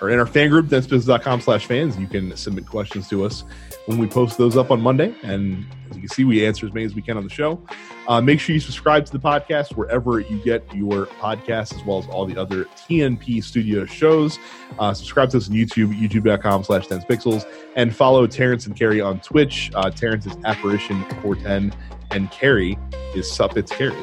or 0.00 0.10
in 0.10 0.18
our 0.18 0.26
fan 0.26 0.48
group, 0.50 0.66
denspixels.com 0.66 1.40
slash 1.40 1.66
fans. 1.66 1.96
You 1.98 2.06
can 2.06 2.36
submit 2.36 2.66
questions 2.66 3.08
to 3.08 3.24
us 3.24 3.44
when 3.88 3.96
we 3.96 4.06
post 4.06 4.36
those 4.36 4.54
up 4.54 4.70
on 4.70 4.82
Monday. 4.82 5.14
And 5.22 5.64
as 5.88 5.96
you 5.96 6.02
can 6.02 6.10
see, 6.10 6.24
we 6.24 6.44
answer 6.44 6.66
as 6.66 6.74
many 6.74 6.84
as 6.84 6.94
we 6.94 7.00
can 7.00 7.16
on 7.16 7.24
the 7.24 7.30
show. 7.30 7.58
Uh, 8.06 8.20
make 8.20 8.38
sure 8.38 8.52
you 8.52 8.60
subscribe 8.60 9.06
to 9.06 9.12
the 9.12 9.18
podcast 9.18 9.76
wherever 9.76 10.20
you 10.20 10.38
get 10.44 10.62
your 10.74 11.06
podcasts, 11.06 11.74
as 11.74 11.82
well 11.86 11.98
as 11.98 12.06
all 12.08 12.26
the 12.26 12.36
other 12.36 12.66
TNP 12.76 13.42
Studio 13.42 13.86
shows. 13.86 14.38
Uh, 14.78 14.92
subscribe 14.92 15.30
to 15.30 15.38
us 15.38 15.48
on 15.48 15.54
YouTube, 15.54 15.98
youtube.com 15.98 16.64
slash 16.64 16.86
denspixels, 16.86 17.50
and 17.76 17.96
follow 17.96 18.26
Terrence 18.26 18.66
and 18.66 18.76
Carrie 18.76 19.00
on 19.00 19.20
Twitch. 19.20 19.70
Uh, 19.74 19.88
Terrence 19.90 20.26
is 20.26 20.34
Apparition410, 20.36 21.72
and 22.10 22.30
Carrie 22.30 22.78
is 23.14 23.30
Suppets 23.32 23.72
Carrie 23.72 23.96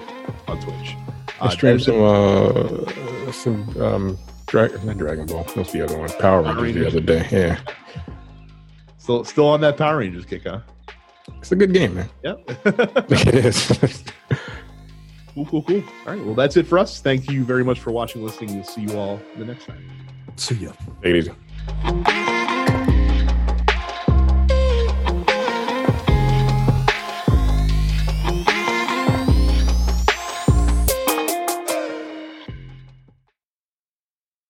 on 0.48 0.60
Twitch. 0.62 0.95
I 1.40 1.49
streamed 1.49 1.84
some, 1.84 2.02
uh, 2.02 3.32
some, 3.32 3.82
um, 3.82 4.18
Dragon, 4.48 4.98
Dragon 4.98 5.28
Ball. 5.28 5.44
What's 5.53 5.72
the 5.72 5.84
other 5.84 5.99
one? 5.99 6.10
Power 6.18 6.41
Rangers 6.41 6.94
the 6.94 6.99
other 6.99 6.99
day. 7.02 7.28
Yeah. 7.32 7.60
Still, 9.06 9.23
still 9.23 9.48
on 9.49 9.61
that 9.61 9.77
Power 9.77 9.98
Rangers 9.98 10.26
kick, 10.26 10.45
huh? 10.48 10.61
It's 11.38 11.52
a 11.52 11.56
good 11.56 11.72
game, 11.72 11.94
man. 11.94 12.10
Yep. 12.23 12.41
it 12.65 13.36
is. 13.36 13.68
cool, 15.36 15.45
cool, 15.45 15.61
cool. 15.61 15.84
All 16.07 16.15
right. 16.15 16.26
Well, 16.26 16.34
that's 16.34 16.57
it 16.57 16.65
for 16.65 16.80
us. 16.80 17.02
Thank 17.02 17.30
you 17.30 17.44
very 17.44 17.64
much 17.64 17.80
for 17.80 17.91
watching, 17.91 18.23
listening. 18.23 18.56
We'll 18.56 18.64
see 18.64 18.82
you 18.82 18.98
all 18.98 19.22
the 19.38 19.45
next 19.45 19.68
time. 19.68 19.88
See 20.38 20.56
ya. 20.56 20.72
Take 21.03 21.14
it 21.14 21.18
easy. 21.18 22.25